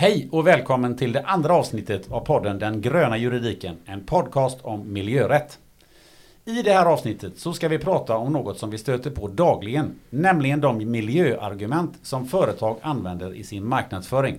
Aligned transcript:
Hej 0.00 0.28
och 0.32 0.46
välkommen 0.46 0.96
till 0.96 1.12
det 1.12 1.22
andra 1.22 1.54
avsnittet 1.54 2.10
av 2.10 2.20
podden 2.20 2.58
Den 2.58 2.80
gröna 2.80 3.18
juridiken, 3.18 3.76
en 3.84 4.06
podcast 4.06 4.58
om 4.62 4.92
miljörätt. 4.92 5.58
I 6.44 6.62
det 6.62 6.72
här 6.72 6.86
avsnittet 6.86 7.38
så 7.38 7.52
ska 7.52 7.68
vi 7.68 7.78
prata 7.78 8.16
om 8.16 8.32
något 8.32 8.58
som 8.58 8.70
vi 8.70 8.78
stöter 8.78 9.10
på 9.10 9.28
dagligen, 9.28 9.94
nämligen 10.10 10.60
de 10.60 10.90
miljöargument 10.90 11.98
som 12.02 12.26
företag 12.26 12.76
använder 12.82 13.34
i 13.34 13.44
sin 13.44 13.66
marknadsföring. 13.66 14.38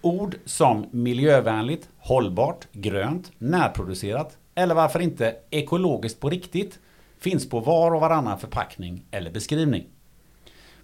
Ord 0.00 0.36
som 0.44 0.86
miljövänligt, 0.90 1.88
hållbart, 1.98 2.66
grönt, 2.72 3.32
närproducerat 3.38 4.36
eller 4.54 4.74
varför 4.74 5.00
inte 5.00 5.36
ekologiskt 5.50 6.20
på 6.20 6.30
riktigt 6.30 6.78
finns 7.18 7.48
på 7.48 7.60
var 7.60 7.94
och 7.94 8.00
varannan 8.00 8.38
förpackning 8.38 9.04
eller 9.10 9.30
beskrivning. 9.30 9.86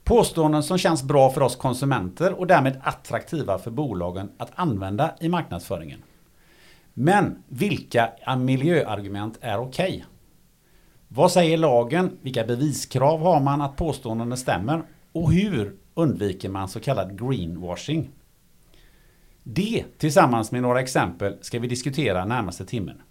Påståenden 0.08 0.62
som 0.62 0.78
känns 0.78 1.02
bra 1.02 1.30
för 1.30 1.40
oss 1.40 1.56
konsumenter 1.56 2.32
och 2.32 2.46
därmed 2.46 2.80
attraktiva 2.82 3.58
för 3.58 3.70
bolagen 3.70 4.30
att 4.38 4.50
använda 4.54 5.14
i 5.20 5.28
marknadsföringen. 5.28 6.02
Men 6.94 7.42
vilka 7.48 8.10
miljöargument 8.38 9.38
är 9.40 9.58
okej? 9.58 9.88
Okay? 9.88 10.02
Vad 11.08 11.32
säger 11.32 11.56
lagen? 11.56 12.18
Vilka 12.22 12.44
beviskrav 12.44 13.20
har 13.20 13.40
man 13.40 13.60
att 13.60 13.76
påståendena 13.76 14.36
stämmer? 14.36 14.82
Och 15.12 15.32
hur 15.32 15.76
undviker 15.94 16.48
man 16.48 16.68
så 16.68 16.80
kallad 16.80 17.20
greenwashing? 17.20 18.10
Det 19.42 19.84
tillsammans 19.98 20.52
med 20.52 20.62
några 20.62 20.80
exempel 20.80 21.36
ska 21.40 21.58
vi 21.58 21.68
diskutera 21.68 22.24
närmaste 22.24 22.64
timmen. 22.64 23.02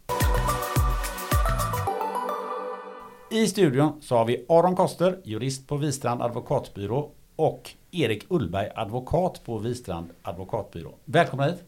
I 3.32 3.48
studion 3.48 4.02
så 4.02 4.16
har 4.16 4.26
vi 4.26 4.46
Aron 4.50 4.76
Koster, 4.76 5.20
jurist 5.24 5.68
på 5.68 5.78
Wistrand 5.78 6.22
advokatbyrå 6.22 7.12
och 7.36 7.72
Erik 7.92 8.26
Ullberg, 8.30 8.70
advokat 8.76 9.42
på 9.46 9.58
Wistrand 9.58 10.10
advokatbyrå. 10.22 10.96
Välkomna 11.06 11.46
hit! 11.46 11.64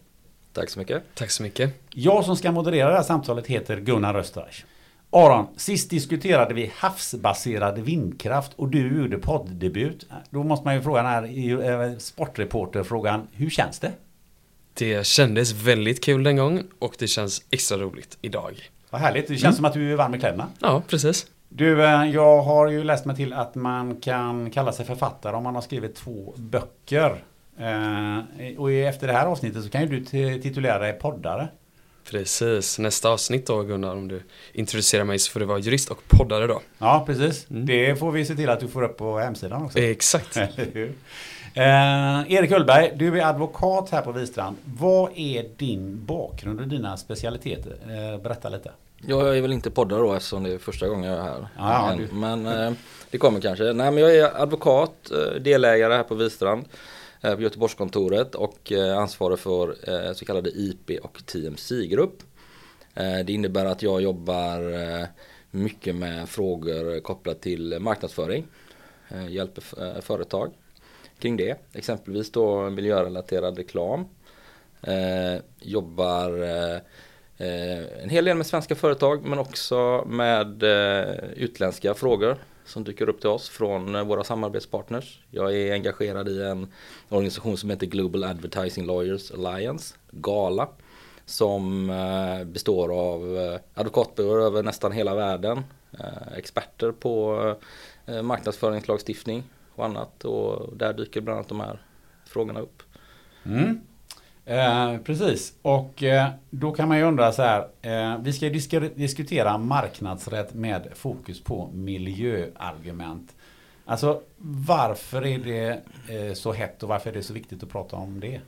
Tack 0.54 0.70
så 0.70 0.80
mycket! 0.80 1.04
Tack 1.16 1.32
så 1.32 1.44
mycket! 1.44 1.74
Jag 1.94 2.26
som 2.26 2.36
ska 2.36 2.52
moderera 2.52 2.90
det 2.90 2.96
här 2.96 3.04
samtalet 3.04 3.48
heter 3.48 3.80
Gunnar 3.80 4.16
Österreich. 4.16 4.66
Aron, 5.10 5.48
sist 5.58 5.90
diskuterade 5.90 6.54
vi 6.54 6.72
havsbaserad 6.76 7.80
vindkraft 7.80 8.52
och 8.56 8.70
du 8.70 9.02
gjorde 9.02 9.18
podddebut. 9.18 10.06
Då 10.30 10.44
måste 10.44 10.66
man 10.66 10.76
ju 10.76 10.82
fråga 10.82 11.04
den 11.04 11.12
här 11.12 11.90
eh, 11.90 11.98
sportreporterfrågan, 11.98 13.28
hur 13.32 13.50
känns 13.50 13.80
det? 13.80 13.92
Det 14.74 15.06
kändes 15.06 15.52
väldigt 15.52 16.04
kul 16.04 16.24
den 16.24 16.38
gången 16.38 16.68
och 16.80 16.96
det 17.00 17.08
känns 17.08 17.42
extra 17.50 17.78
roligt 17.78 18.18
idag. 18.22 18.70
Vad 18.90 19.02
härligt, 19.02 19.28
det 19.28 19.34
känns 19.34 19.44
mm. 19.44 19.56
som 19.56 19.66
att 19.66 19.74
du 19.74 19.92
är 19.92 19.96
varm 19.96 20.16
i 20.16 20.20
kläderna. 20.20 20.48
Ja, 20.60 20.82
precis. 20.88 21.28
Du, 21.50 21.84
eh, 21.84 22.06
jag 22.06 22.42
har 22.42 22.68
ju 22.68 22.84
läst 22.84 23.06
mig 23.06 23.16
till 23.16 23.34
att 23.34 23.56
man 23.56 23.96
kan 23.96 24.52
kalla 24.52 24.72
sig 24.72 24.86
författare 24.86 25.36
om 25.36 25.44
man 25.44 25.56
har 25.56 25.62
skrivit 25.62 25.96
två 25.96 26.34
böcker. 26.38 27.24
Eh, 27.58 28.58
och 28.58 28.72
efter 28.72 29.08
det 29.08 29.14
här 29.14 29.26
avsnittet 29.26 29.64
så 29.64 29.70
kan 29.70 29.82
ju 29.82 30.00
du 30.00 30.06
titulera 30.42 30.80
dig 30.80 30.94
poddare. 30.94 31.48
Precis, 32.12 32.80
nästa 32.80 33.10
avsnitt 33.10 33.48
då 33.48 33.64
Gunnar, 33.64 33.96
om 33.96 34.08
du 34.08 34.22
introducerar 34.54 35.04
mig 35.04 35.20
så 35.20 35.32
får 35.32 35.40
du 35.40 35.46
vara 35.46 35.60
jurist 35.60 35.92
och 35.92 36.08
poddare 36.08 36.48
då. 36.48 36.62
Ja, 36.78 37.04
precis. 37.06 37.50
Mm. 37.50 37.66
Det 37.66 37.96
får 37.96 38.12
vi 38.12 38.26
se 38.26 38.36
till 38.36 38.50
att 38.50 38.60
du 38.60 38.68
får 38.68 38.84
upp 38.84 38.98
på 38.98 39.20
hemsidan 39.20 39.64
också. 39.64 39.80
Exakt. 39.80 40.38
eh, 40.38 40.46
Erik 42.28 42.52
Ullberg, 42.52 42.92
du 42.96 43.20
är 43.20 43.26
advokat 43.26 43.90
här 43.90 44.02
på 44.02 44.12
Wistrand. 44.12 44.58
Vad 44.64 45.12
är 45.16 45.46
din 45.58 46.06
bakgrund 46.06 46.60
och 46.60 46.68
dina 46.68 46.98
specialiteter? 46.98 47.78
Eh, 47.84 48.22
berätta 48.22 48.50
lite. 48.50 48.72
Ja, 49.08 49.28
jag 49.28 49.38
är 49.38 49.42
väl 49.42 49.54
inte 49.54 49.72
poddare 49.72 50.00
då 50.00 50.14
eftersom 50.14 50.44
det 50.44 50.54
är 50.54 50.58
första 50.58 50.88
gången 50.88 51.12
jag 51.12 51.20
är 51.20 51.24
här. 51.24 51.48
Ah, 51.58 51.96
men 52.12 52.46
eh, 52.46 52.74
det 53.12 53.18
kommer 53.18 53.42
kanske. 53.42 53.64
Nej, 53.64 53.92
men 53.92 53.98
jag 53.98 54.16
är 54.16 54.42
advokat, 54.42 55.12
eh, 55.12 55.42
delägare 55.42 55.94
här 55.94 56.04
på 56.04 56.16
Wistrand. 56.16 56.66
Eh, 57.22 57.36
på 57.36 57.42
Göteborgskontoret 57.42 58.36
och 58.36 58.72
eh, 58.72 58.98
ansvarig 58.98 59.40
för 59.40 59.76
så 60.14 60.26
kallade 60.26 60.50
IP 60.50 60.92
och 61.04 61.26
TMC-grupp. 61.26 62.24
Det 63.26 63.30
innebär 63.30 63.66
att 63.66 63.82
jag 63.82 64.02
jobbar 64.02 65.08
mycket 65.52 65.96
med 65.96 66.30
frågor 66.30 67.00
kopplat 67.00 67.42
till 67.42 67.80
marknadsföring. 67.80 68.48
Hjälper 69.30 70.02
företag 70.02 70.54
kring 71.20 71.38
det. 71.38 71.56
Exempelvis 71.74 72.32
då 72.32 72.70
miljörelaterad 72.70 73.58
reklam. 73.58 74.06
Jobbar 75.60 76.32
Eh, 77.42 78.04
en 78.04 78.10
hel 78.10 78.26
del 78.26 78.38
med 78.38 78.46
svenska 78.46 78.76
företag 78.76 79.26
men 79.26 79.40
också 79.40 80.04
med 80.08 80.64
eh, 80.64 81.16
utländska 81.36 81.94
frågor 81.94 82.38
som 82.66 82.84
dyker 82.84 83.10
upp 83.10 83.20
till 83.20 83.30
oss 83.30 83.50
från 83.50 83.96
eh, 83.96 84.04
våra 84.04 84.24
samarbetspartners. 84.24 85.20
Jag 85.32 85.56
är 85.56 85.74
engagerad 85.74 86.30
i 86.30 86.42
en 86.42 86.68
organisation 87.10 87.58
som 87.58 87.70
heter 87.70 87.86
Global 87.86 88.24
Advertising 88.24 88.86
Lawyers 88.86 89.32
Alliance, 89.32 89.96
GALA. 90.12 90.68
Som 91.26 91.88
består 92.46 92.94
av 92.94 93.38
advokatbyråer 93.74 94.46
över 94.46 94.64
nästan 94.64 94.92
hela 94.92 95.16
världen. 95.16 95.64
Experter 96.36 96.92
på 96.92 97.56
marknadsföringslagstiftning 98.24 99.44
och 99.76 99.86
annat. 99.86 100.26
Och 100.26 100.78
där 100.78 100.94
dyker 100.94 101.22
bland 101.22 101.38
annat 101.38 101.50
de 101.50 101.60
här 101.60 101.82
frågorna 102.26 102.60
upp. 102.60 102.84
Mm. 103.46 103.82
Eh, 104.50 104.98
precis, 104.98 105.54
och 105.62 106.04
eh, 106.04 106.30
då 106.50 106.72
kan 106.72 106.88
man 106.88 106.98
ju 106.98 107.04
undra 107.04 107.32
så 107.32 107.42
här. 107.42 107.68
Eh, 107.82 108.18
vi 108.22 108.34
ska 108.34 108.50
disk 108.50 108.74
diskutera 108.96 109.58
marknadsrätt 109.58 110.54
med 110.54 110.88
fokus 110.96 111.42
på 111.42 111.70
miljöargument. 111.74 113.36
Alltså 113.86 114.22
varför 114.68 115.26
är 115.26 115.38
det 115.38 115.82
eh, 116.16 116.34
så 116.34 116.52
hett 116.52 116.84
och 116.84 116.90
varför 116.90 117.10
är 117.10 117.14
det 117.14 117.24
så 117.24 117.34
viktigt 117.34 117.64
att 117.64 117.70
prata 117.70 117.96
om 117.96 118.20
det? 118.20 118.42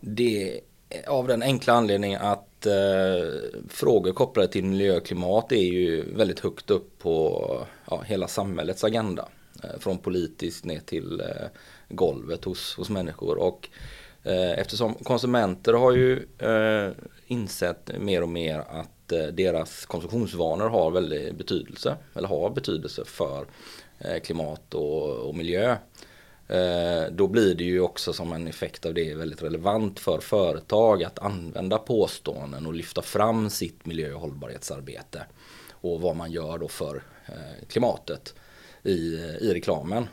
Det 0.00 0.60
är 0.88 1.08
av 1.08 1.26
den 1.26 1.42
enkla 1.42 1.72
anledningen 1.72 2.20
att 2.20 2.66
eh, 2.66 2.72
frågor 3.68 4.12
kopplade 4.12 4.48
till 4.48 4.64
miljö 4.64 4.96
och 4.96 5.06
klimat 5.06 5.52
är 5.52 5.72
ju 5.72 6.14
väldigt 6.14 6.40
högt 6.40 6.70
upp 6.70 6.98
på 6.98 7.66
ja, 7.90 8.02
hela 8.06 8.28
samhällets 8.28 8.84
agenda. 8.84 9.28
Eh, 9.62 9.78
från 9.78 9.98
politiskt 9.98 10.64
ner 10.64 10.80
till 10.80 11.20
eh, 11.20 11.46
golvet 11.88 12.44
hos, 12.44 12.74
hos 12.76 12.90
människor. 12.90 13.38
Och 13.38 13.68
Eh, 14.26 14.58
eftersom 14.58 14.94
konsumenter 14.94 15.72
har 15.72 15.92
ju 15.92 16.26
eh, 16.38 16.90
insett 17.26 17.90
mer 17.98 18.22
och 18.22 18.28
mer 18.28 18.58
att 18.58 19.12
eh, 19.12 19.26
deras 19.26 19.86
konsumtionsvanor 19.86 20.68
har 20.68 20.90
väldigt 20.90 21.38
betydelse, 21.38 21.96
eller 22.14 22.28
har 22.28 22.50
betydelse 22.50 23.04
för 23.04 23.46
klimat 24.22 24.74
och, 24.74 25.28
och 25.28 25.34
miljö. 25.34 25.76
Då 27.10 27.26
blir 27.26 27.54
det 27.54 27.64
ju 27.64 27.80
också 27.80 28.12
som 28.12 28.32
en 28.32 28.46
effekt 28.46 28.86
av 28.86 28.94
det 28.94 29.14
väldigt 29.14 29.42
relevant 29.42 30.00
för 30.00 30.20
företag 30.20 31.04
att 31.04 31.18
använda 31.18 31.78
påståenden 31.78 32.66
och 32.66 32.74
lyfta 32.74 33.02
fram 33.02 33.50
sitt 33.50 33.86
miljö 33.86 34.12
och 34.12 34.20
hållbarhetsarbete. 34.20 35.22
Och 35.70 36.00
vad 36.00 36.16
man 36.16 36.32
gör 36.32 36.58
då 36.58 36.68
för 36.68 37.02
klimatet 37.68 38.34
i, 38.82 39.14
i 39.40 39.54
reklamen. 39.54 40.06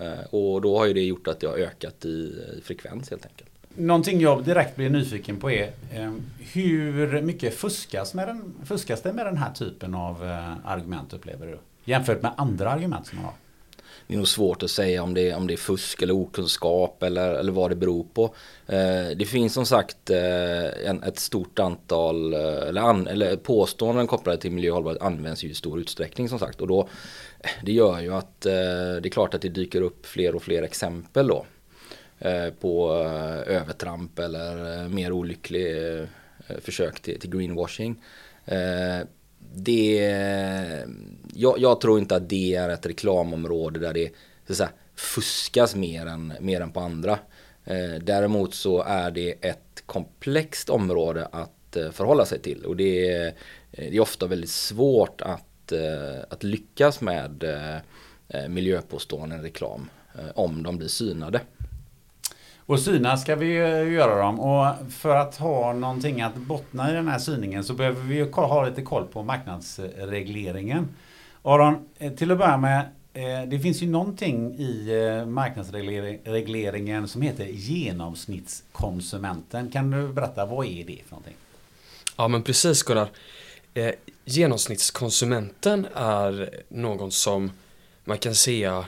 Eh, 0.00 0.34
och 0.34 0.60
då 0.60 0.78
har 0.78 0.86
ju 0.86 0.92
det 0.92 1.02
gjort 1.02 1.28
att 1.28 1.40
det 1.40 1.46
har 1.46 1.56
ökat 1.56 2.04
i, 2.04 2.44
frekvens 2.62 3.10
helt 3.10 3.26
enkelt. 3.26 3.50
Någonting 3.74 4.20
jag 4.20 4.44
direkt 4.44 4.76
blir 4.76 4.90
nyfiken 4.90 5.36
på 5.36 5.50
är 5.50 5.72
ehm, 5.92 6.22
hur 6.52 7.22
mycket 7.22 7.54
fuskas, 7.54 8.14
med 8.14 8.28
den, 8.28 8.54
fuskas 8.64 9.02
det 9.02 9.12
med 9.12 9.26
den 9.26 9.36
här 9.36 9.52
typen 9.52 9.94
av 9.94 10.24
eh, 10.24 10.52
argument 10.64 11.12
upplever 11.12 11.46
du? 11.46 11.58
Jämfört 11.84 12.22
med 12.22 12.32
andra 12.36 12.70
argument 12.70 13.06
som 13.06 13.16
man 13.16 13.24
har? 13.24 13.34
Det 14.10 14.14
är 14.14 14.18
nog 14.18 14.28
svårt 14.28 14.62
att 14.62 14.70
säga 14.70 15.02
om 15.02 15.14
det, 15.14 15.34
om 15.34 15.46
det 15.46 15.54
är 15.54 15.56
fusk 15.56 16.02
eller 16.02 16.14
okunskap 16.14 17.02
eller, 17.02 17.34
eller 17.34 17.52
vad 17.52 17.70
det 17.70 17.74
beror 17.74 18.06
på. 18.14 18.24
Eh, 18.66 19.08
det 19.16 19.28
finns 19.28 19.54
som 19.54 19.66
sagt 19.66 20.10
eh, 20.10 20.88
en, 20.88 21.02
ett 21.02 21.18
stort 21.18 21.58
antal 21.58 22.34
eh, 22.34 22.68
eller, 22.68 22.80
an, 22.80 23.06
eller 23.06 23.36
påståenden 23.36 24.06
kopplade 24.06 24.38
till 24.38 24.50
miljö 24.50 24.70
och 24.70 24.74
hållbarhet 24.74 25.02
används 25.02 25.44
ju 25.44 25.48
i 25.48 25.54
stor 25.54 25.80
utsträckning 25.80 26.28
som 26.28 26.38
sagt. 26.38 26.60
Och 26.60 26.66
då 26.66 26.88
det 27.62 27.72
gör 27.72 28.00
ju 28.00 28.14
att 28.14 28.46
eh, 28.46 28.52
det 28.52 29.08
är 29.08 29.10
klart 29.10 29.34
att 29.34 29.42
det 29.42 29.48
dyker 29.48 29.82
upp 29.82 30.06
fler 30.06 30.34
och 30.34 30.42
fler 30.42 30.62
exempel 30.62 31.26
då. 31.26 31.46
Eh, 32.18 32.50
på 32.60 33.02
eh, 33.02 33.56
övertramp 33.56 34.18
eller 34.18 34.88
mer 34.88 35.12
olycklig 35.12 35.66
försök 36.60 37.00
till, 37.00 37.20
till 37.20 37.30
greenwashing 37.30 38.02
det, 39.54 39.96
jag, 41.34 41.58
jag, 41.58 41.80
tror 41.80 41.98
inte 41.98 42.16
att 42.16 42.28
det 42.28 42.54
är 42.54 42.68
ett 42.68 42.86
reklamområde 42.86 43.80
där 43.80 43.94
det 43.94 44.10
så 44.46 44.54
säga, 44.54 44.70
fuskas 44.94 45.76
mer 45.76 46.06
än, 46.06 46.32
mer 46.40 46.60
än 46.60 46.70
på 46.70 46.80
andra. 46.80 47.18
Eh, 47.64 47.94
däremot 48.02 48.54
så 48.54 48.82
är 48.82 49.10
det 49.10 49.30
ett 49.30 49.82
komplext 49.86 50.70
område 50.70 51.28
att 51.32 51.76
eh, 51.76 51.90
förhålla 51.90 52.24
sig 52.24 52.38
till 52.38 52.64
och 52.64 52.76
det 52.76 53.10
är, 53.10 53.34
det 53.70 53.96
är 53.96 54.00
ofta 54.00 54.26
väldigt 54.26 54.50
svårt 54.50 55.20
att 55.20 55.44
Eh, 55.72 56.20
att, 56.28 56.42
lyckas 56.42 57.00
med 57.00 57.44
eh, 58.28 58.48
miljöpåståenden 58.48 59.42
reklam 59.42 59.90
eh, 60.14 60.30
om 60.34 60.62
de 60.62 60.78
blir 60.78 60.88
synade. 60.88 61.40
Och 62.70 62.80
syna 62.80 63.16
ska 63.16 63.36
vi 63.36 63.52
göra 63.92 64.22
dem 64.22 64.40
och 64.40 64.92
för 64.92 65.16
att 65.16 65.36
ha 65.36 65.72
någonting 65.72 66.22
att 66.22 66.36
bottna 66.36 66.90
i 66.90 66.94
den 66.94 67.08
här 67.08 67.18
syningen 67.18 67.64
så 67.64 67.74
behöver 67.74 68.02
vi 68.02 68.22
ha 68.22 68.68
lite 68.68 68.82
koll 68.82 69.06
på 69.06 69.22
marknadsregleringen. 69.22 70.88
Aron, 71.42 71.88
eh, 71.98 72.12
till 72.12 72.30
att 72.30 72.38
börja 72.38 72.56
med, 72.56 72.80
eh, 73.12 73.42
det 73.48 73.58
finns 73.58 73.82
ju 73.82 73.90
någonting 73.90 74.54
i 74.58 74.88
eh, 74.88 75.26
marknadsregleringen 75.26 77.08
som 77.08 77.22
heter 77.22 77.44
genomsnittskonsumenten. 77.44 79.70
Kan 79.70 79.90
du 79.90 80.08
berätta 80.08 80.46
vad 80.46 80.66
är 80.66 80.84
det 80.84 80.98
för 81.04 81.10
någonting? 81.10 81.36
Ja 82.16 82.28
men 82.28 82.42
precis 82.42 82.82
Gunnar. 82.82 83.08
Eh, 83.74 83.92
genomsnittskonsumenten 84.24 85.86
är 85.94 86.50
någon 86.68 87.10
som 87.10 87.50
man 88.04 88.18
kan 88.18 88.34
säga 88.34 88.84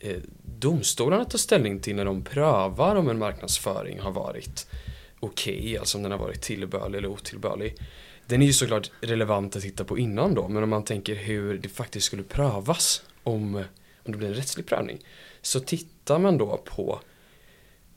eh, 0.00 0.16
domstolarna 0.62 1.24
tar 1.24 1.38
ställning 1.38 1.80
till 1.80 1.96
när 1.96 2.04
de 2.04 2.24
prövar 2.24 2.96
om 2.96 3.08
en 3.08 3.18
marknadsföring 3.18 4.00
har 4.00 4.12
varit 4.12 4.66
okej, 5.20 5.58
okay, 5.58 5.76
alltså 5.76 5.98
om 5.98 6.02
den 6.02 6.12
har 6.12 6.18
varit 6.18 6.42
tillbörlig 6.42 6.98
eller 6.98 7.08
otillbörlig. 7.08 7.76
Den 8.26 8.42
är 8.42 8.46
ju 8.46 8.52
såklart 8.52 8.90
relevant 9.00 9.56
att 9.56 9.62
titta 9.62 9.84
på 9.84 9.98
innan 9.98 10.34
då, 10.34 10.48
men 10.48 10.62
om 10.62 10.70
man 10.70 10.84
tänker 10.84 11.14
hur 11.14 11.58
det 11.58 11.68
faktiskt 11.68 12.06
skulle 12.06 12.22
prövas 12.22 13.02
om, 13.22 13.54
om 14.04 14.12
det 14.12 14.18
blir 14.18 14.28
en 14.28 14.34
rättslig 14.34 14.66
prövning, 14.66 14.98
så 15.40 15.60
tittar 15.60 16.18
man 16.18 16.38
då 16.38 16.56
på 16.56 17.00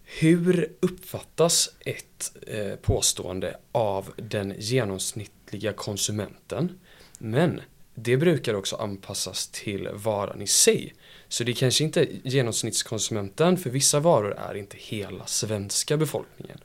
hur 0.03 0.69
uppfattas 0.79 1.69
ett 1.79 2.31
eh, 2.47 2.75
påstående 2.75 3.57
av 3.71 4.13
den 4.15 4.53
genomsnittliga 4.57 5.73
konsumenten? 5.73 6.79
Men 7.17 7.61
det 7.95 8.17
brukar 8.17 8.53
också 8.53 8.75
anpassas 8.75 9.47
till 9.47 9.89
varan 9.93 10.41
i 10.41 10.47
sig. 10.47 10.93
Så 11.35 11.43
det 11.43 11.51
är 11.51 11.53
kanske 11.53 11.83
inte 11.83 12.07
genomsnittskonsumenten, 12.23 13.57
för 13.57 13.69
vissa 13.69 13.99
varor 13.99 14.33
är 14.37 14.55
inte 14.55 14.77
hela 14.79 15.25
svenska 15.25 15.97
befolkningen. 15.97 16.57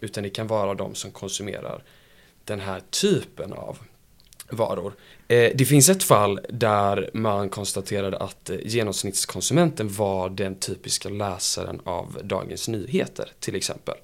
Utan 0.00 0.22
det 0.22 0.30
kan 0.30 0.46
vara 0.46 0.74
de 0.74 0.94
som 0.94 1.10
konsumerar 1.10 1.84
den 2.44 2.60
här 2.60 2.82
typen 2.90 3.52
av 3.52 3.78
varor. 4.50 4.94
Eh, 5.28 5.52
det 5.54 5.64
finns 5.64 5.88
ett 5.88 6.02
fall 6.02 6.40
där 6.48 7.10
man 7.12 7.48
konstaterade 7.48 8.16
att 8.16 8.50
eh, 8.50 8.56
genomsnittskonsumenten 8.64 9.88
var 9.88 10.28
den 10.30 10.54
typiska 10.54 11.08
läsaren 11.08 11.80
av 11.84 12.20
Dagens 12.24 12.68
Nyheter 12.68 13.32
till 13.40 13.54
exempel. 13.54 13.94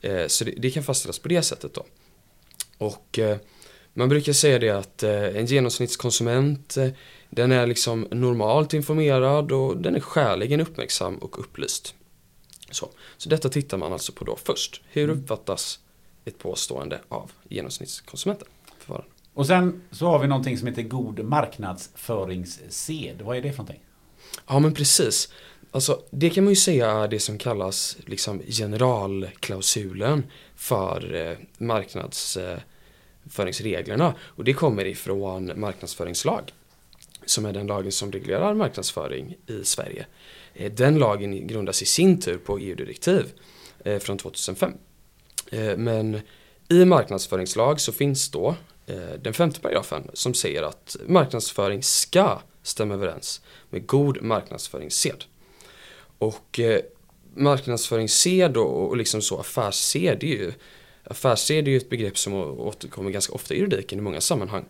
Eh, 0.00 0.26
så 0.26 0.44
det 0.44 0.70
kan 0.70 0.82
fastställas 0.82 1.18
på 1.18 1.28
det 1.28 1.42
sättet 1.42 1.74
då. 1.74 1.86
Och 2.78 3.18
man 3.94 4.08
brukar 4.08 4.32
säga 4.32 4.58
det 4.58 4.70
att 4.70 5.02
en 5.02 5.46
genomsnittskonsument 5.46 6.76
den 7.30 7.52
är 7.52 7.66
liksom 7.66 8.08
normalt 8.10 8.74
informerad 8.74 9.52
och 9.52 9.76
den 9.76 9.94
är 9.94 10.00
skäligen 10.00 10.60
uppmärksam 10.60 11.16
och 11.16 11.38
upplyst. 11.38 11.94
Så, 12.70 12.88
så 13.16 13.28
detta 13.28 13.48
tittar 13.48 13.78
man 13.78 13.92
alltså 13.92 14.12
på 14.12 14.24
då 14.24 14.36
först. 14.36 14.82
Hur 14.90 15.04
mm. 15.04 15.18
uppfattas 15.18 15.78
ett 16.24 16.38
påstående 16.38 17.00
av 17.08 17.30
genomsnittskonsumenten? 17.48 18.48
Och 19.34 19.46
sen 19.46 19.82
så 19.90 20.06
har 20.06 20.18
vi 20.18 20.26
någonting 20.26 20.58
som 20.58 20.68
heter 20.68 20.82
god 20.82 21.24
marknadsföringssed. 21.24 23.22
Vad 23.22 23.36
är 23.36 23.42
det 23.42 23.50
för 23.50 23.58
någonting? 23.58 23.82
Ja 24.46 24.58
men 24.58 24.74
precis. 24.74 25.32
Alltså, 25.70 26.02
det 26.10 26.30
kan 26.30 26.44
man 26.44 26.52
ju 26.52 26.56
säga 26.56 26.90
är 26.90 27.08
det 27.08 27.20
som 27.20 27.38
kallas 27.38 27.96
liksom 28.06 28.42
generalklausulen 28.46 30.26
för 30.56 31.14
eh, 31.14 31.36
marknadsföringsreglerna. 33.22 34.14
Och 34.20 34.44
det 34.44 34.52
kommer 34.52 34.84
ifrån 34.84 35.52
marknadsföringslag. 35.56 36.52
Som 37.26 37.46
är 37.46 37.52
den 37.52 37.66
lagen 37.66 37.92
som 37.92 38.12
reglerar 38.12 38.54
marknadsföring 38.54 39.36
i 39.46 39.64
Sverige. 39.64 40.06
Eh, 40.54 40.72
den 40.72 40.98
lagen 40.98 41.46
grundas 41.46 41.82
i 41.82 41.86
sin 41.86 42.20
tur 42.20 42.38
på 42.38 42.58
EU-direktiv 42.58 43.26
eh, 43.84 43.98
från 43.98 44.18
2005. 44.18 44.72
Eh, 45.50 45.76
men 45.76 46.20
i 46.68 46.84
marknadsföringslag 46.84 47.80
så 47.80 47.92
finns 47.92 48.30
då 48.30 48.56
den 49.20 49.34
femte 49.34 49.60
paragrafen 49.60 50.10
som 50.14 50.34
säger 50.34 50.62
att 50.62 50.96
marknadsföring 51.06 51.82
ska 51.82 52.40
stämma 52.62 52.94
överens 52.94 53.42
med 53.70 53.86
god 53.86 54.22
marknadsföringssed. 54.22 55.24
Och 56.18 56.60
marknadsföringssed 57.34 58.56
och, 58.56 58.88
och 58.88 58.96
liksom 58.96 59.22
så 59.22 59.38
affärssed 59.38 60.24
är 60.24 60.28
ju 60.28 60.52
Affärssed 61.12 61.68
är 61.68 61.72
ju 61.72 61.76
ett 61.76 61.90
begrepp 61.90 62.18
som 62.18 62.34
återkommer 62.34 63.10
ganska 63.10 63.32
ofta 63.32 63.54
i 63.54 63.58
juridiken 63.58 63.98
i 63.98 64.02
många 64.02 64.20
sammanhang. 64.20 64.64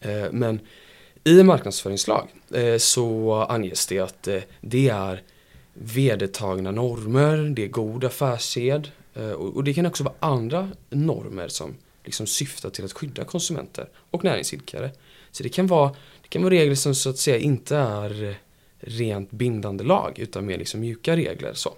Eh, 0.00 0.26
men 0.32 0.60
i 1.24 1.42
marknadsföringslag 1.42 2.28
eh, 2.54 2.76
så 2.76 3.34
anges 3.48 3.86
det 3.86 3.98
att 3.98 4.28
eh, 4.28 4.40
det 4.60 4.88
är 4.88 5.22
vedertagna 5.74 6.70
normer, 6.70 7.52
det 7.56 7.64
är 7.64 7.68
god 7.68 8.04
affärssed 8.04 8.90
och, 9.14 9.56
och 9.56 9.64
det 9.64 9.74
kan 9.74 9.86
också 9.86 10.04
vara 10.04 10.14
andra 10.20 10.68
normer 10.90 11.48
som 11.48 11.74
liksom 12.04 12.26
syftar 12.26 12.70
till 12.70 12.84
att 12.84 12.92
skydda 12.92 13.24
konsumenter 13.24 13.88
och 14.10 14.24
näringsidkare. 14.24 14.90
Så 15.30 15.42
det 15.42 15.48
kan 15.48 15.66
vara, 15.66 15.88
det 16.22 16.28
kan 16.28 16.42
vara 16.42 16.54
regler 16.54 16.74
som 16.74 16.94
så 16.94 17.10
att 17.10 17.18
säga 17.18 17.38
inte 17.38 17.76
är 17.76 18.36
rent 18.80 19.30
bindande 19.30 19.84
lag 19.84 20.18
utan 20.18 20.46
mer 20.46 20.58
liksom 20.58 20.80
mjuka 20.80 21.16
regler 21.16 21.52
så, 21.54 21.74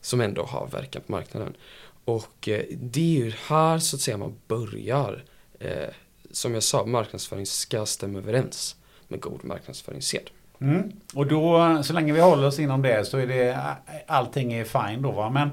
som 0.00 0.20
ändå 0.20 0.42
har 0.42 0.66
verkan 0.66 1.02
på 1.06 1.12
marknaden. 1.12 1.56
Och 2.04 2.48
eh, 2.48 2.64
det 2.70 3.00
är 3.00 3.24
ju 3.24 3.32
här 3.46 3.78
så 3.78 3.96
att 3.96 4.00
säga 4.00 4.16
man 4.16 4.34
börjar. 4.48 5.24
Eh, 5.58 5.88
som 6.30 6.54
jag 6.54 6.62
sa, 6.62 6.86
marknadsföring 6.86 7.46
ska 7.46 7.86
stämma 7.86 8.18
överens 8.18 8.76
med 9.08 9.20
god 9.20 9.44
marknadsföringssed. 9.44 10.30
Mm. 10.60 10.92
Och 11.14 11.26
då, 11.26 11.82
så 11.82 11.92
länge 11.92 12.12
vi 12.12 12.20
håller 12.20 12.46
oss 12.46 12.58
inom 12.58 12.82
det 12.82 13.04
så 13.04 13.18
är 13.18 13.26
det 13.26 13.76
allting 14.06 14.52
är 14.52 14.64
fine 14.64 15.02
då 15.02 15.10
va. 15.10 15.30
Men 15.30 15.50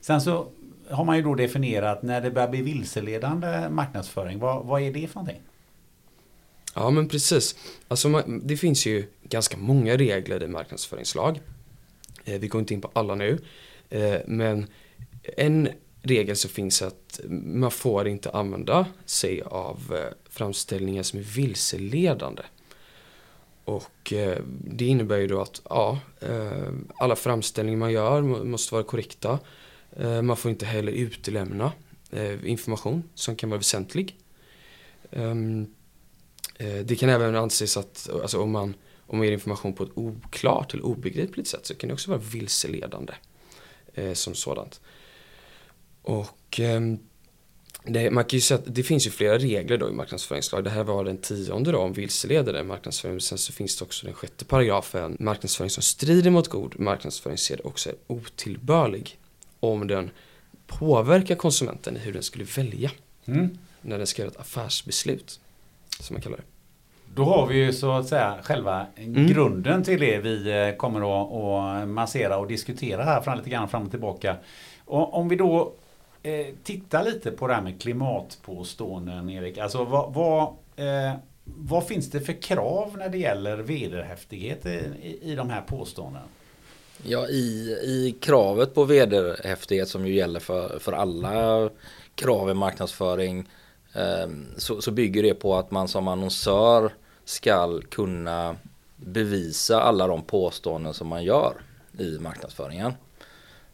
sen 0.00 0.20
så 0.20 0.48
har 0.90 1.04
man 1.04 1.16
ju 1.16 1.22
då 1.22 1.34
definierat 1.34 2.02
när 2.02 2.20
det 2.20 2.30
börjar 2.30 2.48
bli 2.48 2.62
vilseledande 2.62 3.68
marknadsföring. 3.68 4.38
Vad, 4.38 4.64
vad 4.66 4.82
är 4.82 4.92
det 4.92 5.08
för 5.08 5.14
någonting? 5.14 5.40
Ja 6.74 6.90
men 6.90 7.08
precis. 7.08 7.56
Alltså 7.88 8.22
det 8.26 8.56
finns 8.56 8.86
ju 8.86 9.06
ganska 9.22 9.56
många 9.56 9.96
regler 9.96 10.42
i 10.42 10.48
marknadsföringslag. 10.48 11.40
Eh, 12.24 12.40
vi 12.40 12.48
går 12.48 12.60
inte 12.60 12.74
in 12.74 12.80
på 12.80 12.90
alla 12.92 13.14
nu. 13.14 13.38
Eh, 13.90 14.16
men 14.26 14.66
en 15.36 15.68
regel 16.02 16.36
så 16.36 16.48
finns 16.48 16.82
att 16.82 17.20
man 17.30 17.70
får 17.70 18.08
inte 18.08 18.30
använda 18.30 18.86
sig 19.04 19.42
av 19.42 19.78
eh, 19.94 20.12
framställningar 20.28 21.02
som 21.02 21.18
är 21.18 21.22
vilseledande. 21.22 22.42
Och 23.64 24.12
eh, 24.12 24.38
det 24.64 24.86
innebär 24.86 25.16
ju 25.16 25.26
då 25.26 25.40
att 25.40 25.62
ja, 25.64 25.98
eh, 26.20 26.72
alla 26.96 27.16
framställningar 27.16 27.78
man 27.78 27.92
gör 27.92 28.22
måste 28.22 28.74
vara 28.74 28.84
korrekta. 28.84 29.38
Man 30.22 30.36
får 30.36 30.50
inte 30.50 30.66
heller 30.66 30.92
utelämna 30.92 31.72
information 32.44 33.02
som 33.14 33.36
kan 33.36 33.50
vara 33.50 33.58
väsentlig. 33.58 34.16
Ehm, 35.10 35.66
det 36.84 36.98
kan 36.98 37.08
även 37.08 37.36
anses 37.36 37.76
att 37.76 38.10
alltså 38.22 38.42
om, 38.42 38.50
man, 38.50 38.74
om 39.06 39.18
man 39.18 39.26
ger 39.26 39.32
information 39.32 39.72
på 39.72 39.84
ett 39.84 39.90
oklart 39.94 40.74
eller 40.74 40.84
obegripligt 40.84 41.48
sätt 41.48 41.66
så 41.66 41.74
kan 41.74 41.88
det 41.88 41.94
också 41.94 42.10
vara 42.10 42.20
vilseledande 42.20 43.12
som 44.14 44.34
sådant. 44.34 44.80
Och 46.02 46.60
ehm, 46.60 46.98
det, 47.84 48.10
man 48.10 48.24
kan 48.24 48.36
ju 48.36 48.40
säga 48.40 48.58
att 48.58 48.74
det 48.74 48.82
finns 48.82 49.06
ju 49.06 49.10
flera 49.10 49.38
regler 49.38 49.78
då 49.78 49.88
i 49.88 49.92
marknadsföringslag. 49.92 50.64
Det 50.64 50.70
här 50.70 50.84
var 50.84 51.04
den 51.04 51.18
tionde 51.18 51.72
då 51.72 51.78
om 51.78 51.92
vilseledande 51.92 52.62
marknadsföring. 52.62 53.20
Sen 53.20 53.38
så 53.38 53.52
finns 53.52 53.78
det 53.78 53.84
också 53.84 54.06
den 54.06 54.14
sjätte 54.14 54.44
paragrafen 54.44 55.16
marknadsföring 55.20 55.70
som 55.70 55.82
strider 55.82 56.30
mot 56.30 56.48
god 56.48 56.80
marknadsföringssed 56.80 57.60
också 57.64 57.90
är 57.90 57.96
otillbörlig 58.06 59.18
om 59.60 59.86
den 59.86 60.10
påverkar 60.66 61.34
konsumenten 61.34 61.96
i 61.96 61.98
hur 61.98 62.12
den 62.12 62.22
skulle 62.22 62.44
välja. 62.44 62.90
Mm. 63.24 63.58
När 63.80 63.98
den 63.98 64.06
ska 64.06 64.22
göra 64.22 64.30
ett 64.30 64.40
affärsbeslut. 64.40 65.40
Som 66.00 66.14
man 66.14 66.22
kallar 66.22 66.36
det. 66.36 66.42
Då 67.14 67.24
har 67.24 67.46
vi 67.46 67.54
ju 67.54 67.72
så 67.72 67.92
att 67.92 68.08
säga 68.08 68.38
själva 68.42 68.86
mm. 68.96 69.26
grunden 69.26 69.84
till 69.84 70.00
det 70.00 70.18
vi 70.18 70.50
eh, 70.50 70.76
kommer 70.76 71.00
att, 71.82 71.88
massera 71.88 72.38
och 72.38 72.46
diskutera 72.46 73.02
här 73.04 73.20
fram 73.20 73.38
lite 73.38 73.50
grann 73.50 73.68
fram 73.68 73.82
och 73.82 73.90
tillbaka. 73.90 74.36
Och 74.84 75.14
om 75.14 75.28
vi 75.28 75.36
då 75.36 75.72
eh, 76.22 77.04
lite 77.04 77.30
på 77.30 77.46
det 77.46 77.54
här 77.54 77.62
med 77.62 77.82
klimatpåståenden 77.82 79.30
Erik. 79.30 79.58
Alltså 79.58 79.84
vad, 79.84 80.14
vad, 80.14 80.42
eh, 80.76 81.14
vad 81.44 81.86
finns 81.86 82.10
det 82.10 82.20
för 82.20 82.42
krav 82.42 82.98
när 82.98 83.08
det 83.08 83.18
gäller 83.18 83.56
vederhäftighet 83.56 84.66
i, 84.66 84.68
i, 85.02 85.18
i 85.22 85.34
de 85.34 85.50
här 85.50 85.62
påståendena? 85.62 86.24
Ja, 87.02 87.28
i, 87.28 87.78
i 87.82 88.16
kravet 88.20 88.74
på 88.74 88.84
vederhäftighet 88.84 89.88
som 89.88 90.06
ju 90.06 90.14
gäller 90.14 90.40
för, 90.40 90.78
för 90.78 90.92
alla 90.92 91.70
krav 92.14 92.50
i 92.50 92.54
marknadsföring 92.54 93.48
eh, 93.94 94.28
så, 94.56 94.80
så 94.80 94.90
bygger 94.90 95.22
det 95.22 95.34
på 95.34 95.56
att 95.56 95.70
man 95.70 95.88
som 95.88 96.08
annonsör 96.08 96.92
ska 97.24 97.80
kunna 97.80 98.56
bevisa 98.96 99.80
alla 99.80 100.06
de 100.06 100.22
påståenden 100.22 100.94
som 100.94 101.08
man 101.08 101.24
gör 101.24 101.54
i 101.98 102.18
marknadsföringen. 102.18 102.92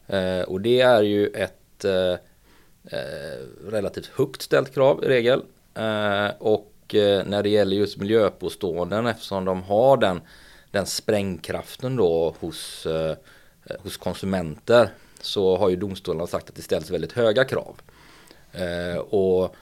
Eh, 0.07 0.41
och 0.41 0.61
det 0.61 0.81
är 0.81 1.01
ju 1.01 1.27
ett 1.27 1.85
eh 1.85 2.15
Eh, 2.85 3.69
relativt 3.71 4.05
högt 4.05 4.41
ställt 4.41 4.73
krav 4.73 5.03
i 5.03 5.07
regel. 5.07 5.43
Eh, 5.73 6.29
och 6.39 6.95
eh, 6.95 7.25
när 7.25 7.43
det 7.43 7.49
gäller 7.49 7.75
just 7.75 7.97
miljöpåståenden 7.97 9.07
eftersom 9.07 9.45
de 9.45 9.63
har 9.63 9.97
den 9.97 10.21
den 10.71 10.85
sprängkraften 10.85 11.95
då 11.95 12.35
hos, 12.39 12.87
hos 13.79 13.97
konsumenter 13.97 14.89
så 15.21 15.57
har 15.57 15.69
ju 15.69 15.75
domstolarna 15.75 16.27
sagt 16.27 16.49
att 16.49 16.55
det 16.55 16.61
ställs 16.61 16.89
väldigt 16.89 17.11
höga 17.11 17.45
krav. 17.45 17.81
Och 18.99 19.55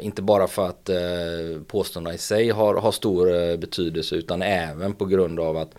inte 0.00 0.22
bara 0.22 0.46
för 0.46 0.68
att 0.68 0.88
eh, 0.88 1.62
påståendena 1.66 2.14
i 2.14 2.18
sig 2.18 2.50
har, 2.50 2.74
har 2.74 2.92
stor 2.92 3.56
betydelse 3.56 4.16
utan 4.16 4.42
även 4.42 4.94
på 4.94 5.04
grund 5.04 5.40
av 5.40 5.56
att 5.56 5.70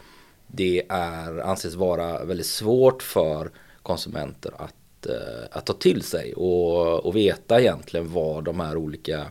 det 0.47 0.83
är, 0.89 1.39
anses 1.39 1.75
vara 1.75 2.25
väldigt 2.25 2.45
svårt 2.45 3.03
för 3.03 3.51
konsumenter 3.83 4.53
att, 4.57 4.75
Eh, 5.05 5.47
att 5.51 5.65
ta 5.65 5.73
till 5.73 6.03
sig 6.03 6.33
och, 6.33 7.05
och 7.05 7.15
veta 7.15 7.61
egentligen 7.61 8.13
vad 8.13 8.43
de 8.43 8.59
här 8.59 8.77
olika 8.77 9.25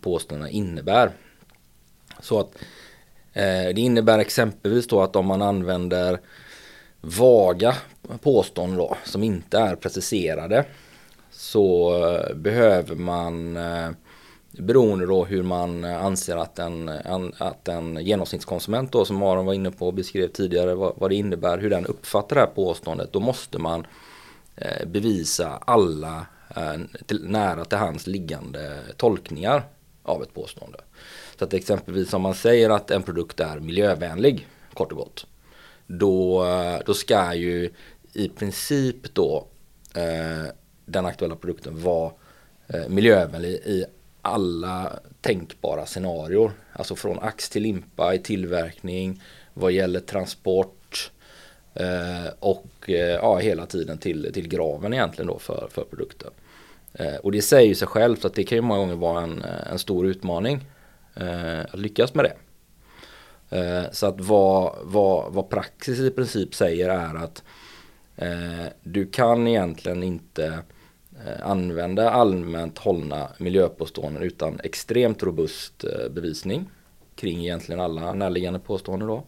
påståendena 0.00 0.50
innebär. 0.50 1.10
Så 2.20 2.40
att 2.40 2.54
eh, 3.32 3.74
det 3.74 3.78
innebär 3.80 4.18
exempelvis 4.18 4.86
då 4.86 5.02
att 5.02 5.16
om 5.16 5.26
man 5.26 5.42
använder 5.42 6.20
vaga 7.00 7.76
påståenden 8.22 8.78
då, 8.78 8.96
som 9.04 9.22
inte 9.22 9.58
är 9.58 9.76
preciserade 9.76 10.64
så 11.30 11.96
eh, 12.06 12.34
behöver 12.34 12.94
man 12.94 13.56
eh, 13.56 13.90
beroende 14.50 15.06
då 15.06 15.24
hur 15.24 15.42
man 15.42 15.84
anser 15.84 16.36
att 16.36 16.58
en, 16.58 16.88
att 17.38 17.68
en 17.68 18.04
genomsnittskonsument 18.04 18.92
då 18.92 19.04
som 19.04 19.22
Aron 19.22 19.46
var 19.46 19.54
inne 19.54 19.70
på 19.70 19.86
och 19.86 19.94
beskrev 19.94 20.28
tidigare 20.28 20.74
vad, 20.74 20.92
vad 20.96 21.10
det 21.10 21.14
innebär, 21.14 21.58
hur 21.58 21.70
den 21.70 21.86
uppfattar 21.86 22.36
det 22.36 22.42
här 22.42 22.48
påståendet, 22.54 23.12
då 23.12 23.20
måste 23.20 23.58
man 23.58 23.86
Eh, 24.56 24.86
bevisa 24.86 25.48
alla 25.48 26.26
eh, 26.56 26.74
till, 27.06 27.28
nära 27.28 27.64
till 27.64 27.78
hands 27.78 28.06
liggande 28.06 28.80
tolkningar 28.96 29.64
av 30.02 30.22
ett 30.22 30.34
påstående. 30.34 30.78
Så 31.38 31.44
att 31.44 31.54
exempelvis 31.54 32.14
om 32.14 32.22
man 32.22 32.34
säger 32.34 32.70
att 32.70 32.90
en 32.90 33.02
produkt 33.02 33.40
är 33.40 33.60
miljövänlig, 33.60 34.48
kort 34.74 34.92
och 34.92 34.98
gott, 34.98 35.26
då, 35.86 36.44
eh, 36.44 36.78
då 36.86 36.94
ska 36.94 37.34
ju 37.34 37.70
i 38.12 38.28
princip 38.28 39.14
då 39.14 39.46
eh, 39.94 40.50
den 40.86 41.06
aktuella 41.06 41.36
produkten 41.36 41.82
vara 41.82 42.12
eh, 42.66 42.88
miljövänlig 42.88 43.50
i 43.50 43.84
alla 44.22 44.92
tänkbara 45.20 45.86
scenarier. 45.86 46.50
Alltså 46.72 46.96
från 46.96 47.18
ax 47.18 47.48
till 47.48 47.62
limpa 47.62 48.14
i 48.14 48.18
tillverkning, 48.18 49.22
vad 49.54 49.72
gäller 49.72 50.00
transport 50.00 50.83
Eh, 51.74 52.32
och 52.38 52.66
eh, 52.86 52.94
ja, 52.96 53.38
hela 53.38 53.66
tiden 53.66 53.98
till, 53.98 54.30
till 54.34 54.48
graven 54.48 54.94
egentligen 54.94 55.26
då 55.26 55.38
för, 55.38 55.68
för 55.70 55.84
produkten. 55.84 56.30
Eh, 56.92 57.16
och 57.16 57.32
det 57.32 57.42
säger 57.42 57.68
ju 57.68 57.74
sig 57.74 57.88
självt 57.88 58.24
att 58.24 58.34
det 58.34 58.44
kan 58.44 58.58
ju 58.58 58.62
många 58.62 58.80
gånger 58.80 58.94
vara 58.94 59.22
en, 59.22 59.42
eh, 59.42 59.72
en 59.72 59.78
stor 59.78 60.06
utmaning 60.06 60.64
eh, 61.14 61.60
att 61.60 61.78
lyckas 61.78 62.14
med 62.14 62.24
det. 62.24 62.36
Eh, 63.58 63.84
så 63.92 64.06
att 64.06 64.20
vad, 64.20 64.74
vad, 64.82 65.32
vad 65.32 65.48
praxis 65.48 66.00
i 66.00 66.10
princip 66.10 66.54
säger 66.54 66.88
är 66.88 67.14
att 67.14 67.42
eh, 68.16 68.66
du 68.82 69.06
kan 69.06 69.46
egentligen 69.46 70.02
inte 70.02 70.44
eh, 71.26 71.50
använda 71.50 72.10
allmänt 72.10 72.78
hållna 72.78 73.28
miljöpåståenden 73.38 74.22
utan 74.22 74.60
extremt 74.64 75.22
robust 75.22 75.84
eh, 75.84 76.08
bevisning 76.10 76.70
kring 77.16 77.44
egentligen 77.44 77.80
alla 77.80 78.12
närliggande 78.12 78.58
påståenden 78.58 79.08
då. 79.08 79.24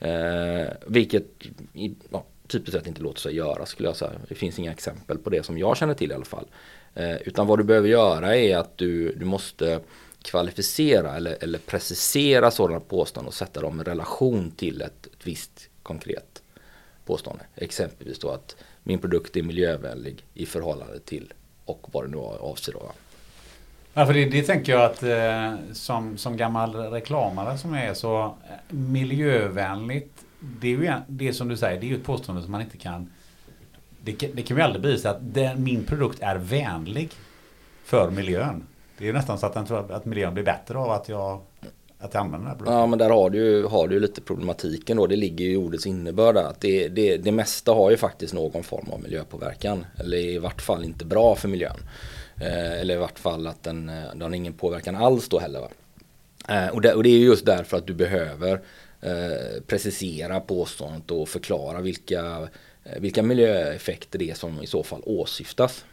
Eh, 0.00 0.68
vilket 0.86 1.24
i, 1.72 1.94
ja, 2.10 2.24
typiskt 2.46 2.72
sett 2.72 2.86
inte 2.86 3.02
låter 3.02 3.20
sig 3.20 3.34
göra 3.34 3.66
skulle 3.66 3.88
jag 3.88 3.96
säga. 3.96 4.12
Det 4.28 4.34
finns 4.34 4.58
inga 4.58 4.72
exempel 4.72 5.18
på 5.18 5.30
det 5.30 5.42
som 5.42 5.58
jag 5.58 5.76
känner 5.76 5.94
till 5.94 6.10
i 6.10 6.14
alla 6.14 6.24
fall. 6.24 6.46
Eh, 6.94 7.16
utan 7.16 7.46
vad 7.46 7.58
du 7.58 7.64
behöver 7.64 7.88
göra 7.88 8.36
är 8.36 8.56
att 8.56 8.78
du, 8.78 9.14
du 9.14 9.24
måste 9.24 9.80
kvalificera 10.22 11.16
eller, 11.16 11.36
eller 11.40 11.58
precisera 11.58 12.50
sådana 12.50 12.80
påståenden 12.80 13.28
och 13.28 13.34
sätta 13.34 13.60
dem 13.60 13.80
i 13.80 13.84
relation 13.84 14.50
till 14.50 14.82
ett, 14.82 15.06
ett 15.06 15.26
visst 15.26 15.68
konkret 15.82 16.42
påstående. 17.04 17.44
Exempelvis 17.54 18.18
då 18.18 18.30
att 18.30 18.56
min 18.82 18.98
produkt 18.98 19.36
är 19.36 19.42
miljövänlig 19.42 20.24
i 20.34 20.46
förhållande 20.46 20.98
till 20.98 21.32
och 21.64 21.86
vad 21.92 22.04
det 22.04 22.08
nu 22.08 22.18
avser 22.18 22.72
då. 22.72 22.92
Ja, 23.98 24.06
för 24.06 24.14
det, 24.14 24.24
det 24.24 24.42
tänker 24.42 24.72
jag 24.72 24.84
att 24.84 25.02
eh, 25.02 25.54
som, 25.72 26.18
som 26.18 26.36
gammal 26.36 26.74
reklamare 26.74 27.58
som 27.58 27.74
är 27.74 27.94
så 27.94 28.24
eh, 28.24 28.30
miljövänligt 28.68 30.12
det 30.40 30.66
är 30.66 30.70
ju 30.70 30.92
det 31.06 31.32
som 31.32 31.48
du 31.48 31.56
säger, 31.56 31.80
det 31.80 31.86
är 31.86 31.88
ju 31.88 31.96
ett 31.96 32.04
påstående 32.04 32.42
som 32.42 32.52
man 32.52 32.60
inte 32.60 32.76
kan 32.76 33.10
det, 34.00 34.12
det 34.34 34.42
kan 34.42 34.56
vi 34.56 34.62
aldrig 34.62 34.82
bevisa 34.82 35.10
att 35.10 35.16
den, 35.20 35.64
min 35.64 35.84
produkt 35.84 36.18
är 36.22 36.36
vänlig 36.36 37.10
för 37.84 38.10
miljön. 38.10 38.66
Det 38.98 39.04
är 39.04 39.06
ju 39.06 39.12
nästan 39.12 39.38
så 39.38 39.46
att, 39.46 39.54
den 39.54 39.66
tror 39.66 39.92
att 39.92 40.04
miljön 40.04 40.34
blir 40.34 40.44
bättre 40.44 40.78
av 40.78 40.90
att 40.90 41.08
jag, 41.08 41.40
att 41.98 42.14
jag 42.14 42.20
använder 42.20 42.38
den 42.38 42.48
här 42.48 42.54
produkten. 42.54 42.78
Ja 42.78 42.86
men 42.86 42.98
där 42.98 43.10
har 43.10 43.30
du 43.30 43.38
ju 43.38 43.66
har 43.66 43.88
du 43.88 44.00
lite 44.00 44.20
problematiken 44.20 44.96
då. 44.96 45.06
Det 45.06 45.16
ligger 45.16 45.44
ju 45.44 45.52
i 45.52 45.56
ordets 45.56 45.86
innebörd 45.86 46.36
att 46.36 46.60
det, 46.60 46.88
det, 46.88 47.16
det 47.16 47.32
mesta 47.32 47.72
har 47.72 47.90
ju 47.90 47.96
faktiskt 47.96 48.34
någon 48.34 48.62
form 48.62 48.90
av 48.90 49.02
miljöpåverkan. 49.02 49.86
Eller 49.96 50.18
i 50.18 50.38
vart 50.38 50.62
fall 50.62 50.84
inte 50.84 51.04
bra 51.04 51.34
för 51.34 51.48
miljön. 51.48 51.76
Eh, 52.40 52.80
eller 52.80 52.94
i 52.94 52.98
vart 52.98 53.18
fall 53.18 53.46
att 53.46 53.62
den, 53.62 53.86
den 53.86 54.22
har 54.22 54.34
ingen 54.34 54.52
påverkan 54.52 54.96
alls 54.96 55.28
då 55.28 55.38
heller. 55.38 55.60
Va? 55.60 55.68
Eh, 56.48 56.68
och, 56.68 56.80
det, 56.80 56.94
och 56.94 57.02
det 57.02 57.08
är 57.08 57.18
just 57.18 57.46
därför 57.46 57.76
att 57.76 57.86
du 57.86 57.94
behöver 57.94 58.60
eh, 59.00 59.62
precisera 59.66 60.40
påståendet 60.40 61.10
och 61.10 61.28
förklara 61.28 61.80
vilka, 61.80 62.48
eh, 62.84 63.00
vilka 63.00 63.22
miljöeffekter 63.22 64.18
det 64.18 64.30
är 64.30 64.34
som 64.34 64.62
i 64.62 64.66
så 64.66 64.82
fall 64.82 65.02
åsyftas. 65.04 65.84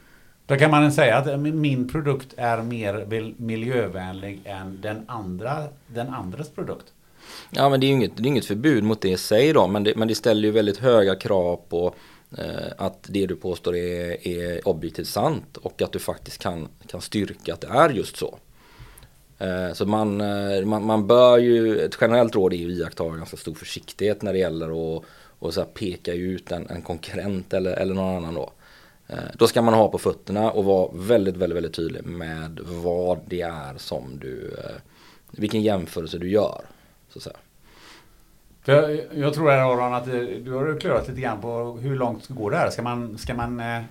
Då 0.48 0.56
kan 0.56 0.72
man 0.72 0.92
säga 0.92 1.18
att 1.18 1.40
min 1.40 1.90
produkt 1.90 2.34
är 2.38 2.62
mer 2.62 3.06
miljövänlig 3.38 4.42
än 4.44 4.82
den, 4.82 5.06
andra, 5.08 5.64
den 5.88 6.10
andres 6.10 6.50
produkt. 6.50 6.86
Ja 7.50 7.70
men 7.70 7.80
det 7.80 7.86
är 7.86 7.88
ju 7.88 7.94
inget, 7.94 8.18
det 8.18 8.24
är 8.24 8.28
inget 8.28 8.46
förbud 8.46 8.84
mot 8.84 9.02
det 9.02 9.10
i 9.10 9.18
sig 9.18 9.54
då 9.54 9.68
men 9.68 9.84
det, 9.84 9.96
men 9.96 10.08
det 10.08 10.16
ställer 10.16 10.44
ju 10.44 10.52
väldigt 10.52 10.78
höga 10.78 11.16
krav 11.16 11.60
på 11.70 11.88
eh, 11.88 11.94
Eh, 12.38 12.72
att 12.78 13.00
det 13.02 13.26
du 13.26 13.36
påstår 13.36 13.76
är, 13.76 14.28
är 14.28 14.68
objektivt 14.68 15.08
sant 15.08 15.58
och 15.58 15.82
att 15.82 15.92
du 15.92 16.00
faktiskt 16.00 16.38
kan, 16.38 16.68
kan 16.88 17.02
styrka 17.02 17.54
att 17.54 17.62
det 17.62 17.68
är 17.68 17.90
just 17.90 18.18
så. 18.18 18.40
Eh, 19.40 19.74
så 19.74 19.86
man, 19.86 20.22
eh, 20.22 20.66
man, 20.66 20.86
man, 20.86 21.08
bör 21.08 21.38
ju, 21.38 21.80
ett 21.80 21.98
generellt 22.02 22.36
råd 22.36 22.54
är 22.54 22.58
ju 22.58 22.66
att 22.66 22.78
iaktta 22.78 23.10
ganska 23.10 23.38
stor 23.38 23.54
försiktighet 23.54 24.22
när 24.22 24.34
det 24.34 24.40
gäller 24.40 24.98
att 24.98 25.04
och 25.40 25.54
så 25.54 25.64
peka 25.64 26.14
ut 26.14 26.52
en, 26.52 26.70
en 26.70 26.82
konkurrent 26.82 27.54
eller, 27.54 27.74
eller 27.74 27.94
någon 27.94 28.16
annan 28.16 28.34
då. 28.34 28.52
Då 29.34 29.48
ska 29.48 29.62
man 29.62 29.74
ha 29.74 29.92
på 29.92 29.98
fötterna 29.98 30.52
och 30.52 30.66
vara 30.66 30.90
väldigt, 30.94 31.38
väldigt, 31.38 31.56
väldigt 31.56 31.74
tydlig 31.74 32.06
med 32.06 32.60
vad 32.64 33.20
det 33.28 33.42
är 33.42 33.78
som 33.78 34.20
du, 34.20 34.58
vilken 35.32 35.62
jämförelse 35.62 36.18
du 36.18 36.30
gör. 36.30 36.62
Så 37.10 37.20
att 37.20 37.24
säga. 37.24 37.38
För 38.66 38.74
jag, 38.74 39.02
jag 39.16 39.34
tror 39.34 39.52
Aron 39.52 39.94
att 39.94 40.08
eh, 40.08 40.14
du 40.14 40.52
har 40.52 40.80
klurat 40.80 41.08
lite 41.08 41.22
grann 41.22 41.42
på 41.42 41.78
hur 41.82 41.96
långt 41.96 42.28
går 42.28 42.52
det 42.52 42.58
här? 42.58 42.70
Ska 42.70 42.82
man, 42.82 43.18
ska 43.18 43.34
man 43.34 43.60
eh, 43.60 43.82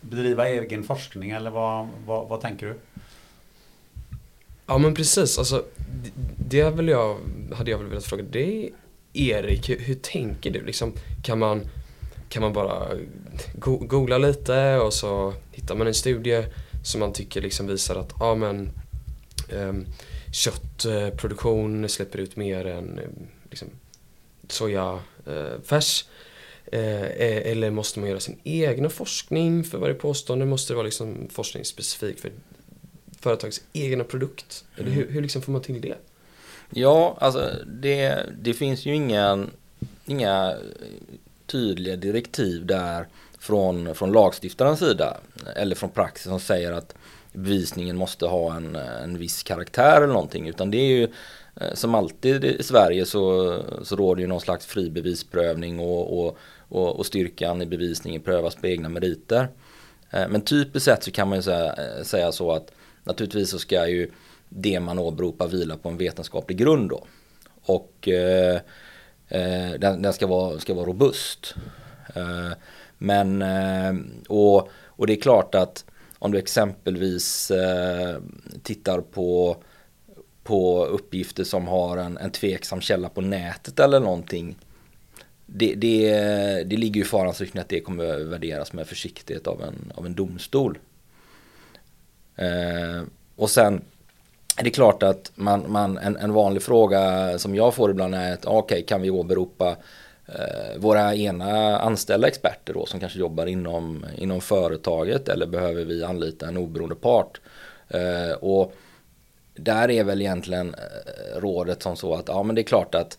bedriva 0.00 0.48
egen 0.48 0.84
forskning 0.84 1.30
eller 1.30 1.50
vad, 1.50 1.88
vad, 2.06 2.28
vad 2.28 2.40
tänker 2.40 2.66
du? 2.66 2.74
Ja 4.66 4.78
men 4.78 4.94
precis, 4.94 5.38
alltså 5.38 5.64
det 6.36 6.70
vill 6.70 6.88
jag, 6.88 7.16
hade 7.56 7.70
jag 7.70 7.78
väl 7.78 7.86
velat 7.86 8.04
fråga 8.04 8.22
dig 8.22 8.72
Erik, 9.12 9.70
hur, 9.70 9.78
hur 9.78 9.94
tänker 9.94 10.50
du? 10.50 10.64
Liksom, 10.64 10.92
kan 11.22 11.38
man 11.38 11.60
kan 12.28 12.42
man 12.42 12.52
bara 12.52 12.88
googla 13.58 14.18
lite 14.18 14.76
och 14.76 14.92
så 14.92 15.34
hittar 15.52 15.74
man 15.74 15.86
en 15.86 15.94
studie 15.94 16.44
som 16.84 17.00
man 17.00 17.12
tycker 17.12 17.40
liksom 17.40 17.66
visar 17.66 17.96
att 17.96 18.12
ja, 18.20 18.34
men, 18.34 18.70
um, 19.52 19.86
köttproduktion 20.32 21.88
släpper 21.88 22.18
ut 22.18 22.36
mer 22.36 22.66
än 22.66 23.00
liksom, 23.50 23.68
sojafärs. 24.52 26.04
Eh, 26.72 27.02
eh, 27.02 27.52
eller 27.52 27.70
måste 27.70 28.00
man 28.00 28.08
göra 28.08 28.20
sin 28.20 28.38
egna 28.44 28.88
forskning 28.88 29.64
för 29.64 29.78
varje 29.78 29.94
påstående? 29.94 30.46
Måste 30.46 30.72
det 30.72 30.76
vara 30.76 30.84
liksom 30.84 31.28
forskning 31.30 31.64
specifik 31.64 32.20
för 32.20 32.30
företagets 33.20 33.60
egna 33.72 34.04
produkt? 34.04 34.64
Eller 34.76 34.90
hur, 34.90 35.10
hur 35.10 35.22
liksom 35.22 35.42
får 35.42 35.52
man 35.52 35.62
till 35.62 35.80
det? 35.80 35.94
Ja, 36.70 37.16
alltså 37.20 37.50
det, 37.66 38.26
det 38.42 38.54
finns 38.54 38.86
ju 38.86 38.94
inga, 38.94 39.46
inga 40.06 40.56
tydliga 41.46 41.96
direktiv 41.96 42.66
där 42.66 43.06
från, 43.38 43.94
från 43.94 44.12
lagstiftarens 44.12 44.78
sida 44.78 45.16
eller 45.56 45.76
från 45.76 45.90
praxis 45.90 46.24
som 46.24 46.40
säger 46.40 46.72
att 46.72 46.94
bevisningen 47.32 47.96
måste 47.96 48.26
ha 48.26 48.56
en, 48.56 48.76
en 48.76 49.18
viss 49.18 49.42
karaktär 49.42 49.96
eller 49.96 50.12
någonting 50.12 50.48
utan 50.48 50.70
det 50.70 50.78
är 50.78 50.96
ju 50.96 51.08
Eh, 51.60 51.74
som 51.74 51.94
alltid 51.94 52.44
i 52.44 52.62
Sverige 52.62 53.06
så, 53.06 53.56
så 53.82 53.96
råder 53.96 54.20
ju 54.20 54.26
någon 54.26 54.40
slags 54.40 54.66
fri 54.66 54.90
bevisprövning 54.90 55.80
och, 55.80 56.18
och, 56.18 56.38
och, 56.68 56.96
och 56.98 57.06
styrkan 57.06 57.62
i 57.62 57.66
bevisningen 57.66 58.22
prövas 58.22 58.54
på 58.54 58.66
egna 58.66 58.88
meriter. 58.88 59.48
Eh, 60.10 60.28
men 60.28 60.40
typiskt 60.40 60.84
sett 60.84 61.04
så 61.04 61.10
kan 61.10 61.28
man 61.28 61.38
ju 61.38 61.42
säga, 61.42 61.72
eh, 61.72 62.02
säga 62.02 62.32
så 62.32 62.52
att 62.52 62.72
naturligtvis 63.04 63.50
så 63.50 63.58
ska 63.58 63.88
ju 63.88 64.10
det 64.48 64.80
man 64.80 64.98
åberopar 64.98 65.48
vila 65.48 65.76
på 65.76 65.88
en 65.88 65.96
vetenskaplig 65.96 66.58
grund 66.58 66.90
då. 66.90 67.06
Och 67.62 68.08
eh, 68.08 68.60
den, 69.78 70.02
den, 70.02 70.12
ska, 70.12 70.26
vara, 70.26 70.58
ska 70.58 70.74
vara 70.74 70.86
robust. 70.86 71.54
Eh, 72.14 72.52
men, 72.98 73.42
eh, 73.42 73.94
och, 74.28 74.68
och 74.86 75.06
det 75.06 75.12
är 75.12 75.20
klart 75.20 75.54
att 75.54 75.84
om 76.18 76.32
du 76.32 76.38
exempelvis 76.38 77.52
tittar 78.62 79.00
på 79.00 79.56
på 80.48 80.84
uppgifter 80.84 81.44
som 81.44 81.68
har 81.68 81.96
en, 81.96 82.18
en 82.18 82.30
tveksam 82.30 82.80
källa 82.80 83.08
på 83.08 83.20
nätet 83.20 83.80
eller 83.80 84.00
någonting. 84.00 84.56
Det, 85.46 85.74
det, 85.74 86.10
det 86.66 86.76
ligger 86.76 86.94
ju 86.94 87.00
i 87.00 87.08
farans 87.08 87.40
riktning 87.40 87.60
att 87.60 87.68
det 87.68 87.80
kommer 87.80 88.24
värderas 88.24 88.72
med 88.72 88.86
försiktighet 88.86 89.46
av 89.46 89.62
en, 89.62 89.92
av 89.94 90.06
en 90.06 90.14
domstol. 90.14 90.78
Eh, 92.36 93.02
och 93.36 93.50
sen 93.50 93.82
är 94.56 94.64
det 94.64 94.70
klart 94.70 95.02
att 95.02 95.32
man, 95.34 95.64
man, 95.72 95.98
en, 95.98 96.16
en 96.16 96.32
vanlig 96.32 96.62
fråga 96.62 97.38
som 97.38 97.54
jag 97.54 97.74
får 97.74 97.90
ibland 97.90 98.14
är 98.14 98.32
att 98.32 98.46
ah, 98.46 98.50
okej 98.50 98.76
okay, 98.76 98.82
kan 98.82 99.02
vi 99.02 99.10
åberopa 99.10 99.76
eh, 100.26 100.78
våra 100.78 101.14
ena 101.14 101.78
anställda 101.78 102.28
experter 102.28 102.74
då 102.74 102.86
som 102.86 103.00
kanske 103.00 103.18
jobbar 103.18 103.46
inom, 103.46 104.06
inom 104.16 104.40
företaget 104.40 105.28
eller 105.28 105.46
behöver 105.46 105.84
vi 105.84 106.04
anlita 106.04 106.48
en 106.48 106.56
oberoende 106.56 106.94
part? 106.94 107.40
Eh, 107.88 108.32
och 108.40 108.74
där 109.58 109.90
är 109.90 110.04
väl 110.04 110.20
egentligen 110.20 110.74
eh, 110.74 111.40
rådet 111.40 111.82
som 111.82 111.96
så 111.96 112.14
att 112.14 112.28
ja 112.28 112.42
men 112.42 112.54
det 112.54 112.60
är 112.60 112.64
klart 112.64 112.94
att 112.94 113.18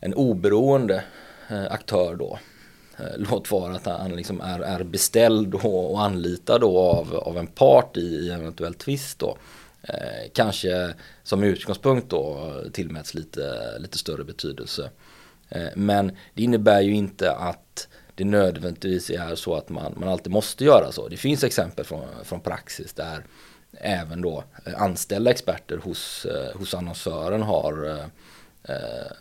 en 0.00 0.14
oberoende 0.14 1.04
eh, 1.48 1.64
aktör 1.70 2.14
då 2.14 2.38
eh, 2.98 3.04
Låt 3.30 3.50
vara 3.50 3.74
att 3.74 3.86
han 3.86 4.16
liksom 4.16 4.40
är, 4.40 4.60
är 4.60 4.84
beställd 4.84 5.54
och, 5.54 6.02
anlitad 6.02 6.60
då 6.60 6.78
av, 6.78 7.14
av 7.14 7.38
en 7.38 7.46
part 7.46 7.96
i, 7.96 8.00
i 8.00 8.30
eventuell 8.30 8.74
tvist 8.74 9.18
då. 9.18 9.36
Eh, 9.82 10.30
kanske 10.32 10.94
som 11.22 11.42
utgångspunkt 11.42 12.10
då 12.10 12.52
tillmäts 12.72 13.14
lite, 13.14 13.78
lite 13.78 13.98
större 13.98 14.24
betydelse. 14.24 14.90
Eh, 15.48 15.68
men 15.76 16.16
det 16.34 16.42
innebär 16.42 16.80
ju 16.80 16.94
inte 16.94 17.32
att 17.32 17.88
det 18.14 18.24
nödvändigtvis 18.24 19.10
är 19.10 19.34
så 19.34 19.54
att 19.54 19.68
man, 19.68 19.94
man 19.96 20.08
alltid 20.08 20.32
måste 20.32 20.64
göra 20.64 20.92
så. 20.92 21.08
Det 21.08 21.16
finns 21.16 21.44
exempel 21.44 21.84
från, 21.84 22.04
från 22.24 22.40
praxis 22.40 22.92
där 22.92 23.24
även 23.80 24.22
då 24.22 24.44
eh, 24.64 24.82
anställda 24.82 25.30
experter 25.30 25.76
hos, 25.76 26.24
eh, 26.24 26.58
hos 26.58 26.74
annonsören 26.74 27.42
har, 27.42 28.00
eh, 28.64 28.76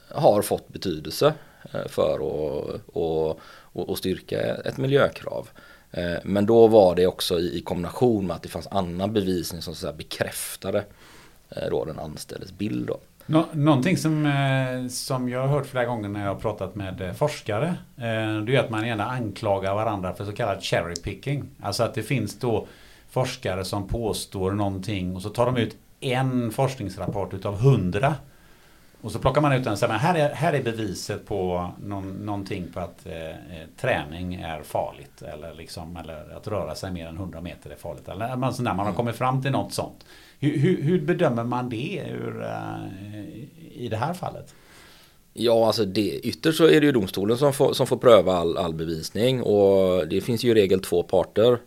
har 0.10 0.42
fått 0.42 0.70
betydelse 0.70 1.34
för 1.86 2.14
att, 2.14 3.38
att, 3.90 3.98
styrka 3.98 4.40
ett 4.40 4.78
miljökrav. 4.78 5.50
Men 6.24 6.46
då 6.46 6.68
var 6.68 6.96
det 6.96 7.08
också 7.08 7.40
i, 7.40 7.62
kombination 7.62 8.28
med 8.28 8.36
att 8.36 8.44
det 8.44 8.50
fanns 8.50 8.68
annan 8.68 9.14
bevisning 9.14 9.62
som 9.62 9.76
så 9.76 9.94
bekräftade 9.94 10.84
då 11.70 11.86
den 11.86 12.00
anställdes 12.00 12.52
bild. 12.52 12.88
Då. 12.88 13.00
Nå 13.26 13.46
någonting 13.54 13.98
som, 13.98 14.32
som 14.92 15.30
jag 15.30 15.40
har 15.40 15.48
hört 15.48 15.66
flera 15.66 15.86
gånger 15.86 16.10
när 16.10 16.22
jag 16.22 16.28
har 16.28 16.40
pratat 16.40 16.76
med 16.76 17.16
forskare. 17.18 17.76
Det 17.96 18.56
är 18.56 18.60
att 18.60 18.70
man 18.70 18.88
gärna 18.88 19.06
anklagar 19.06 19.76
varandra 19.76 20.14
för 20.14 20.26
så 20.26 20.32
kallad 20.32 20.64
cherry 20.64 20.96
picking. 20.96 21.50
Alltså 21.62 21.84
att 21.84 21.94
det 21.94 22.04
finns 22.04 22.40
då 22.40 22.68
forskare 23.18 23.66
som 23.66 23.88
påstår 23.88 24.52
någonting 24.52 25.16
och 25.16 25.22
så 25.22 25.30
tar 25.30 25.46
de 25.46 25.58
ut 25.58 25.78
en 26.00 26.52
forskningsrapport 26.52 27.34
utav 27.34 27.56
hundra. 27.60 28.16
Och 29.02 29.12
så 29.12 29.20
plockar 29.20 29.42
man 29.42 29.54
ut 29.54 29.64
den 29.64 29.74
och 29.74 29.80
säger 29.80 29.94
här 29.94 30.16
är, 30.16 30.30
här 30.34 30.54
är 30.54 30.64
beviset 30.64 31.26
på 31.26 31.70
någon, 31.84 32.12
någonting 32.12 32.68
på 32.74 32.80
att 32.80 33.06
eh, 33.06 33.36
träning 33.82 34.36
är 34.36 34.64
farligt. 34.64 35.22
Eller, 35.22 35.54
liksom, 35.54 35.98
eller 35.98 36.38
att 36.38 36.48
röra 36.48 36.76
sig 36.76 36.92
mer 36.92 37.08
än 37.08 37.16
100 37.16 37.42
meter 37.42 37.70
är 37.70 37.76
farligt. 37.76 38.08
Eller 38.08 38.46
alltså 38.46 38.64
när 38.64 38.72
man 38.72 38.80
har 38.80 38.86
mm. 38.86 38.96
kommit 38.96 39.16
fram 39.16 39.42
till 39.42 39.52
något 39.52 39.74
sånt. 39.74 40.06
Hur, 40.40 40.58
hur, 40.58 40.82
hur 40.82 41.02
bedömer 41.02 41.44
man 41.44 41.70
det 41.70 42.04
ur, 42.10 42.42
uh, 42.42 43.44
i 43.72 43.88
det 43.90 43.98
här 43.98 44.14
fallet? 44.14 44.54
Ja, 45.34 45.68
alltså 45.68 45.86
det, 45.86 46.20
ytterst 46.20 46.58
så 46.58 46.66
är 46.66 46.82
det 46.82 46.86
ju 46.86 46.92
domstolen 46.92 47.38
som 47.38 47.54
får, 47.54 47.74
som 47.74 47.88
får 47.88 47.98
pröva 47.98 48.34
all, 48.34 48.58
all 48.58 48.74
bevisning 48.74 49.42
och 49.42 50.08
det 50.08 50.22
finns 50.22 50.44
ju 50.44 50.52
i 50.52 50.54
regel 50.54 50.80
två 50.80 51.04
parter. 51.04 51.60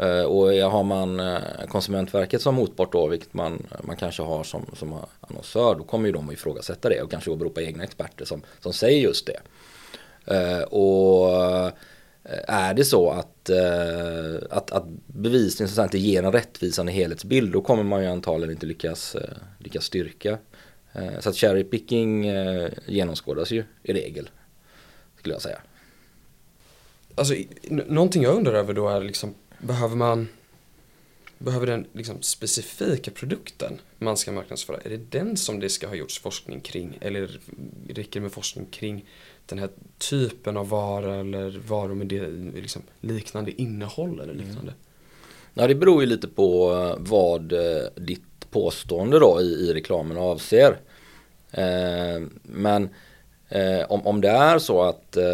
Eh, 0.00 0.22
och 0.22 0.52
har 0.52 0.82
man 0.82 1.20
eh, 1.20 1.38
Konsumentverket 1.68 2.42
som 2.42 2.54
motpart 2.54 2.92
då, 2.92 3.06
vilket 3.06 3.34
man, 3.34 3.66
man 3.82 3.96
kanske 3.96 4.22
har 4.22 4.44
som, 4.44 4.66
som 4.72 4.96
annonsör, 5.20 5.74
då 5.74 5.84
kommer 5.84 6.06
ju 6.06 6.12
de 6.12 6.28
att 6.28 6.34
ifrågasätta 6.34 6.88
det 6.88 7.02
och 7.02 7.10
kanske 7.10 7.30
åberopa 7.30 7.62
egna 7.62 7.84
experter 7.84 8.24
som, 8.24 8.42
som 8.60 8.72
säger 8.72 9.00
just 9.00 9.26
det. 9.26 9.40
Eh, 10.34 10.62
och 10.62 11.30
är 12.48 12.74
det 12.74 12.84
så 12.84 13.10
att, 13.10 13.50
att, 14.50 14.70
att 14.70 14.84
bevisningen 15.06 15.84
inte 15.84 15.98
ger 15.98 16.22
en 16.22 16.32
rättvisande 16.32 16.92
helhetsbild 16.92 17.52
då 17.52 17.60
kommer 17.60 17.82
man 17.82 18.02
ju 18.02 18.08
antagligen 18.08 18.54
inte 18.54 18.66
lyckas, 18.66 19.16
lyckas 19.58 19.84
styrka. 19.84 20.38
Så 21.20 21.28
att 21.28 21.36
cherry 21.36 21.64
picking 21.64 22.24
genomskådas 22.86 23.50
ju 23.50 23.64
i 23.82 23.92
regel, 23.92 24.30
skulle 25.18 25.34
jag 25.34 25.42
säga. 25.42 25.58
Alltså, 27.14 27.34
någonting 27.68 28.22
jag 28.22 28.36
undrar 28.36 28.54
över 28.54 28.74
då 28.74 28.88
är 28.88 29.00
liksom, 29.00 29.34
behöver 29.60 29.96
man 29.96 30.28
Behöver 31.42 31.66
den 31.66 31.86
liksom 31.92 32.22
specifika 32.22 33.10
produkten 33.10 33.80
man 33.98 34.16
ska 34.16 34.32
marknadsföra, 34.32 34.76
är 34.84 34.90
det 34.90 35.10
den 35.10 35.36
som 35.36 35.60
det 35.60 35.68
ska 35.68 35.88
ha 35.88 35.94
gjorts 35.94 36.20
forskning 36.20 36.60
kring? 36.60 36.98
Eller 37.00 37.40
räcker 37.88 38.10
det 38.12 38.20
med 38.20 38.32
forskning 38.32 38.66
kring 38.66 39.04
den 39.46 39.58
här 39.58 39.68
typen 39.98 40.56
av 40.56 40.68
vara 40.68 41.16
eller 41.16 41.60
varor 41.68 41.94
med 41.94 42.06
det, 42.06 42.28
liksom, 42.60 42.82
liknande 43.00 43.62
innehåll 43.62 44.20
eller 44.20 44.34
liknande? 44.34 44.60
Mm. 44.60 44.74
Ja, 45.54 45.66
det 45.66 45.74
beror 45.74 46.02
ju 46.02 46.06
lite 46.06 46.28
på 46.28 46.72
eh, 46.72 46.94
vad 46.98 47.52
eh, 47.52 47.82
ditt 47.96 48.50
påstående 48.50 49.18
då 49.18 49.40
i, 49.40 49.44
i 49.44 49.74
reklamen 49.74 50.16
avser. 50.16 50.78
Eh, 51.50 52.22
men 52.42 52.88
eh, 53.50 53.82
om, 53.88 54.06
om 54.06 54.20
det 54.20 54.28
är 54.28 54.58
så 54.58 54.82
att 54.82 55.16
eh, 55.16 55.24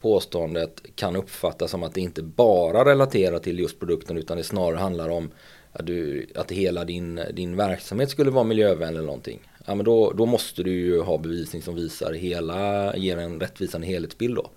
påståendet 0.00 0.82
kan 0.94 1.16
uppfattas 1.16 1.70
som 1.70 1.82
att 1.82 1.94
det 1.94 2.00
inte 2.00 2.22
bara 2.22 2.84
relaterar 2.84 3.38
till 3.38 3.58
just 3.58 3.80
produkten 3.80 4.18
utan 4.18 4.36
det 4.36 4.44
snarare 4.44 4.76
handlar 4.76 5.08
om 5.08 5.30
att, 5.72 5.86
du, 5.86 6.26
att 6.34 6.50
hela 6.50 6.84
din, 6.84 7.20
din 7.32 7.56
verksamhet 7.56 8.10
skulle 8.10 8.30
vara 8.30 8.44
miljövänlig 8.44 8.98
eller 8.98 9.06
någonting 9.06 9.40
ja, 9.66 9.74
men 9.74 9.84
då, 9.84 10.12
då 10.12 10.26
måste 10.26 10.62
du 10.62 10.70
ju 10.70 11.00
ha 11.00 11.18
bevisning 11.18 11.62
som 11.62 11.74
visar 11.74 12.12
hela, 12.12 12.96
ger 12.96 13.18
en 13.18 13.40
rättvisande 13.40 13.86
helhetsbild 13.86 14.36
då. 14.36 14.50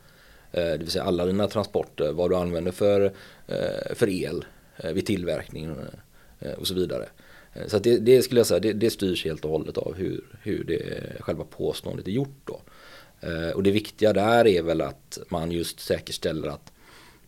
Eh, 0.52 0.63
det 0.63 0.78
vill 0.78 0.92
säga 0.92 1.04
alla 1.04 1.26
dina 1.26 1.48
transporter, 1.48 2.12
vad 2.12 2.32
du 2.32 2.36
använder 2.36 2.72
för, 2.72 3.02
eh, 3.48 3.96
för 3.96 4.10
el 4.10 4.46
eh, 4.78 4.92
vid 4.92 5.06
tillverkning 5.06 5.76
eh, 6.39 6.54
och 6.54 6.68
så 6.68 6.74
vidare. 6.74 7.06
Eh, 7.54 7.68
så 7.68 7.80
det, 7.80 7.98
det, 7.98 8.22
skulle 8.22 8.39
jag 8.39 8.48
säga, 8.48 8.60
det, 8.60 8.74
det, 8.74 8.89
styrs 8.89 9.26
helt 9.26 9.46
och 9.46 9.52
hållet 9.52 9.78
av 9.78 9.96
hur, 9.96 10.24
hur 10.42 10.63
det, 10.63 11.22
själva 11.22 11.44
påståendet 11.44 12.08
är 12.08 12.12
gjort 12.12 12.42
då. 12.46 12.62
Eh, 13.22 13.50
och 13.50 13.64
det 13.64 13.72
viktiga 13.72 14.14
där 14.14 14.48
är 14.48 14.62
väl 14.62 14.82
att 14.82 15.18
man 15.30 15.52
just 15.52 15.80
säkerställer 15.80 16.48
att 16.48 16.72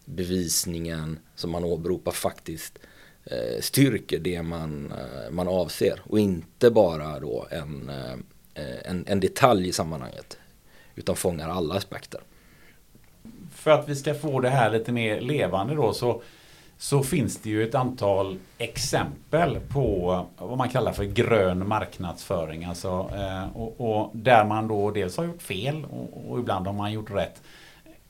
bevisningen 0.05 1.19
som 1.35 1.51
man 1.51 1.63
åberopar 1.63 2.11
faktiskt 2.11 2.79
eh, 3.23 3.61
styrker 3.61 4.19
det 4.19 4.41
man, 4.41 4.91
eh, 4.91 5.31
man 5.31 5.47
avser 5.47 6.01
och 6.03 6.19
inte 6.19 6.71
bara 6.71 7.19
då 7.19 7.47
en, 7.51 7.91
en, 8.83 9.05
en 9.07 9.19
detalj 9.19 9.67
i 9.67 9.71
sammanhanget 9.71 10.37
utan 10.95 11.15
fångar 11.15 11.49
alla 11.49 11.75
aspekter. 11.75 12.21
För 13.51 13.71
att 13.71 13.89
vi 13.89 13.95
ska 13.95 14.13
få 14.13 14.39
det 14.39 14.49
här 14.49 14.71
lite 14.71 14.91
mer 14.91 15.21
levande 15.21 15.75
då 15.75 15.93
så, 15.93 16.21
så 16.81 17.03
finns 17.03 17.37
det 17.37 17.49
ju 17.49 17.63
ett 17.63 17.75
antal 17.75 18.37
exempel 18.57 19.59
på 19.73 20.25
vad 20.37 20.57
man 20.57 20.69
kallar 20.69 20.91
för 20.91 21.03
grön 21.03 21.67
marknadsföring. 21.67 22.65
Alltså, 22.65 23.09
eh, 23.13 23.57
och, 23.57 23.81
och 23.81 24.11
där 24.13 24.45
man 24.45 24.67
då 24.67 24.91
dels 24.91 25.17
har 25.17 25.25
gjort 25.25 25.41
fel 25.41 25.85
och, 25.91 26.31
och 26.31 26.39
ibland 26.39 26.67
har 26.67 26.73
man 26.73 26.91
gjort 26.91 27.11
rätt. 27.11 27.41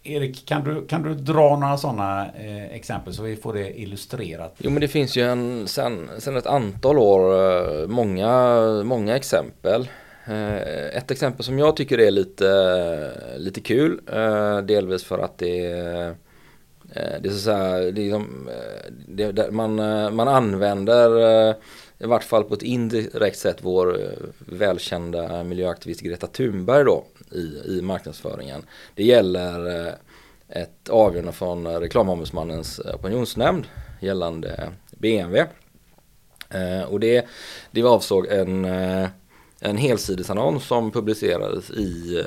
Erik, 0.03 0.45
kan 0.45 0.63
du, 0.63 0.86
kan 0.88 1.03
du 1.03 1.13
dra 1.15 1.57
några 1.57 1.77
sådana 1.77 2.27
eh, 2.31 2.65
exempel 2.65 3.13
så 3.13 3.23
vi 3.23 3.36
får 3.36 3.53
det 3.53 3.79
illustrerat? 3.79 4.55
Jo 4.57 4.69
men 4.69 4.81
det 4.81 4.88
finns 4.88 5.17
ju 5.17 5.21
en, 5.21 5.67
sen, 5.67 6.10
sen 6.19 6.38
ett 6.38 6.47
antal 6.47 6.97
år 6.97 7.34
eh, 7.81 7.88
många, 7.88 8.62
många 8.84 9.15
exempel. 9.15 9.89
Eh, 10.25 10.97
ett 10.97 11.12
exempel 11.12 11.43
som 11.43 11.60
jag 11.60 11.75
tycker 11.75 11.99
är 11.99 12.12
lite, 12.12 13.12
lite 13.38 13.62
kul, 13.62 14.01
eh, 14.13 14.57
delvis 14.57 15.03
för 15.03 15.19
att 15.19 15.38
det 15.38 15.65
är 15.65 16.15
Eh, 16.93 17.21
det 17.21 17.30
är 17.30 17.34
så 17.34 17.51
här, 17.51 17.80
det 17.80 18.01
är 18.01 18.04
liksom, 18.04 18.49
eh, 18.49 18.91
det, 19.08 19.32
det, 19.32 19.51
man, 19.51 19.80
eh, 19.80 20.12
man 20.12 20.27
använder 20.27 21.56
i 21.99 22.06
vart 22.06 22.23
fall 22.23 22.43
på 22.43 22.54
ett 22.54 22.62
indirekt 22.62 23.38
sätt 23.38 23.58
vår 23.62 23.99
välkända 24.39 25.43
miljöaktivist 25.43 26.01
Greta 26.01 26.27
Thunberg 26.27 26.86
då 26.86 27.04
i, 27.32 27.77
i 27.77 27.82
marknadsföringen. 27.82 28.65
Det 28.95 29.04
gäller 29.04 29.93
ett 30.47 30.89
avgörande 30.89 31.32
från 31.32 31.67
reklamombudsmannens 31.67 32.80
opinionsnämnd 32.80 33.67
gällande 33.99 34.69
BMW. 34.91 35.49
Och 36.88 36.99
det, 36.99 37.25
det 37.71 37.84
avsåg 37.84 38.27
en, 38.27 38.65
en 39.60 39.77
helsidesannons 39.77 40.67
som 40.67 40.91
publicerades 40.91 41.69
i, 41.71 42.23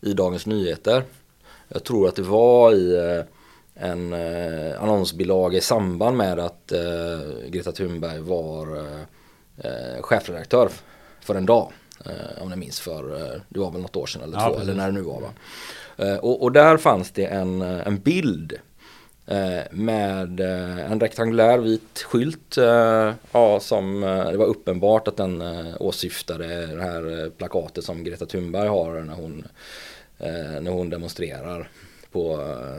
i 0.00 0.12
Dagens 0.12 0.46
Nyheter. 0.46 1.04
Jag 1.68 1.84
tror 1.84 2.08
att 2.08 2.16
det 2.16 2.22
var 2.22 2.74
i 2.74 3.24
en 3.76 4.12
eh, 4.12 4.82
annonsbilaga 4.82 5.58
i 5.58 5.60
samband 5.60 6.16
med 6.16 6.38
att 6.38 6.72
eh, 6.72 7.48
Greta 7.48 7.72
Thunberg 7.72 8.20
var 8.20 8.76
eh, 9.58 10.02
chefredaktör 10.02 10.70
för 11.20 11.34
en 11.34 11.46
dag. 11.46 11.72
Eh, 12.04 12.42
om 12.42 12.50
jag 12.50 12.58
minns 12.58 12.80
för, 12.80 13.20
eh, 13.20 13.40
det 13.48 13.60
var 13.60 13.70
väl 13.70 13.80
något 13.80 13.96
år 13.96 14.06
sedan 14.06 14.22
eller 14.22 14.38
ja, 14.38 14.48
två, 14.48 14.60
eller 14.60 14.74
när 14.74 14.86
det 14.86 14.92
nu 14.92 15.02
var 15.02 15.20
va. 15.20 15.30
Eh, 15.96 16.16
och, 16.16 16.42
och, 16.42 16.52
där 16.52 16.76
fanns 16.76 17.10
det 17.10 17.26
en, 17.26 17.62
en 17.62 17.98
bild 17.98 18.58
med 19.70 20.40
en 20.40 21.00
rektangulär 21.00 21.58
vit 21.58 22.06
skylt 22.08 22.56
ja, 23.32 23.60
som 23.60 24.00
det 24.00 24.36
var 24.36 24.46
uppenbart 24.46 25.08
att 25.08 25.16
den 25.16 25.42
åsyftade 25.80 26.66
det 26.66 26.82
här 26.82 27.30
plakatet 27.30 27.84
som 27.84 28.04
Greta 28.04 28.26
Thunberg 28.26 28.68
har 28.68 29.00
när 29.00 29.14
hon, 29.14 29.44
när 30.60 30.70
hon 30.70 30.90
demonstrerar 30.90 31.68
på, 32.16 32.36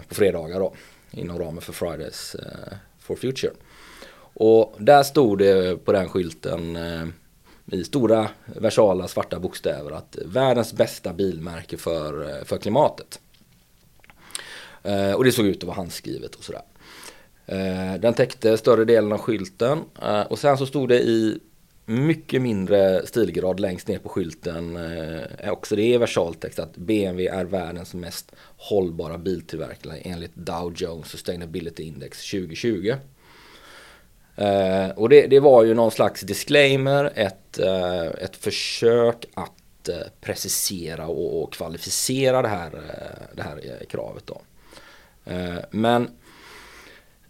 på 0.08 0.16
fredagar 0.16 0.60
då 0.60 0.74
inom 1.12 1.40
ramen 1.40 1.62
för 1.62 1.74
Fridays 1.74 2.36
eh, 2.36 2.78
for 3.00 3.16
Future. 3.16 3.54
Och 4.34 4.76
där 4.78 5.04
stod 5.04 5.38
det 5.38 5.86
på 5.86 5.92
den 5.92 6.10
skylten 6.10 6.76
eh, 6.76 7.08
i 7.72 7.84
stora 7.84 8.30
versala 8.46 9.08
svarta 9.08 9.40
bokstäver 9.40 9.92
att 9.92 10.18
världens 10.26 10.74
bästa 10.74 11.14
bilmärke 11.14 11.78
för, 11.78 12.30
eh, 12.30 12.44
för 12.44 12.58
klimatet. 12.58 13.20
Eh, 14.84 15.12
och 15.12 15.24
det 15.24 15.32
såg 15.32 15.46
ut 15.46 15.58
att 15.58 15.64
vara 15.64 15.76
handskrivet 15.76 16.36
och 16.36 16.44
sådär. 16.44 16.62
Eh, 17.46 18.00
den 18.00 18.14
täckte 18.14 18.58
större 18.58 18.86
delen 18.86 19.12
av 19.12 19.20
skylten 19.20 19.80
eh, 20.02 20.22
och 20.22 20.40
sen 20.40 20.58
så 20.58 20.66
stod 20.66 20.90
det 20.90 21.00
i 21.00 21.40
mycket 21.90 22.42
mindre 22.42 23.08
stilgrad 23.08 23.60
längst 23.60 23.88
ner 23.88 24.00
på 24.00 24.10
skylten 24.10 24.76
eh, 24.76 25.52
också 25.52 25.76
det 25.76 25.94
är 25.94 26.00
versaltext 26.00 26.60
att 26.60 26.78
BMW 26.78 27.28
är 27.28 27.46
världens 27.46 27.94
mest 27.94 28.32
hållbara 28.58 29.18
biltillverkare 29.18 29.98
enligt 29.98 30.36
Dow 30.36 30.74
Jones 30.76 31.08
Sustainability 31.08 31.84
Index 31.84 32.32
2020. 32.32 32.96
Eh, 34.36 34.90
och 34.90 35.10
det, 35.10 35.28
det, 35.28 35.40
var 35.40 35.64
ju 35.64 35.74
någon 35.74 35.92
slags 35.92 36.22
disclaimer, 36.22 37.12
ett, 37.16 37.60
eh, 37.60 38.06
ett 38.06 38.36
försök 38.36 39.26
att 39.34 39.90
eh, 39.90 39.96
precisera 40.22 41.08
och, 41.08 41.44
och, 41.44 41.54
kvalificera 41.54 42.42
det 42.42 42.48
här, 42.48 42.74
eh, 42.74 43.36
det 43.36 43.44
här 43.44 43.58
eh, 43.64 43.88
kravet 43.88 44.28
då. 44.28 44.42
Eh, 45.26 45.58
men 45.72 46.10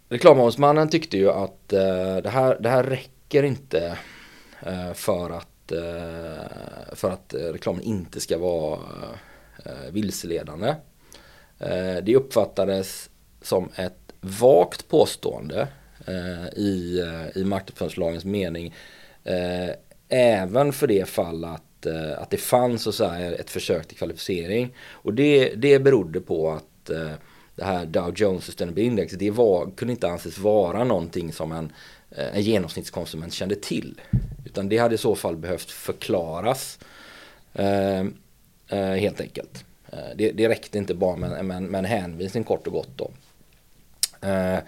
Reklamombudsmannen 0.09 0.89
tyckte 0.89 1.17
ju 1.17 1.31
att 1.31 1.67
det, 1.67 2.29
här, 2.29 2.57
det 2.59 2.69
här 2.69 2.83
räcker 2.83 3.43
inte 3.43 3.97
Eh, 4.61 4.93
för 4.93 5.29
att, 5.29 5.71
eh, 5.71 6.95
för 6.95 7.11
att 7.11 7.33
reklamen 7.33 7.81
inte 7.81 8.19
ska 8.19 8.37
vara 8.37 8.79
eh, 9.65 9.91
vilseledande. 9.91 10.75
Det 12.03 12.15
uppfattades 12.15 13.09
som 13.41 13.69
ett 13.75 14.13
vagt 14.21 14.87
påstående 14.87 15.67
i, 16.55 17.01
i 17.35 17.43
marknadsföringslagens 17.43 18.25
mening 18.25 18.73
även 20.09 20.73
för 20.73 20.87
det 20.87 21.09
fall 21.09 21.45
att, 21.45 21.85
att 22.17 22.29
det 22.29 22.37
fanns 22.37 22.83
så 22.83 22.91
säga, 22.91 23.35
ett 23.35 23.49
försök 23.49 23.87
till 23.87 23.97
kvalificering. 23.97 24.75
Och 24.89 25.13
det, 25.13 25.55
det 25.55 25.79
berodde 25.79 26.19
på 26.19 26.51
att 26.51 26.91
det 27.55 27.63
här 27.63 27.85
Dow 27.85 28.13
Jones 28.15 28.43
Sustainable 28.43 28.83
Index 28.83 29.13
det 29.13 29.31
var, 29.31 29.71
kunde 29.75 29.91
inte 29.91 30.09
anses 30.09 30.37
vara 30.37 30.83
någonting 30.83 31.33
som 31.33 31.51
en, 31.51 31.71
Eh, 32.11 32.35
en 32.35 32.41
genomsnittskonsument 32.41 33.33
kände 33.33 33.55
till. 33.55 34.01
Utan 34.45 34.69
det 34.69 34.77
hade 34.77 34.95
i 34.95 34.97
så 34.97 35.15
fall 35.15 35.35
behövt 35.35 35.71
förklaras 35.71 36.79
eh, 37.53 37.99
eh 38.69 38.95
helt 38.95 39.21
enkelt. 39.21 39.65
Eh, 39.91 40.15
det, 40.15 40.31
det 40.31 40.49
räckte 40.49 40.77
inte 40.77 40.93
bara 40.93 41.15
med, 41.15 41.45
med, 41.45 41.63
med 41.63 41.79
en 41.79 41.85
hänvisning 41.85 42.43
kort 42.43 42.67
och 42.67 42.73
gott 42.73 42.89
då. 42.95 43.11
Eh, 44.27 44.59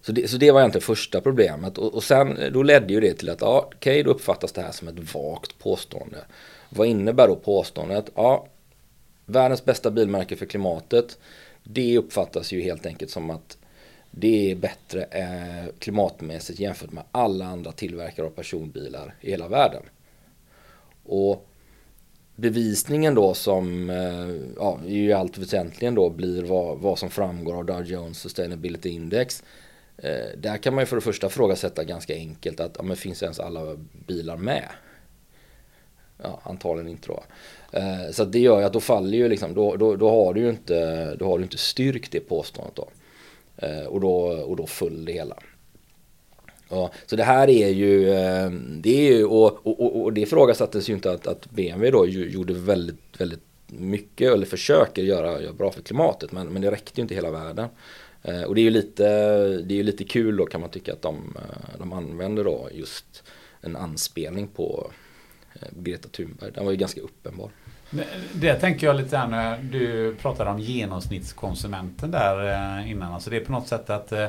så, 0.00 0.12
det, 0.12 0.28
så 0.28 0.36
det 0.36 0.50
var 0.50 0.60
egentligen 0.60 0.86
första 0.86 1.20
problemet 1.20 1.78
och, 1.78 1.94
och 1.94 2.04
sen 2.04 2.38
då 2.52 2.62
ledde 2.62 2.92
ju 2.92 3.00
det 3.00 3.14
till 3.14 3.30
att 3.30 3.40
ja, 3.40 3.62
okej 3.66 3.76
okay, 3.76 4.02
då 4.02 4.10
uppfattas 4.10 4.52
det 4.52 4.62
här 4.62 4.72
som 4.72 4.88
ett 4.88 5.14
vagt 5.14 5.58
påstående. 5.58 6.18
Vad 6.68 6.86
innebär 6.86 7.28
då 7.28 7.36
påståendet? 7.36 8.10
Ja, 8.14 8.46
världens 9.26 9.64
bästa 9.64 9.90
bilmärke 9.90 10.36
för 10.36 10.46
klimatet. 10.46 11.18
Det 11.64 11.98
uppfattas 11.98 12.52
ju 12.52 12.62
helt 12.62 12.86
enkelt 12.86 13.10
som 13.10 13.30
att 13.30 13.57
det 14.10 14.50
är 14.50 14.54
bättre 14.54 15.02
eh, 15.02 15.72
klimatmässigt 15.78 16.60
jämfört 16.60 16.92
med 16.92 17.04
alla 17.12 17.46
andra 17.46 17.72
tillverkare 17.72 18.26
av 18.26 18.30
personbilar 18.30 19.14
i 19.20 19.30
hela 19.30 19.48
världen. 19.48 19.82
Och 21.04 21.46
bevisningen 22.36 23.14
då 23.14 23.34
som 23.34 23.90
eh, 23.90 24.52
ja, 24.56 24.78
ju 24.86 25.12
allt 25.12 25.38
väsentligen 25.38 25.94
då 25.94 26.10
blir 26.10 26.42
vad, 26.42 26.78
vad 26.78 26.98
som 26.98 27.10
framgår 27.10 27.54
av 27.54 27.64
Dow 27.64 27.84
Jones 27.84 28.18
Sustainability 28.18 28.88
Index. 28.88 29.42
Eh, 29.96 30.38
där 30.38 30.56
kan 30.56 30.74
man 30.74 30.82
ju 30.82 30.86
för 30.86 30.96
det 30.96 31.02
första 31.02 31.28
frågasätta 31.28 31.84
ganska 31.84 32.14
enkelt 32.14 32.60
att 32.60 32.74
ja, 32.76 32.82
men 32.82 32.96
finns 32.96 33.22
ens 33.22 33.40
alla 33.40 33.76
bilar 34.06 34.36
med? 34.36 34.68
Ja, 36.22 36.40
antagligen 36.42 36.90
inte 36.90 37.08
då. 37.08 37.24
Eh, 37.72 38.10
så 38.12 38.24
det 38.24 38.38
gör 38.38 38.58
ju 38.58 38.64
att 38.64 38.72
då 38.72 38.80
faller 38.80 39.18
ju 39.18 39.28
liksom, 39.28 39.54
då, 39.54 39.76
då, 39.76 39.96
då 39.96 40.10
har 40.10 40.34
du 40.34 40.40
ju 40.40 40.50
inte, 40.50 41.14
då 41.14 41.26
har 41.26 41.38
du 41.38 41.44
inte 41.44 41.58
styrkt 41.58 42.12
det 42.12 42.20
påståendet 42.20 42.76
då. 42.76 42.88
Eh, 43.58 43.86
och, 43.86 44.00
då, 44.00 44.16
och 44.20 44.56
då 44.56 44.66
föll 44.66 45.04
det 45.04 45.12
hela. 45.12 45.36
Ja, 46.68 46.90
så 47.06 47.16
det 47.16 47.24
här 47.24 47.50
är 47.50 47.68
ju, 47.68 48.10
eh, 48.10 48.50
det 48.80 49.08
är 49.08 49.16
ju 49.16 49.24
och, 49.24 49.66
och, 49.66 50.02
och 50.02 50.12
det 50.12 50.20
ifrågasattes 50.20 50.90
ju 50.90 50.94
inte 50.94 51.12
att, 51.12 51.26
att 51.26 51.50
BMW 51.50 51.90
då 51.90 52.06
gjorde 52.06 52.54
väldigt, 52.54 53.20
väldigt 53.20 53.42
mycket 53.66 54.32
eller 54.32 54.46
försöker 54.46 55.02
göra, 55.02 55.42
göra 55.42 55.52
bra 55.52 55.70
för 55.70 55.82
klimatet 55.82 56.32
men, 56.32 56.48
men 56.48 56.62
det 56.62 56.70
räckte 56.70 57.00
ju 57.00 57.02
inte 57.02 57.14
hela 57.14 57.30
världen. 57.30 57.68
Eh, 58.22 58.42
och 58.42 58.54
det 58.54 58.60
är 58.60 58.62
ju 58.62 58.70
lite, 58.70 59.04
det 59.48 59.74
är 59.74 59.76
ju 59.76 59.82
lite 59.82 60.04
kul 60.04 60.36
då 60.36 60.46
kan 60.46 60.60
man 60.60 60.70
tycka 60.70 60.92
att 60.92 61.02
de, 61.02 61.36
de 61.78 61.92
använder 61.92 62.44
då 62.44 62.68
just 62.72 63.22
en 63.60 63.76
anspelning 63.76 64.48
på 64.48 64.90
Greta 65.70 66.08
Thunberg. 66.08 66.52
Den 66.52 66.64
var 66.64 66.72
ju 66.72 66.78
ganska 66.78 67.00
uppenbar. 67.00 67.50
Det 68.32 68.54
tänker 68.54 68.86
jag 68.86 68.96
lite 68.96 69.10
grann 69.10 69.30
när 69.30 69.58
du 69.58 70.14
pratade 70.14 70.50
om 70.50 70.58
genomsnittskonsumenten 70.58 72.10
där 72.10 72.78
eh, 72.78 72.90
innan. 72.90 73.14
Alltså 73.14 73.30
det 73.30 73.36
är 73.36 73.44
på 73.44 73.52
något 73.52 73.68
sätt 73.68 73.90
att 73.90 74.12
eh, 74.12 74.28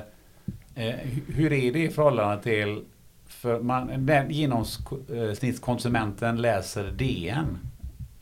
hur 1.28 1.54
är 1.54 1.74
det 1.74 1.84
i 1.84 1.89
förhållande 1.89 2.43
till 2.43 2.84
för 3.28 3.60
man, 3.60 4.06
den 4.06 4.32
genomsnittskonsumenten 4.32 6.41
läser 6.41 6.91
DN 6.91 7.58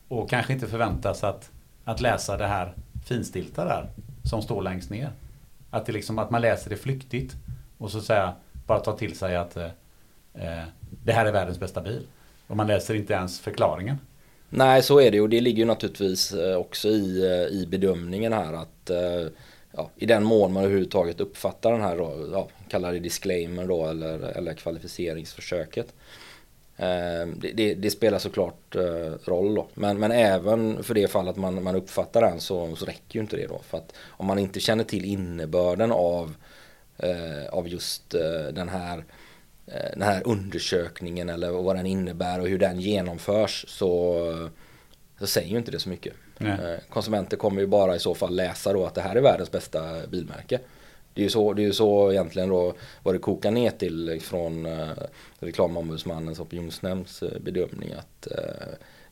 och 0.08 0.30
kanske 0.30 0.54
inte 0.54 0.68
förväntas 0.68 1.24
att, 1.24 1.52
att 1.84 2.02
läsa 2.02 2.38
det 2.38 2.48
här 2.48 2.74
finstilta 3.06 3.66
där 3.66 3.90
som 4.24 4.42
står 4.42 4.62
längst 4.62 4.90
ner. 4.90 5.10
Att, 5.70 5.86
det 5.86 5.92
liksom, 5.92 6.20
att 6.20 6.30
man 6.30 6.42
läser 6.42 6.70
det 6.70 6.78
flyktigt 6.78 7.36
och 7.78 7.92
så 7.92 8.02
säga 8.02 8.34
bara 8.66 8.80
tar 8.80 8.98
till 8.98 9.18
sig 9.18 9.36
att 9.36 9.58
eh, 9.58 9.70
det 11.04 11.14
här 11.14 11.26
är 11.26 11.32
världens 11.32 11.60
bästa 11.60 11.82
bil. 11.82 12.08
Och 12.48 12.58
man 12.58 12.68
läser 12.68 12.96
inte 12.96 13.14
ens 13.14 13.40
förklaringen. 13.40 13.98
Nej, 14.50 14.84
så 14.84 15.00
är 15.02 15.12
det 15.12 15.22
och 15.22 15.30
det 15.30 15.42
ligger 15.42 15.60
ju 15.60 15.66
naturligtvis 15.66 16.34
eh, 16.34 16.58
också 16.58 16.88
i, 16.88 17.26
eh, 17.26 17.58
i 17.58 17.68
bedömningen 17.68 18.34
här 18.34 18.54
att 18.54 18.90
eh, 18.90 19.32
ja, 19.72 19.90
i 19.96 20.06
den 20.06 20.24
mån 20.24 20.54
man 20.54 20.64
överhuvudtaget 20.64 21.22
uppfattar 21.22 21.72
den 21.72 21.82
här, 21.82 21.98
då, 21.98 22.30
ja, 22.32 22.48
kallar 22.70 22.94
det 22.94 23.00
disclaimer 23.00 23.66
då 23.66 23.86
eller, 23.86 24.20
eller 24.20 24.54
kvalificeringsförsöket. 24.54 25.94
Det, 27.36 27.52
det, 27.54 27.74
det, 27.74 27.92
spelar 27.92 28.20
såklart 28.20 28.76
roll 29.26 29.56
då. 29.56 29.68
Men, 29.74 30.00
men 30.00 30.12
även 30.12 30.84
för 30.84 30.94
det 30.94 31.08
fall 31.08 31.28
att 31.28 31.38
man, 31.38 31.64
man 31.64 31.76
uppfattar 31.76 32.22
den 32.22 32.40
så, 32.40 32.76
så 32.76 32.86
räcker 32.86 33.16
ju 33.16 33.22
inte 33.22 33.38
det 33.38 33.48
då. 33.48 33.62
För 33.64 33.78
att 33.78 33.94
om 34.08 34.26
man 34.26 34.40
inte 34.40 34.60
känner 34.60 34.84
till 34.84 35.06
innebörden 35.06 35.92
av, 35.92 36.36
av 37.50 37.68
just 37.68 38.10
den 38.54 38.70
här 38.70 39.04
den 39.68 40.02
här 40.02 40.22
undersökningen 40.26 41.30
eller 41.30 41.52
vad 41.52 41.76
den 41.76 41.86
innebär 41.86 42.40
och 42.40 42.48
hur 42.48 42.60
den 42.60 42.80
genomförs 42.80 43.66
så, 43.68 44.50
så 45.20 45.28
säger 45.28 45.50
ju 45.50 45.58
inte 45.58 45.72
det 45.72 45.80
så 45.80 45.90
mycket. 45.90 46.14
Nej. 46.38 46.52
Eh, 46.52 46.80
konsumenter 46.90 47.38
kommer 47.38 47.62
ju 47.62 47.68
bara 47.68 47.96
i 47.96 48.00
så 48.00 48.16
fall 48.16 48.36
läsa 48.36 48.74
då 48.74 48.86
att 48.86 48.96
det 48.96 49.02
här 49.02 49.16
är 49.16 49.22
världens 49.22 49.52
bästa 49.52 50.08
bilmärke. 50.08 50.60
Det 51.14 51.22
är 51.22 51.24
ju 51.24 51.30
så, 51.30 51.54
det 51.54 51.66
är 51.66 51.72
så 51.72 52.12
egentligen 52.12 52.50
då 52.50 52.74
vad 53.04 53.16
det 53.16 53.20
kokar 53.20 53.52
ner 53.52 53.72
till 53.72 54.22
från 54.22 54.66
eh, 54.66 54.90
reklamombudsmannens 55.40 56.40
opinionsnämnds 56.40 57.24
bedömning 57.42 57.94
att 57.94 58.28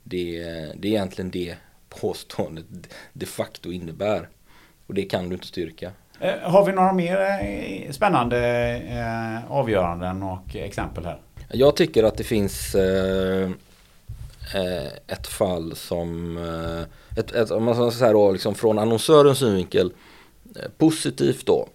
det, 0.04 0.44
det 0.76 0.88
är 0.88 0.92
egentligen 0.92 1.32
det 1.32 1.56
påståendet 1.90 2.66
de 3.14 3.26
facto 3.26 3.72
innebär. 3.72 4.30
Och 4.88 4.94
det 4.94 5.04
kan 5.04 5.30
du 5.30 5.36
inte 5.36 5.48
styrka. 5.48 5.92
Eh, 6.20 6.40
har 6.40 6.66
vi 6.66 6.72
några 6.72 6.94
mer 6.94 7.18
eh, 7.22 7.92
spännande 7.92 8.38
eh, 8.90 9.52
avgöranden 9.52 10.24
och 10.24 10.56
exempel 10.56 11.06
här? 11.06 11.22
Jag 11.52 11.76
tycker 11.76 12.04
att 12.04 12.18
det 12.18 12.24
finns 12.24 12.76
ett 15.08 15.28
fall 15.28 15.76
som, 15.76 16.38
ett, 17.18 17.32
ett, 17.32 17.52
om 17.52 17.64
man 17.64 17.76
ska 17.76 17.92
säga 17.92 18.14
då, 18.14 18.32
liksom 18.32 18.56
från 18.56 18.80
annonsörens 18.80 19.38
synvinkel 19.38 19.94
positivt 20.78 21.46
då. 21.46 21.68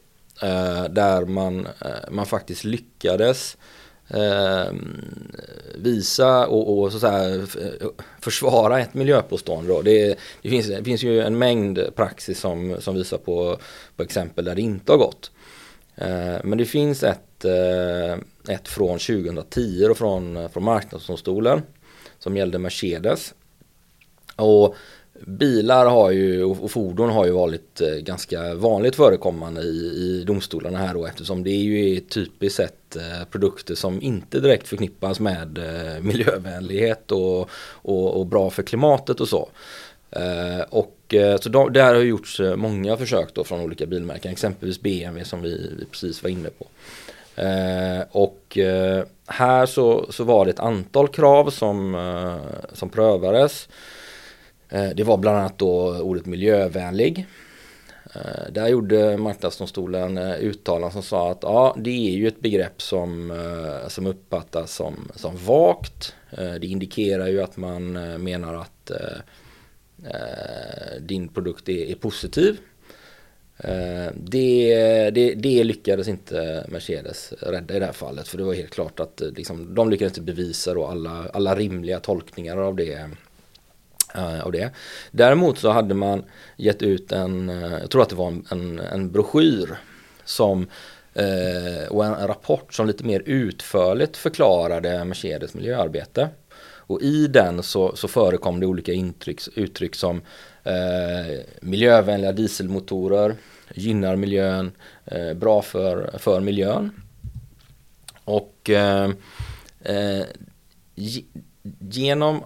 Där 0.90 1.26
man, 1.26 1.68
man 2.10 2.26
faktiskt 2.26 2.64
lyckades 2.64 3.56
eh, 4.14 4.72
visa 5.74 6.46
och, 6.46 6.78
och, 6.78 6.92
så 6.92 7.00
säga, 7.00 7.46
försvara 8.20 8.80
ett 8.80 8.94
miljöpåstående. 8.94 9.72
Då. 9.72 9.82
Det, 9.82 10.18
det, 10.42 10.50
finns, 10.50 10.66
det 10.66 10.84
finns 10.84 11.02
ju 11.02 11.20
en 11.20 11.38
mängd 11.38 11.80
praxis 11.96 12.40
som, 12.40 12.76
som 12.80 12.94
visar 12.94 13.18
på, 13.18 13.58
på 13.96 14.02
exempel 14.02 14.44
där 14.44 14.54
det 14.54 14.62
inte 14.62 14.92
har 14.92 14.98
gått. 14.98 15.30
Eh, 15.94 16.36
men 16.44 16.58
det 16.58 16.64
finns 16.64 17.02
ett, 17.02 17.44
eh, 17.44 18.12
ett 18.54 18.68
från 18.68 18.98
2010 18.98 19.86
och 19.90 19.98
från, 19.98 20.48
från 20.48 20.64
Marknadsdomstolen 20.64 21.62
som 22.18 22.36
gällde 22.36 22.58
Mercedes. 22.58 23.34
Och 24.36 24.76
Bilar 25.26 25.86
har 25.86 26.10
ju, 26.10 26.44
och 26.44 26.70
fordon 26.70 27.10
har 27.10 27.26
ju 27.26 27.32
varit 27.32 27.80
eh, 27.80 27.88
ganska 27.88 28.54
vanligt 28.54 28.96
förekommande 28.96 29.60
i, 29.60 29.66
i 29.66 30.24
domstolarna 30.26 30.78
här 30.78 30.94
då 30.94 31.06
eftersom 31.06 31.44
det 31.44 31.50
är 31.50 31.62
ju 31.62 32.00
typiskt 32.00 32.56
sett 32.56 32.96
eh, 32.96 33.24
produkter 33.30 33.74
som 33.74 34.02
inte 34.02 34.40
direkt 34.40 34.68
förknippas 34.68 35.20
med 35.20 35.58
eh, 35.58 36.02
miljövänlighet 36.02 37.12
och, 37.12 37.50
och, 37.72 38.20
och 38.20 38.26
bra 38.26 38.50
för 38.50 38.62
klimatet 38.62 39.20
och 39.20 39.28
så. 39.28 39.48
Och 40.68 41.14
så 41.40 41.48
de, 41.48 41.72
där 41.72 41.94
har 41.94 42.02
gjorts 42.02 42.40
många 42.56 42.96
försök 42.96 43.34
då 43.34 43.44
från 43.44 43.60
olika 43.60 43.86
bilmärken, 43.86 44.32
exempelvis 44.32 44.80
BMW 44.80 45.24
som 45.24 45.42
vi, 45.42 45.70
vi 45.78 45.84
precis 45.84 46.22
var 46.22 46.30
inne 46.30 46.48
på. 46.50 46.66
Och 48.10 48.58
här 49.32 49.66
så, 49.66 50.06
så 50.12 50.24
var 50.24 50.44
det 50.44 50.50
ett 50.50 50.60
antal 50.60 51.08
krav 51.08 51.50
som, 51.50 51.94
eh, 51.94 52.58
som 52.72 52.88
prövades. 52.88 53.68
Eh, 54.70 54.88
det 54.88 55.04
var 55.04 55.16
bland 55.16 55.38
annat 55.38 55.58
då 55.58 55.98
ordet 55.98 56.26
miljövänlig. 56.26 57.26
Eh, 58.14 58.52
där 58.52 58.68
gjorde 58.68 59.16
Marknadsdomstolen 59.16 60.18
eh, 60.18 60.34
uttalanden 60.34 60.92
som 60.92 61.02
sa 61.02 61.30
att 61.30 61.38
ja, 61.42 61.76
det 61.78 62.08
är 62.08 62.16
ju 62.16 62.28
ett 62.28 62.40
begrepp 62.40 62.82
som, 62.82 63.32
som 63.88 64.06
uppfattas 64.06 64.74
som, 64.74 65.10
som 65.14 65.36
vagt. 65.36 66.14
Det 66.60 66.66
indikerar 66.66 67.28
ju 67.28 67.42
att 67.42 67.56
man 67.56 67.92
menar 68.22 68.54
att 68.54 68.90
din 71.00 71.28
produkt 71.28 71.68
är, 71.68 71.90
är 71.90 71.94
positiv. 71.94 72.58
Det, 74.14 75.10
det, 75.10 75.34
det, 75.34 75.64
lyckades 75.64 76.08
inte 76.08 76.66
Mercedes 76.68 77.32
rädda 77.40 77.76
i 77.76 77.78
det 77.78 77.86
här 77.86 77.92
fallet 77.92 78.28
för 78.28 78.38
det 78.38 78.44
var 78.44 78.54
helt 78.54 78.70
klart 78.70 79.00
att 79.00 79.22
liksom, 79.36 79.74
de 79.74 79.90
lyckades 79.90 80.18
inte 80.18 80.32
bevisa 80.32 80.74
då 80.74 80.86
alla, 80.86 81.26
alla 81.32 81.54
rimliga 81.54 82.00
tolkningar 82.00 82.56
av 82.56 82.76
det 82.76 83.10
Eh, 84.14 84.40
av 84.40 84.52
det. 84.52 84.70
Däremot 85.10 85.58
så 85.58 85.70
hade 85.70 85.94
man 85.94 86.24
gett 86.56 86.82
ut 86.82 87.12
en, 87.12 87.48
eh, 87.48 87.78
jag 87.80 87.90
tror 87.90 88.02
att 88.02 88.08
det 88.08 88.16
var 88.16 88.28
en, 88.28 88.46
en, 88.50 88.78
en 88.78 89.12
broschyr 89.12 89.78
som 90.24 90.66
eh, 91.14 91.88
och 91.90 92.04
en, 92.04 92.14
en, 92.14 92.26
rapport 92.26 92.74
som 92.74 92.86
lite 92.86 93.04
mer 93.04 93.22
utförligt 93.26 94.16
förklarade 94.16 95.04
Mercedes 95.04 95.54
miljöarbete. 95.54 96.28
Och 96.62 97.02
i 97.02 97.26
den 97.26 97.62
så, 97.62 97.96
så 97.96 98.08
förekom 98.08 98.60
det 98.60 98.66
olika 98.66 98.92
intryck, 98.92 99.40
uttryck 99.54 99.94
som 99.94 100.22
eh, 100.64 101.40
miljövänliga 101.60 102.32
dieselmotorer, 102.32 103.34
gynnar 103.74 104.16
miljön, 104.16 104.72
eh, 105.04 105.34
bra 105.34 105.62
för, 105.62 106.18
för 106.18 106.40
miljön. 106.40 107.02
Och 108.24 108.70
eh, 108.70 109.10
eh 109.80 110.24
genom 111.78 112.44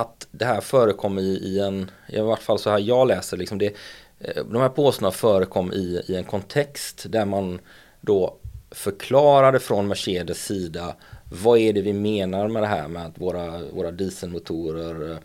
att 0.00 0.26
det 0.30 0.44
här 0.44 0.60
förekom 0.60 1.18
i, 1.18 1.22
i 1.22 1.60
en, 1.60 1.90
i 2.08 2.20
vart 2.20 2.42
fall 2.42 2.58
så 2.58 2.70
här 2.70 2.78
jag 2.78 3.08
läser 3.08 3.36
liksom 3.36 3.58
det, 3.58 3.74
eh, 4.20 4.44
de 4.44 4.62
här 4.62 4.68
påståendena 4.68 5.10
förekom 5.10 5.72
i, 5.72 6.02
i 6.06 6.16
en 6.16 6.24
kontext 6.24 7.06
där 7.08 7.24
man 7.24 7.60
då 8.00 8.36
förklarade 8.70 9.60
från 9.60 9.88
Mercedes 9.88 10.44
sida 10.44 10.94
vad 11.32 11.58
är 11.58 11.72
det 11.72 11.82
vi 11.82 11.92
menar 11.92 12.48
med 12.48 12.62
det 12.62 12.66
här 12.66 12.88
med 12.88 13.06
att 13.06 13.18
våra, 13.18 13.58
våra 13.72 13.90
dieselmotorer 13.90 15.18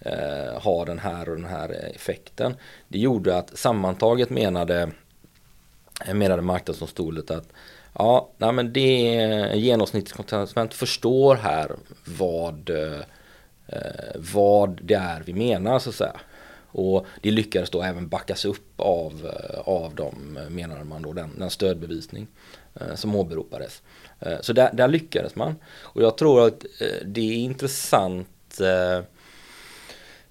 eh, 0.00 0.60
har 0.60 0.86
den 0.86 0.98
här 0.98 1.28
och 1.28 1.36
den 1.36 1.44
här 1.44 1.92
effekten. 1.94 2.54
Det 2.88 2.98
gjorde 2.98 3.38
att 3.38 3.58
sammantaget 3.58 4.30
menade, 4.30 4.90
menade 6.12 6.42
marknadsdomstolen 6.42 7.24
att 7.28 7.48
ja, 7.92 8.30
nej 8.36 8.52
men 8.52 8.72
det 8.72 8.80
genomsnittskonsument 9.54 10.74
förstår 10.74 11.34
här 11.34 11.72
vad 12.04 12.70
eh, 12.70 13.00
Eh, 13.66 14.20
vad 14.34 14.80
det 14.82 14.94
är 14.94 15.22
vi 15.26 15.32
menar 15.32 15.78
så 15.78 15.88
att 15.88 15.94
säga. 15.94 16.20
Och 16.68 17.06
det 17.22 17.30
lyckades 17.30 17.70
då 17.70 17.82
även 17.82 18.08
backas 18.08 18.44
upp 18.44 18.80
av, 18.80 19.26
eh, 19.26 19.60
av 19.60 19.94
dem, 19.94 20.38
menade 20.48 20.84
man 20.84 21.02
då, 21.02 21.12
den, 21.12 21.38
den 21.38 21.50
stödbevisning 21.50 22.26
eh, 22.80 22.94
som 22.94 23.14
åberopades. 23.14 23.82
Eh, 24.20 24.40
så 24.40 24.52
där, 24.52 24.70
där, 24.72 24.88
lyckades 24.88 25.36
man. 25.36 25.54
Och 25.66 26.02
jag 26.02 26.18
tror 26.18 26.46
att 26.46 26.64
eh, 26.64 27.06
det 27.06 27.20
är 27.20 27.36
intressant 27.36 28.60
eh, 28.60 28.96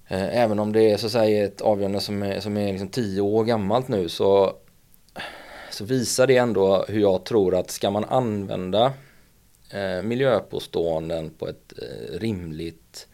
eh, 0.08 0.42
Även 0.42 0.58
om 0.58 0.72
det 0.72 0.90
är 0.92 0.96
så 0.96 1.06
att 1.06 1.12
säga 1.12 1.44
ett 1.44 1.60
avgörande 1.60 2.00
som 2.00 2.22
är, 2.22 2.40
som 2.40 2.56
är 2.56 2.72
liksom 2.72 2.88
tio 2.88 3.20
år 3.20 3.44
gammalt 3.44 3.88
nu 3.88 4.08
så, 4.08 4.56
så 5.70 5.84
visar 5.84 6.26
det 6.26 6.36
ändå 6.36 6.84
hur 6.88 7.00
jag 7.00 7.24
tror 7.24 7.54
att 7.54 7.70
ska 7.70 7.90
man 7.90 8.04
använda 8.04 8.92
eh, 9.70 10.02
miljöpåståenden 10.02 11.30
på 11.30 11.48
ett 11.48 11.72
eh, 11.82 12.18
rimligt 12.18 13.08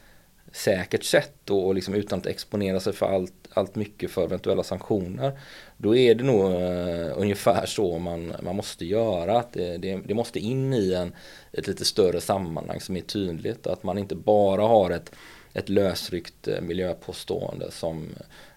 säkert 0.53 1.05
sätt 1.05 1.51
och 1.51 1.75
liksom 1.75 1.95
utan 1.95 2.19
att 2.19 2.27
exponera 2.27 2.81
sig 2.81 2.93
för 2.93 3.07
allt, 3.07 3.33
allt 3.55 3.75
mycket 3.75 4.11
för 4.11 4.25
eventuella 4.25 4.63
sanktioner. 4.63 5.41
Då 5.77 5.97
är 5.97 6.15
det 6.15 6.25
nog 6.25 6.53
eh, 6.53 7.19
ungefär 7.19 7.67
så 7.67 7.99
man, 7.99 8.33
man 8.43 8.57
måste 8.57 8.85
göra. 8.85 9.39
Att 9.39 9.53
det, 9.53 9.79
det, 9.79 10.01
det, 10.05 10.15
måste 10.15 10.41
in 10.41 10.75
i 10.75 10.93
en, 10.93 11.13
ett 11.53 11.67
lite 11.67 11.85
större 11.85 12.21
sammanhang 12.21 12.81
som 12.81 12.97
är 12.97 13.01
tydligt. 13.01 13.67
Att 13.67 13.83
man 13.83 13.99
inte 13.99 14.15
bara 14.15 14.63
har 14.63 14.91
ett, 14.91 15.13
ett 15.53 15.69
lösryckt 15.69 16.49
eh, 16.49 16.61
miljöpåstående 16.61 17.71
som 17.71 18.09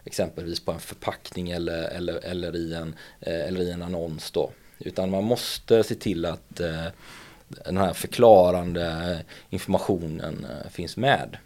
exempelvis 0.04 0.60
på 0.60 0.72
en 0.72 0.80
förpackning 0.80 1.50
eller, 1.50 1.84
eller, 1.84 2.26
eller, 2.26 2.56
i, 2.56 2.74
en, 2.74 2.96
eh, 3.20 3.48
eller 3.48 3.62
i 3.62 3.72
en 3.72 3.82
annons 3.82 4.32
då. 4.32 4.52
Utan 4.80 5.10
man 5.10 5.24
måste 5.24 5.84
se 5.84 5.96
till 5.96 6.26
att 6.26 6.60
eh, 6.60 6.86
den 7.48 7.78
här 7.78 7.94
förklarande 7.94 8.86
eh, 8.86 9.34
informationen 9.50 10.48
finns 10.70 10.98
med 10.98 11.38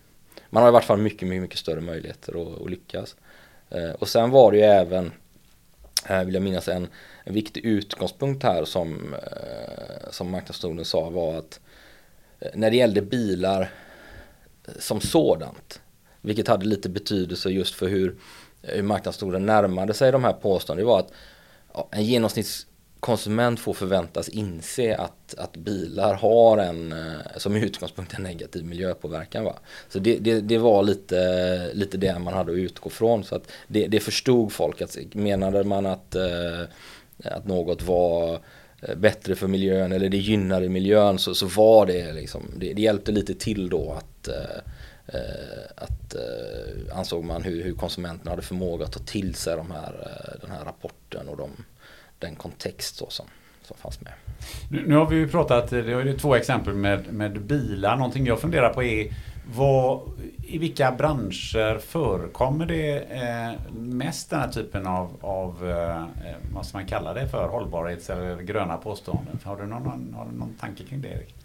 man 0.49 0.63
har 0.63 0.69
i 0.69 0.73
vart 0.73 0.83
fall 0.83 0.97
mycket, 0.97 1.27
mycket, 1.27 1.41
mycket 1.41 1.59
större 1.59 1.81
möjligheter 1.81 2.41
att, 2.41 2.61
att 2.61 2.69
lyckas. 2.69 3.15
Eh, 3.69 3.91
och 3.91 4.09
sen 4.09 4.29
var 4.29 4.51
det 4.51 4.57
ju 4.57 4.63
även, 4.63 5.11
eh, 6.09 6.23
vill 6.23 6.33
jag 6.33 6.43
minnas, 6.43 6.67
en, 6.67 6.87
en 7.23 7.33
viktig 7.33 7.65
utgångspunkt 7.65 8.43
här 8.43 8.65
som, 8.65 9.13
eh, 9.13 10.09
som 10.11 10.31
marknadsdomstolen 10.31 10.85
sa 10.85 11.09
var 11.09 11.37
att 11.37 11.59
eh, 12.39 12.51
när 12.53 12.69
det 12.71 12.77
gällde 12.77 13.01
bilar 13.01 13.61
eh, 14.67 14.73
som 14.79 15.01
sådant, 15.01 15.81
vilket 16.21 16.47
hade 16.47 16.65
lite 16.65 16.89
betydelse 16.89 17.49
just 17.49 17.75
för 17.75 17.87
hur, 17.87 18.15
eh, 18.61 18.75
hur 18.75 18.83
marknadsdomstolen 18.83 19.45
närmade 19.45 19.93
sig 19.93 20.11
de 20.11 20.23
här 20.23 20.33
påståendena, 20.33 20.87
det 20.87 20.93
var 20.93 20.99
att 20.99 21.13
ja, 21.73 21.89
en 21.91 22.03
genomsnitts 22.03 22.65
konsument 22.99 23.59
får 23.59 23.73
förväntas 23.73 24.29
inse 24.29 24.95
att, 24.97 25.35
att 25.37 25.57
bilar 25.57 26.13
har 26.13 26.57
en, 26.57 26.91
eh, 26.91 27.37
som 27.37 27.55
utgångspunkt, 27.55 28.13
en 28.13 28.23
negativ 28.23 28.65
miljöpåverkan. 28.65 29.43
Va? 29.43 29.55
Så 29.89 29.99
det, 29.99 30.17
det, 30.17 30.41
det, 30.41 30.57
var 30.57 30.83
lite, 30.83 31.73
lite 31.73 31.97
det 31.97 32.19
man 32.19 32.33
hade 32.33 32.51
att 32.51 32.57
utgå 32.57 32.89
från. 32.89 33.23
Så 33.23 33.35
att 33.35 33.51
det, 33.67 33.87
det 33.87 33.99
förstod 33.99 34.51
folk. 34.51 34.81
Att, 34.81 34.97
menade 35.13 35.63
man 35.63 35.85
att, 35.85 36.15
eh, 36.15 36.61
att 37.25 37.47
något 37.47 37.81
var 37.81 38.39
eh, 38.81 38.95
bättre 38.95 39.35
för 39.35 39.47
miljön 39.47 39.91
eller 39.91 40.09
det 40.09 40.17
gynnade 40.17 40.69
miljön 40.69 41.19
så, 41.19 41.35
så 41.35 41.45
var 41.45 41.85
det 41.85 42.13
liksom, 42.13 42.43
det, 42.57 42.73
det 42.73 42.81
hjälpte 42.81 43.11
lite 43.11 43.33
till 43.33 43.69
då 43.69 43.91
att 43.91 44.29
att 45.75 46.15
ansåg 46.93 47.23
man 47.23 47.43
hur, 47.43 47.63
hur 47.63 47.73
konsumenterna 47.73 48.31
hade 48.31 48.41
förmåga 48.41 48.85
att 48.85 48.91
ta 48.91 48.99
till 48.99 49.35
sig 49.35 49.55
de 49.55 49.71
här, 49.71 49.93
den 50.41 50.51
här 50.51 50.65
rapporten 50.65 51.27
och 51.27 51.37
de 51.37 51.49
den 52.19 52.35
kontext 52.35 52.95
så 52.95 53.09
som, 53.09 53.25
som 53.63 53.77
fanns 53.77 54.01
med. 54.01 54.13
Nu, 54.69 54.87
nu 54.87 54.95
har 54.95 55.05
vi 55.05 55.15
ju 55.15 55.27
pratat, 55.27 55.69
det 55.69 55.77
är 55.77 56.17
två 56.17 56.35
exempel 56.35 56.73
med, 56.73 57.13
med 57.13 57.41
bilar. 57.41 57.95
Någonting 57.95 58.25
jag 58.25 58.39
funderar 58.39 58.73
på 58.73 58.83
är 58.83 59.13
vad, 59.55 60.01
i 60.43 60.57
vilka 60.57 60.91
branscher 60.91 61.77
förekommer 61.79 62.65
det 62.65 62.97
eh, 62.99 63.73
mest 63.73 64.29
den 64.29 64.39
här 64.39 64.47
typen 64.47 64.87
av, 64.87 65.11
av 65.21 65.69
eh, 65.69 66.03
vad 66.53 66.65
ska 66.65 66.77
man 66.77 66.87
kalla 66.87 67.13
det 67.13 67.27
för, 67.27 67.47
hållbarhets 67.47 68.09
eller 68.09 68.41
gröna 68.41 68.77
påståenden? 68.77 69.39
Har 69.43 69.57
du 69.57 69.65
någon, 69.65 70.13
har 70.17 70.25
du 70.31 70.37
någon 70.37 70.53
tanke 70.59 70.83
kring 70.83 71.01
det 71.01 71.07
Erik? 71.07 71.35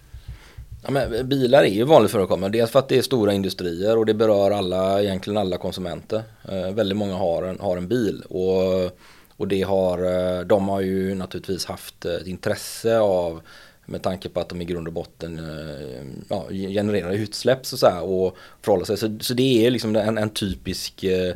Ja, 0.83 0.91
men 0.91 1.29
bilar 1.29 1.63
är 1.63 1.69
ju 1.69 1.85
vanligt 1.85 2.11
förekommande. 2.13 2.59
Dels 2.59 2.71
för 2.71 2.79
att 2.79 2.89
det 2.89 2.99
är 2.99 3.03
stora 3.03 3.33
industrier 3.33 3.99
och 3.99 4.07
det 4.07 4.15
berör 4.15 4.51
alla, 4.51 5.03
egentligen 5.03 5.37
alla 5.37 5.57
konsumenter. 5.57 6.23
Eh, 6.49 6.75
väldigt 6.75 6.99
många 6.99 7.15
har 7.15 7.43
en, 7.43 7.61
har 7.61 7.77
en 7.77 7.89
bil. 7.89 8.23
Och 8.29 8.91
och 9.37 9.49
det 9.49 9.63
har, 9.63 9.99
eh, 9.99 10.41
de 10.41 10.69
har 10.69 10.81
ju 10.81 11.15
naturligtvis 11.15 11.67
haft 11.67 12.05
eh, 12.05 12.13
ett 12.13 12.27
intresse 12.27 12.99
av 12.99 13.43
med 13.87 14.03
tanke 14.03 14.29
på 14.29 14.41
att 14.41 14.49
de 14.49 14.63
i 14.63 14.65
grund 14.65 14.89
och 14.89 14.95
botten 14.95 15.39
eh, 15.39 16.07
ja, 16.29 16.49
genererar 16.51 17.13
utsläpp 17.13 17.67
så, 17.67 17.77
så 17.77 17.87
här, 17.87 18.03
och 18.03 18.37
förhåller 18.63 18.85
sig. 18.85 18.97
Så, 18.97 19.19
så 19.21 19.35
det 19.35 19.67
är 19.67 19.71
liksom 19.71 19.97
en, 19.97 20.19
en 20.19 20.31
typisk 20.31 21.05
eh, 21.05 21.35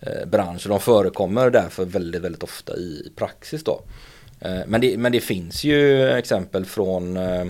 eh 0.00 0.26
bransch 0.26 0.66
och 0.66 0.70
de 0.70 0.80
förekommer 0.80 1.50
därför 1.50 1.84
väldigt, 1.84 2.22
väldigt 2.22 2.42
ofta 2.42 2.76
i 2.76 3.12
praxis 3.16 3.64
då. 3.64 3.82
Eh, 4.40 4.60
men, 4.66 4.80
det, 4.80 4.98
men 4.98 5.12
det 5.12 5.20
finns 5.20 5.64
ju 5.64 6.08
exempel 6.10 6.64
från, 6.64 7.16
eh, 7.16 7.46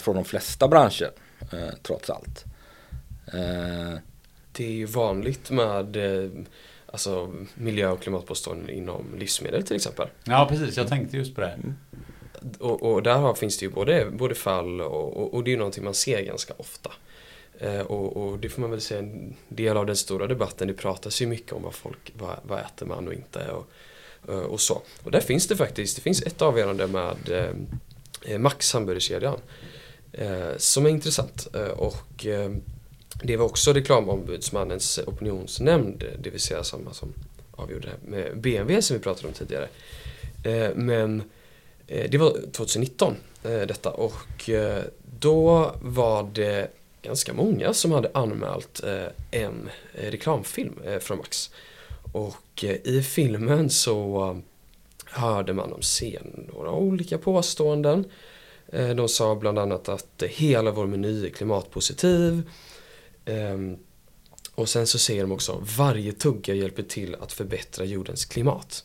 från 0.00 0.14
de 0.14 0.24
flesta 0.24 0.68
branscher 0.68 1.10
trots 1.82 2.10
allt. 2.10 2.44
det 4.52 4.64
är 4.64 4.72
ju 4.72 4.86
vanligt 4.86 5.50
med 5.50 5.96
alltså, 6.94 7.34
miljö 7.54 7.90
och 7.90 8.02
klimatpåståenden 8.02 8.70
inom 8.70 9.04
livsmedel 9.18 9.62
till 9.62 9.76
exempel. 9.76 10.08
Ja, 10.24 10.46
precis. 10.50 10.76
Jag 10.76 10.88
tänkte 10.88 11.16
just 11.16 11.34
på 11.34 11.40
det. 11.40 11.48
Mm. 11.50 11.74
Och, 12.58 12.92
och, 12.92 13.02
där 13.02 13.14
har, 13.14 13.34
finns 13.34 13.58
det 13.58 13.66
ju 13.66 13.72
både, 13.72 14.10
både 14.10 14.34
fall 14.34 14.80
och, 14.80 15.16
och, 15.16 15.34
och 15.34 15.44
det 15.44 15.52
är 15.52 15.56
någonting 15.56 15.84
man 15.84 15.94
ser 15.94 16.22
ganska 16.22 16.54
ofta. 16.56 16.92
Eh, 17.58 17.80
och, 17.80 18.16
och, 18.16 18.38
det 18.38 18.48
får 18.48 18.60
man 18.60 18.70
väl 18.70 18.80
säga 18.80 19.00
en 19.00 19.36
del 19.48 19.76
av 19.76 19.86
den 19.86 19.96
stora 19.96 20.26
debatten. 20.26 20.68
Det 20.68 20.74
pratas 20.74 21.22
ju 21.22 21.26
mycket 21.26 21.52
om 21.52 21.62
vad 21.62 21.74
folk, 21.74 22.12
vad, 22.18 22.36
vad 22.42 22.58
äter 22.58 22.86
man 22.86 23.08
och 23.08 23.14
inte 23.14 23.50
och, 23.50 23.66
eh, 24.28 24.38
och 24.38 24.60
så. 24.60 24.82
Och 25.02 25.10
där 25.10 25.20
finns 25.20 25.48
det 25.48 25.56
faktiskt, 25.56 25.96
det 25.96 26.02
finns 26.02 26.22
ett 26.22 26.42
avgörande 26.42 26.86
med 26.86 27.54
eh, 28.26 28.38
Max 28.38 28.72
hamburgerkedjan. 28.72 29.38
Eh, 30.12 30.56
som 30.56 30.86
är 30.86 30.90
intressant. 30.90 31.46
Eh, 31.54 31.68
och 31.68 32.26
eh, 32.26 32.50
det 33.22 33.36
var 33.36 33.44
också 33.44 33.72
reklamombudsmannens 33.72 34.98
opinionsnämnd, 35.06 36.04
det 36.18 36.30
vill 36.30 36.40
säga 36.40 36.64
samma 36.64 36.92
som 36.92 37.12
avgjorde 37.50 37.88
det 37.88 38.10
med 38.10 38.38
BMW 38.38 38.82
som 38.82 38.96
vi 38.96 39.02
pratade 39.02 39.28
om 39.28 39.34
tidigare. 39.34 39.68
Eh, 40.44 40.74
men 40.74 41.22
eh, 41.86 42.10
det 42.10 42.18
var 42.18 42.36
2019 42.52 43.16
eh, 43.42 43.50
detta 43.50 43.90
och 43.90 44.50
då 45.20 45.74
var 45.82 46.30
det 46.32 46.70
ganska 47.02 47.32
många 47.32 47.74
som 47.74 47.92
hade 47.92 48.10
anmält 48.14 48.80
en 49.30 49.70
reklamfilm 49.92 50.72
från 51.00 51.18
Max. 51.18 51.50
Och 52.12 52.64
i 52.84 53.02
filmen 53.02 53.70
så 53.70 54.40
hörde 55.04 55.52
man 55.52 55.70
dem 55.70 55.82
se 55.82 56.18
några 56.54 56.70
olika 56.70 57.18
påståenden. 57.18 58.04
De 58.96 59.08
sa 59.08 59.34
bland 59.34 59.58
annat 59.58 59.88
att 59.88 60.22
hela 60.28 60.70
vår 60.70 60.86
meny 60.86 61.26
är 61.26 61.30
klimatpositiv. 61.30 62.42
Um, 63.26 63.78
och 64.54 64.68
sen 64.68 64.86
så 64.86 64.98
säger 64.98 65.22
de 65.22 65.32
också 65.32 65.62
varje 65.76 66.12
tugga 66.12 66.54
hjälper 66.54 66.82
till 66.82 67.16
att 67.20 67.32
förbättra 67.32 67.84
jordens 67.84 68.24
klimat. 68.24 68.84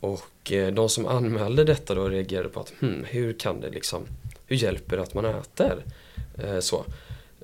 Och 0.00 0.52
eh, 0.52 0.74
de 0.74 0.88
som 0.88 1.06
anmälde 1.06 1.64
detta 1.64 1.94
då 1.94 2.08
reagerade 2.08 2.48
på 2.48 2.60
att 2.60 2.72
hmm, 2.80 3.04
hur 3.04 3.32
kan 3.32 3.60
det 3.60 3.70
liksom, 3.70 4.06
hur 4.46 4.56
hjälper 4.56 4.96
det 4.96 5.02
att 5.02 5.14
man 5.14 5.24
äter? 5.24 5.84
Eh, 6.38 6.60
så. 6.60 6.84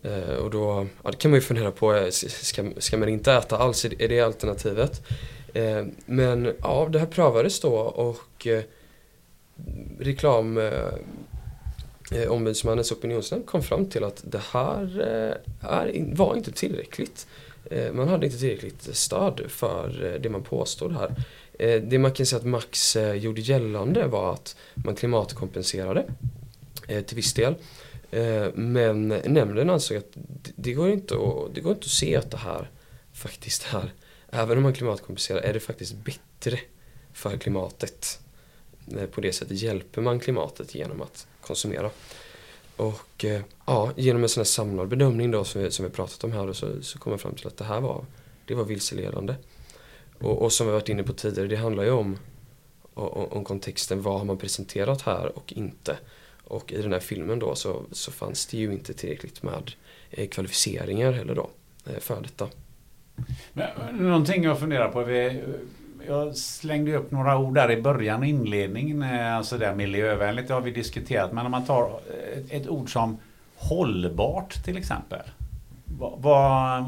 Eh, 0.02 0.34
och 0.34 0.50
då 0.50 0.86
ja, 1.02 1.10
det 1.10 1.16
kan 1.16 1.30
man 1.30 1.40
ju 1.40 1.46
fundera 1.46 1.70
på, 1.70 1.94
eh, 1.94 2.10
ska, 2.10 2.70
ska 2.78 2.96
man 2.96 3.08
inte 3.08 3.32
äta 3.32 3.58
alls? 3.58 3.84
Är 3.84 4.08
det 4.08 4.20
alternativet? 4.20 5.02
Eh, 5.54 5.84
men 6.06 6.52
ja, 6.62 6.88
det 6.90 6.98
här 6.98 7.06
prövades 7.06 7.60
då 7.60 7.74
och 7.76 8.46
reklam 9.98 10.60
Eh, 12.10 12.30
ombudsmannens 12.30 12.92
opinionsnämnd 12.92 13.46
kom 13.46 13.62
fram 13.62 13.86
till 13.86 14.04
att 14.04 14.22
det 14.26 14.42
här 14.50 15.00
eh, 15.00 15.70
är, 15.70 16.14
var 16.14 16.36
inte 16.36 16.52
tillräckligt. 16.52 17.26
Eh, 17.70 17.92
man 17.92 18.08
hade 18.08 18.26
inte 18.26 18.38
tillräckligt 18.38 18.96
stöd 18.96 19.40
för 19.48 20.18
det 20.22 20.28
man 20.28 20.42
påstod 20.42 20.92
här. 20.92 21.14
Det 21.80 21.98
man 21.98 22.12
kan 22.12 22.26
säga 22.26 22.38
att 22.38 22.46
Max 22.46 22.96
gjorde 23.14 23.40
gällande 23.40 24.06
var 24.06 24.32
att 24.32 24.56
man 24.74 24.94
klimatkompenserade 24.94 26.04
till 27.06 27.16
viss 27.16 27.34
del. 27.34 27.54
Men 28.54 29.08
nämnden 29.08 29.70
ansåg 29.70 29.96
att 29.96 30.10
det 30.56 30.72
går, 30.72 30.90
inte 30.90 31.14
att, 31.14 31.54
det 31.54 31.60
går 31.60 31.72
inte 31.72 31.84
att 31.84 31.90
se 31.90 32.16
att 32.16 32.30
det 32.30 32.36
här 32.36 32.70
faktiskt 33.12 33.66
är, 33.74 33.92
även 34.30 34.56
om 34.56 34.62
man 34.62 34.72
klimatkompenserar, 34.72 35.40
är 35.40 35.52
det 35.52 35.60
faktiskt 35.60 35.94
bättre 35.94 36.58
för 37.12 37.36
klimatet. 37.36 38.20
På 39.10 39.20
det 39.20 39.32
sättet 39.32 39.62
hjälper 39.62 40.02
man 40.02 40.20
klimatet 40.20 40.74
genom 40.74 41.02
att 41.02 41.26
konsumera. 41.46 41.90
Och 42.76 43.24
eh, 43.24 43.40
ja, 43.66 43.92
genom 43.96 44.22
en 44.22 44.28
sån 44.28 44.40
här 44.40 44.44
samlad 44.44 44.88
bedömning 44.88 45.30
då 45.30 45.44
som 45.44 45.62
vi, 45.62 45.70
som 45.70 45.84
vi 45.84 45.90
pratat 45.90 46.24
om 46.24 46.32
här 46.32 46.46
då, 46.46 46.54
så, 46.54 46.82
så 46.82 46.98
kom 46.98 47.10
jag 47.10 47.20
fram 47.20 47.34
till 47.34 47.46
att 47.46 47.56
det 47.56 47.64
här 47.64 47.80
var, 47.80 48.04
det 48.46 48.54
var 48.54 48.64
vilseledande. 48.64 49.34
Och, 50.18 50.42
och 50.42 50.52
som 50.52 50.66
vi 50.66 50.72
varit 50.72 50.88
inne 50.88 51.02
på 51.02 51.12
tidigare, 51.12 51.48
det 51.48 51.56
handlar 51.56 51.84
ju 51.84 51.90
om, 51.90 52.18
om, 52.94 53.26
om 53.30 53.44
kontexten, 53.44 54.02
vad 54.02 54.18
har 54.18 54.24
man 54.24 54.38
presenterat 54.38 55.02
här 55.02 55.38
och 55.38 55.52
inte. 55.52 55.98
Och 56.44 56.72
i 56.72 56.82
den 56.82 56.92
här 56.92 57.00
filmen 57.00 57.38
då 57.38 57.54
så, 57.54 57.82
så 57.92 58.12
fanns 58.12 58.46
det 58.46 58.56
ju 58.56 58.72
inte 58.72 58.94
tillräckligt 58.94 59.42
med 59.42 59.72
eh, 60.10 60.28
kvalificeringar 60.28 61.12
heller 61.12 61.34
då 61.34 61.50
eh, 61.86 61.98
för 61.98 62.20
detta. 62.22 62.48
Men, 63.52 63.68
eh, 63.80 63.94
någonting 63.94 64.44
jag 64.44 64.60
funderar 64.60 64.88
på. 64.88 65.04
Vi, 65.04 65.42
jag 66.08 66.36
slängde 66.36 66.96
upp 66.96 67.10
några 67.10 67.38
ord 67.38 67.54
där 67.54 67.70
i 67.70 67.82
början 67.82 68.20
och 68.20 68.26
inledningen. 68.26 69.02
Eh, 69.02 69.36
alltså 69.36 69.58
det 69.58 69.74
miljövänligt, 69.74 70.48
det 70.48 70.54
har 70.54 70.60
vi 70.60 70.70
diskuterat. 70.70 71.32
Men 71.32 71.46
om 71.46 71.50
man 71.50 71.64
tar 71.64 71.82
eh, 71.82 72.56
ett 72.56 72.68
ord 72.68 72.92
som 72.92 73.18
hållbart 73.56 74.64
till 74.64 74.76
exempel. 74.76 75.22
Vad, 75.98 76.84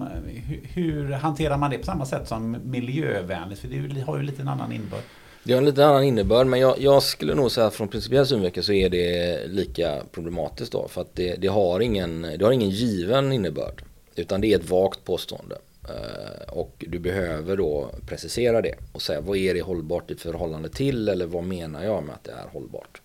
hur 0.62 1.12
hanterar 1.12 1.57
man 1.57 1.70
det 1.70 1.79
på 1.79 1.85
samma 1.85 2.07
sätt 2.07 2.29
som 2.29 2.57
miljövänligt? 2.64 3.61
För 3.61 3.68
det 3.68 4.00
har 4.00 4.16
ju 4.16 4.22
lite 4.22 4.42
en 4.42 4.48
annan 4.48 4.72
innebörd. 4.72 5.02
Det 5.42 5.52
har 5.52 5.59
en 5.59 5.64
lite 5.64 5.87
annan 5.87 6.05
innebörd 6.05 6.46
men 6.46 6.61
jag, 6.61 6.81
jag 6.81 7.02
skulle 7.02 7.35
nog 7.35 7.50
säga 7.50 7.66
att 7.66 7.74
från 7.74 7.88
principiell 7.88 8.26
synvinkel 8.26 8.62
så 8.62 8.72
är 8.72 8.90
det 8.90 9.40
lika 9.46 10.02
problematiskt 10.12 10.72
då. 10.72 10.88
För 10.88 11.00
att 11.00 11.14
det, 11.14 11.37
det, 11.37 11.48
har 11.48 11.81
ingen, 11.81 12.22
det 12.22 12.44
har 12.44 12.52
ingen 12.52 12.70
given 12.70 13.33
innebörd. 13.33 13.83
Utan 14.14 14.40
det 14.40 14.52
är 14.52 14.59
ett 14.59 14.70
vagt 14.70 15.05
påstående. 15.05 15.59
Eh, 15.88 16.53
och 16.53 16.85
du 16.88 16.99
behöver 16.99 17.57
då 17.57 17.90
precisera 18.07 18.62
det 18.62 18.75
och 18.92 19.03
säga 19.03 19.20
vad 19.20 19.37
är 19.37 19.55
det 19.55 19.61
hållbart 19.62 20.11
i 20.11 20.16
förhållande 20.16 20.68
till 20.68 21.09
eller 21.09 21.27
vad 21.27 21.44
menar 21.44 21.85
jag 21.85 22.05
med 22.05 22.14
att 22.14 22.25
det 22.25 22.33
är 22.33 22.49
hållbart. 22.53 23.01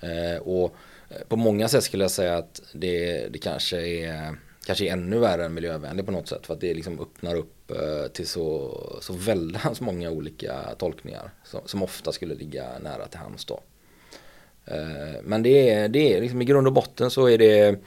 Eh, 0.00 0.42
och 0.42 0.74
eh, 1.08 1.26
på 1.28 1.36
många 1.36 1.68
sätt 1.68 1.84
skulle 1.84 2.04
jag 2.04 2.10
säga 2.10 2.36
att 2.36 2.62
det, 2.72 3.28
det 3.28 3.38
kanske 3.38 3.86
är 3.86 4.36
kanske 4.66 4.84
är 4.84 4.92
ännu 4.92 5.18
värre 5.18 5.44
än 5.44 5.54
miljövänlig 5.54 6.06
på 6.06 6.12
något 6.12 6.28
sätt. 6.28 6.46
För 6.46 6.54
att 6.54 6.60
det 6.60 6.74
liksom 6.74 7.00
öppnar 7.00 7.34
upp 7.34 7.72
till 8.12 8.26
så, 8.26 8.78
så 9.00 9.12
väldigt 9.12 9.80
många 9.80 10.10
olika 10.10 10.74
tolkningar. 10.78 11.30
Som, 11.44 11.60
som 11.64 11.82
ofta 11.82 12.12
skulle 12.12 12.34
ligga 12.34 12.78
nära 12.78 13.06
till 13.06 13.18
hands 13.18 13.44
då. 13.44 13.60
Men 15.22 15.42
det 15.42 15.70
är, 15.70 15.88
det 15.88 16.14
är 16.14 16.20
liksom 16.20 16.42
i 16.42 16.44
grund 16.44 16.66
och 16.66 16.72
botten 16.72 17.10
så 17.10 17.28
är 17.28 17.38
det 17.38 17.78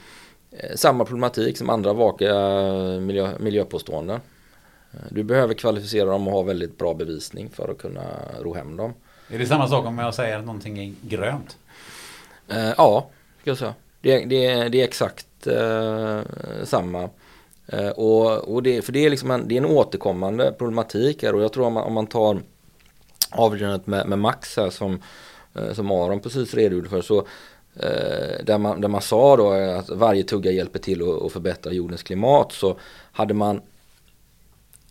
samma 0.76 1.06
problematik 1.06 1.58
som 1.58 1.70
andra 1.70 1.94
vaga 1.94 2.34
miljö, 3.00 3.30
miljöpåståenden. 3.40 4.20
Du 5.10 5.24
behöver 5.24 5.54
kvalificera 5.54 6.06
dem 6.06 6.28
och 6.28 6.34
ha 6.34 6.42
väldigt 6.42 6.78
bra 6.78 6.94
bevisning 6.94 7.50
för 7.50 7.72
att 7.72 7.78
kunna 7.78 8.02
ro 8.42 8.54
hem 8.54 8.78
dem. 8.78 8.94
Är 9.30 9.40
det 9.40 9.46
samma 9.46 9.68
sak 9.68 9.86
om 9.86 9.98
jag 9.98 10.14
säger 10.14 10.40
att 10.40 10.46
någonting 10.46 10.80
är 10.80 10.94
grönt? 11.02 11.58
Ja, 12.78 13.10
ska 13.42 13.50
jag 13.50 13.58
säga. 13.58 13.74
Det, 14.02 14.26
det, 14.26 14.70
det 14.70 14.82
är 14.82 14.84
exakt 14.84 15.48
eh, 15.48 16.22
samma. 16.64 17.10
Eh, 17.68 17.90
och, 17.90 18.54
och 18.54 18.64
det, 18.64 18.82
för 18.82 18.92
det 18.92 19.06
är, 19.06 19.10
liksom 19.10 19.32
en, 19.32 19.48
det 19.48 19.56
är 19.56 19.58
en 19.58 19.66
återkommande 19.66 20.52
problematik 20.52 21.24
här 21.24 21.36
och 21.36 21.44
jag 21.44 21.54
tror 21.54 21.66
om 21.66 21.74
man, 21.74 21.84
om 21.84 21.94
man 21.94 22.08
tar 22.08 22.42
avgörandet 23.32 23.88
med, 23.88 24.08
med 24.08 24.20
Max 24.20 24.58
här 24.58 24.70
som, 24.70 25.02
eh, 25.56 25.74
som 25.74 25.92
Aron 25.92 26.20
precis 26.20 26.54
redogjorde 26.54 26.90
för 26.90 27.02
så 27.02 27.18
eh, 27.18 27.26
Eh, 27.76 28.44
där, 28.44 28.58
man, 28.58 28.82
där 28.82 28.88
man 28.88 29.02
sa 29.02 29.38
då 29.38 29.52
att 29.52 29.90
varje 29.90 30.24
tugga 30.24 30.52
hjälper 30.52 30.80
till 30.80 31.02
att, 31.02 31.22
att 31.22 31.32
förbättra 31.32 31.74
jordens 31.74 32.04
klimat 32.04 32.52
så 32.52 32.80
hade 33.12 33.34
man 33.34 33.62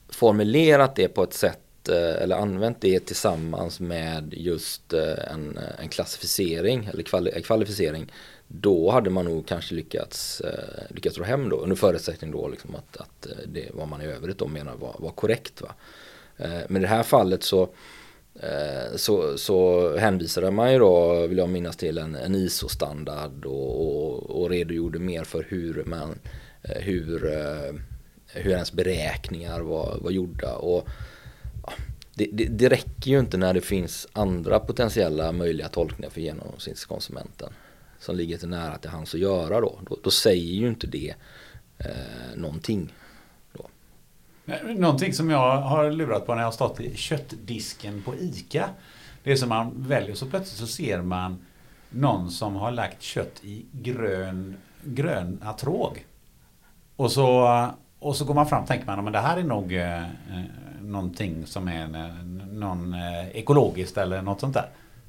formulerat 0.09 0.97
det 0.97 1.09
på 1.09 1.23
ett 1.23 1.35
sätt 1.35 1.89
eh, 1.89 2.23
eller 2.23 2.37
använt 2.37 2.81
det 2.81 3.01
tillsammans 3.01 3.81
med 3.81 4.35
just 4.37 4.93
eh, 4.93 5.33
en, 5.33 5.59
en 5.79 5.89
klassificering 5.89 6.89
eller 6.93 7.03
kvali 7.03 7.43
kvalificering 7.43 8.13
då 8.47 8.91
hade 8.91 9.11
man 9.11 9.25
nog 9.25 9.47
kanske 9.47 9.75
lyckats, 9.75 10.43
lyckats 10.89 11.19
ro 11.19 11.25
hem 11.25 11.49
då 11.49 11.57
under 11.57 11.77
förutsättning 11.77 12.31
då 12.31 12.49
liksom 12.49 12.75
att, 12.75 12.97
att 12.97 13.27
det 13.47 13.69
vad 13.75 13.89
man 13.89 14.03
i 14.03 14.07
övrigt 14.07 14.39
då 14.39 14.47
menar 14.47 14.77
var, 14.77 14.97
var 14.99 15.11
korrekt. 15.11 15.61
Va? 15.61 15.75
Men 16.69 16.77
i 16.77 16.81
det 16.81 16.87
här 16.87 17.03
fallet 17.03 17.43
så, 17.43 17.69
Eh, 18.41 18.97
så, 18.97 19.39
så 19.39 19.89
hänvisade 19.97 20.51
man 20.51 20.73
ju 20.73 20.79
då, 20.79 21.27
vill 21.27 21.39
jag 21.39 21.49
minnas 21.49 21.77
till 21.77 21.99
en, 21.99 22.15
en 22.15 22.35
ISO-standard 22.35 23.45
och, 23.45 23.87
och, 23.87 24.43
och 24.43 24.51
redogjorde 24.51 24.99
mer 24.99 25.25
för 25.25 25.47
hur 25.49 25.85
man, 25.85 26.19
eh, 26.63 26.83
hur, 26.83 27.33
eh, 27.33 27.75
hur 28.27 28.51
ens 28.53 28.73
beräkningar 28.73 29.61
var, 29.61 29.99
var 30.01 30.11
gjorda. 30.11 30.55
Och, 30.55 30.89
det, 32.15 32.29
det, 32.33 32.45
det, 32.45 32.69
räcker 32.69 33.11
ju 33.11 33.19
inte 33.19 33.37
när 33.37 33.55
det 33.55 33.61
finns 33.61 34.09
andra 34.13 34.61
potentiella 34.61 35.33
möjliga 35.33 35.69
tolkningar 35.69 36.11
för 36.11 36.21
genomsnittskonsumenten 36.21 37.53
som 37.99 38.17
ligger 38.17 38.39
till 38.39 38.49
nära 38.49 38.79
till 38.79 38.91
hans 38.91 39.15
att 39.15 39.21
göra 39.21 39.61
då, 39.61 39.79
då, 39.89 39.99
då 40.03 40.11
säger 40.11 40.55
ju 40.55 40.69
inte 40.69 40.87
det 40.87 41.15
eh, 41.79 42.37
någonting. 42.37 42.93
Eh, 44.47 44.65
någonting 44.65 45.13
som 45.13 45.31
jag 45.31 45.57
har 45.57 45.91
lurat 45.91 46.27
på 46.27 46.35
när 46.35 46.43
jag 46.43 46.47
har 46.47 46.53
stått 46.53 46.81
i 46.81 46.97
köttdisken 46.97 48.03
på 48.03 48.15
ICA. 48.15 48.69
Det 49.23 49.33
är 49.33 49.37
som 49.37 49.49
man 49.49 49.73
väljer 49.77 50.15
så 50.15 50.27
plötsligt 50.27 50.59
så 50.59 50.67
ser 50.67 51.03
man 51.03 51.39
någon 51.91 52.31
som 52.31 52.57
har 52.57 52.71
lagt 52.71 53.03
kött 53.03 53.45
i 53.45 53.67
grön, 53.73 54.57
gröna 54.85 55.53
tråg. 55.53 56.07
Och 56.97 57.13
så, 57.13 57.69
och 57.99 58.17
så 58.17 58.25
går 58.25 58.35
man 58.35 58.47
fram 58.47 58.63
och 58.63 58.69
tänker 58.69 58.87
man 58.87 59.07
att 59.07 59.13
det 59.13 59.19
här 59.19 59.37
är 59.37 59.43
nog 59.43 59.73
eh, 59.73 60.03
eh 60.03 60.09
någonting 60.81 61.47
som 61.47 61.69
är 61.69 61.83
eh, 61.83 62.25
någon 62.53 62.95
eh, 62.95 63.29
ekologiskt 63.29 63.99
eller 63.99 64.23
något 64.23 64.41
sånt 64.41 64.55
där. 64.55 64.69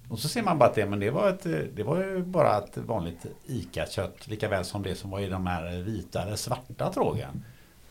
Och 0.10 0.20
så 0.20 0.28
ser 0.28 0.44
man 0.44 0.58
bara 0.58 0.70
att 0.70 0.76
det, 0.76 0.86
men 0.86 1.00
det 1.00 1.10
var, 1.10 1.30
ett, 1.30 1.44
det 1.76 1.84
var 1.84 2.04
ju 2.04 2.24
bara 2.24 2.58
ett 2.58 2.78
vanligt 2.78 3.26
ICA-kött 3.46 4.28
lika 4.28 4.50
väl 4.50 4.66
som 4.66 4.84
det 4.84 4.96
som 4.96 5.10
var 5.10 5.20
i 5.20 5.30
de 5.30 5.48
här 5.48 5.82
vita 5.82 6.22
eller 6.22 6.36
svarta 6.36 6.94
trågen. 6.94 7.46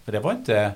För 0.05 0.13
det 0.13 0.21
var 0.21 0.33
inte 0.33 0.75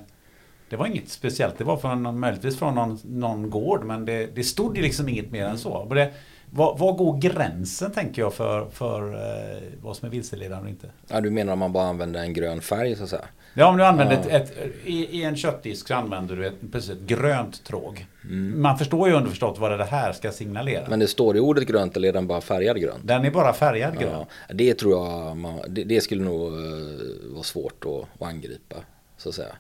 det 0.69 0.77
var 0.77 0.87
inget 0.87 1.09
speciellt. 1.09 1.59
Det 1.59 1.65
var 1.65 1.77
från, 1.77 2.21
möjligtvis 2.21 2.59
från 2.59 2.75
någon, 2.75 2.99
någon 3.05 3.51
gård 3.51 3.85
men 3.85 4.05
det, 4.05 4.27
det 4.35 4.45
stod 4.45 4.77
ju 4.77 4.83
liksom 4.83 5.09
inget 5.09 5.31
mer 5.31 5.45
än 5.45 5.59
så. 5.59 5.85
Det, 5.85 6.13
vad, 6.51 6.79
vad 6.79 6.97
går 6.97 7.19
gränsen 7.19 7.91
tänker 7.91 8.23
jag 8.23 8.35
för, 8.35 8.71
för 8.71 9.15
eh, 9.15 9.63
vad 9.83 9.97
som 9.97 10.07
är 10.07 10.11
vilseledande 10.11 10.65
och 10.65 10.69
inte? 10.69 10.91
Ja, 11.09 11.21
du 11.21 11.31
menar 11.31 11.53
om 11.53 11.59
man 11.59 11.73
bara 11.73 11.89
använder 11.89 12.21
en 12.21 12.33
grön 12.33 12.61
färg 12.61 12.97
så 12.97 13.03
att 13.03 13.09
säga? 13.11 13.25
Ja, 13.55 13.69
om 13.69 13.77
du 13.77 13.85
använder 13.85 14.23
ja. 14.29 14.37
ett, 14.37 14.59
ett, 14.59 14.73
i, 14.85 15.19
i, 15.19 15.25
en 15.25 15.37
köttdisk 15.37 15.89
så 15.89 15.95
använder 15.95 16.37
du 16.37 16.47
ett, 16.47 16.73
precis 16.73 16.91
ett 16.91 17.01
grönt 17.01 17.65
tråg. 17.65 18.07
Mm. 18.25 18.63
Man 18.63 18.79
förstår 18.79 19.09
ju 19.09 19.15
underförstått 19.15 19.59
vad 19.59 19.79
det 19.79 19.85
här 19.85 20.13
ska 20.13 20.33
signalera. 20.33 20.85
Men 20.89 20.99
det 20.99 21.07
står 21.07 21.37
i 21.37 21.41
ordet 21.41 21.69
grönt 21.69 21.97
eller 21.97 22.09
är 22.09 22.13
den 22.13 22.27
bara 22.27 22.41
färgad 22.41 22.81
grönt? 22.81 23.01
Den 23.07 23.25
är 23.25 23.31
bara 23.31 23.53
färgad 23.53 23.99
grön. 23.99 24.25
Ja, 24.49 24.55
det 24.55 24.75
tror 24.75 24.93
jag 24.93 25.37
man, 25.37 25.61
det, 25.69 25.85
det, 25.85 26.01
skulle 26.01 26.25
nog 26.25 26.53
uh, 26.53 27.35
vara 27.35 27.43
svårt 27.43 27.85
att, 27.85 28.23
att 28.23 28.29
angripa. 28.29 28.77
Så 29.17 29.29
att 29.29 29.35
säga. 29.35 29.57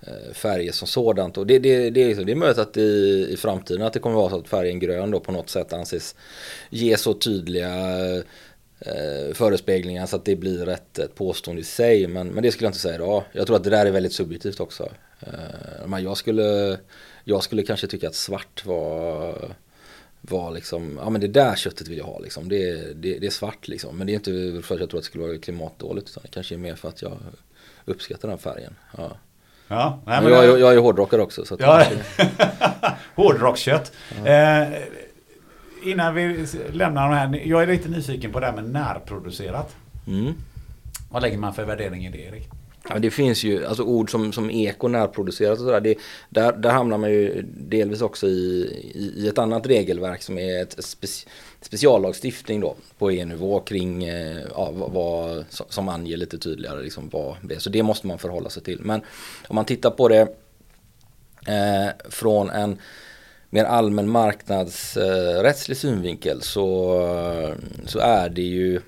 Eh, 0.00 0.32
färger 0.32 0.72
som 0.72 0.88
sådant. 0.88 1.38
Och 1.38 1.46
det, 1.46 1.58
det, 1.58 1.90
det, 1.90 2.02
är, 2.02 2.24
det 2.24 2.32
är 2.32 2.36
möjligt 2.36 2.58
att 2.58 2.76
i, 2.76 3.26
i 3.30 3.36
framtiden 3.36 3.82
att 3.82 3.92
det 3.92 3.98
kommer 3.98 4.16
vara 4.16 4.30
så 4.30 4.38
att 4.38 4.48
färgen 4.48 4.78
grön 4.78 5.10
då 5.10 5.20
på 5.20 5.32
något 5.32 5.50
sätt 5.50 5.72
anses 5.72 6.14
ge 6.70 6.96
så 6.96 7.14
tydliga 7.14 7.98
eh, 8.80 9.32
förespeglingar 9.34 10.06
så 10.06 10.16
att 10.16 10.24
det 10.24 10.36
blir 10.36 10.68
ett, 10.68 10.98
ett 10.98 11.14
påstående 11.14 11.62
i 11.62 11.64
sig. 11.64 12.06
Men, 12.06 12.28
men 12.28 12.42
det 12.42 12.52
skulle 12.52 12.66
jag 12.66 12.70
inte 12.70 12.80
säga 12.80 12.94
idag. 12.94 13.22
Jag 13.32 13.46
tror 13.46 13.56
att 13.56 13.64
det 13.64 13.70
där 13.70 13.86
är 13.86 13.90
väldigt 13.90 14.12
subjektivt 14.12 14.60
också. 14.60 14.88
Eh, 15.20 15.86
men 15.86 16.02
jag 16.02 16.16
skulle, 16.16 16.78
jag 17.24 17.42
skulle 17.42 17.62
kanske 17.62 17.86
tycka 17.86 18.08
att 18.08 18.14
svart 18.14 18.66
var 18.66 19.34
var 20.20 20.50
liksom, 20.50 20.98
ja 21.02 21.10
men 21.10 21.20
det 21.20 21.28
där 21.28 21.56
köttet 21.56 21.88
vill 21.88 21.98
jag 21.98 22.04
ha 22.04 22.18
liksom. 22.18 22.48
Det, 22.48 22.94
det, 22.94 23.18
det 23.18 23.26
är 23.26 23.30
svart 23.30 23.68
liksom. 23.68 23.98
Men 23.98 24.06
det 24.06 24.12
är 24.12 24.14
inte 24.14 24.62
för 24.66 24.74
att 24.74 24.80
jag 24.80 24.90
tror 24.90 24.98
att 24.98 25.04
det 25.04 25.06
skulle 25.06 25.24
vara 25.24 25.38
klimatdåligt 25.38 26.10
utan 26.10 26.22
det 26.22 26.28
kanske 26.28 26.54
är 26.54 26.58
mer 26.58 26.74
för 26.74 26.88
att 26.88 27.02
jag 27.02 27.18
uppskattar 27.84 28.28
den 28.28 28.38
färgen. 28.38 28.74
Ja. 28.96 29.16
Ja, 29.68 29.98
nej, 30.06 30.22
men 30.22 30.32
jag, 30.32 30.44
jag, 30.44 30.60
jag 30.60 30.74
är 30.74 30.78
hårdrockare 30.78 31.22
också. 31.22 31.44
Så 31.44 31.56
ja. 31.58 31.84
Hårdrockskött. 33.14 33.92
Ja. 34.24 34.30
Eh, 34.30 34.68
innan 35.82 36.14
vi 36.14 36.46
lämnar 36.72 37.08
de 37.08 37.14
här. 37.16 37.48
Jag 37.48 37.62
är 37.62 37.66
lite 37.66 37.88
nyfiken 37.88 38.32
på 38.32 38.40
det 38.40 38.46
här 38.46 38.52
med 38.52 38.64
närproducerat. 38.64 39.76
Mm. 40.06 40.34
Vad 41.10 41.22
lägger 41.22 41.38
man 41.38 41.54
för 41.54 41.64
värdering 41.64 42.06
i 42.06 42.10
det 42.10 42.18
Erik? 42.18 42.48
Ja, 42.88 42.98
det 42.98 43.10
finns 43.10 43.44
ju 43.44 43.66
alltså 43.66 43.82
ord 43.82 44.10
som, 44.10 44.32
som 44.32 44.50
eko, 44.50 44.88
närproducerat 44.88 45.58
och 45.58 45.64
sådär. 45.64 45.80
Det, 45.80 45.94
där, 46.28 46.52
där 46.52 46.70
hamnar 46.70 46.98
man 46.98 47.10
ju 47.10 47.42
delvis 47.56 48.00
också 48.00 48.26
i, 48.26 48.30
i, 48.94 49.12
i 49.16 49.28
ett 49.28 49.38
annat 49.38 49.66
regelverk 49.66 50.22
som 50.22 50.38
är 50.38 50.62
ett 50.62 50.84
speci, 50.84 51.28
speciallagstiftning 51.60 52.60
då 52.60 52.74
på 52.98 53.10
EU-nivå 53.10 53.60
kring 53.60 54.04
eh, 54.04 54.42
ja, 54.54 54.70
vad, 54.72 55.44
som 55.50 55.88
anger 55.88 56.16
lite 56.16 56.38
tydligare 56.38 56.82
liksom 56.82 57.08
vad 57.12 57.36
det 57.42 57.54
är. 57.54 57.58
Så 57.58 57.70
det 57.70 57.82
måste 57.82 58.06
man 58.06 58.18
förhålla 58.18 58.50
sig 58.50 58.62
till. 58.62 58.80
Men 58.80 59.00
om 59.48 59.54
man 59.54 59.64
tittar 59.64 59.90
på 59.90 60.08
det 60.08 60.20
eh, 61.46 61.88
från 62.10 62.50
en 62.50 62.78
mer 63.50 63.64
allmän 63.64 64.10
marknadsrättslig 64.10 65.76
eh, 65.76 65.78
synvinkel 65.78 66.42
så, 66.42 67.54
så 67.86 67.98
är 67.98 68.28
det 68.28 68.42
ju 68.42 68.80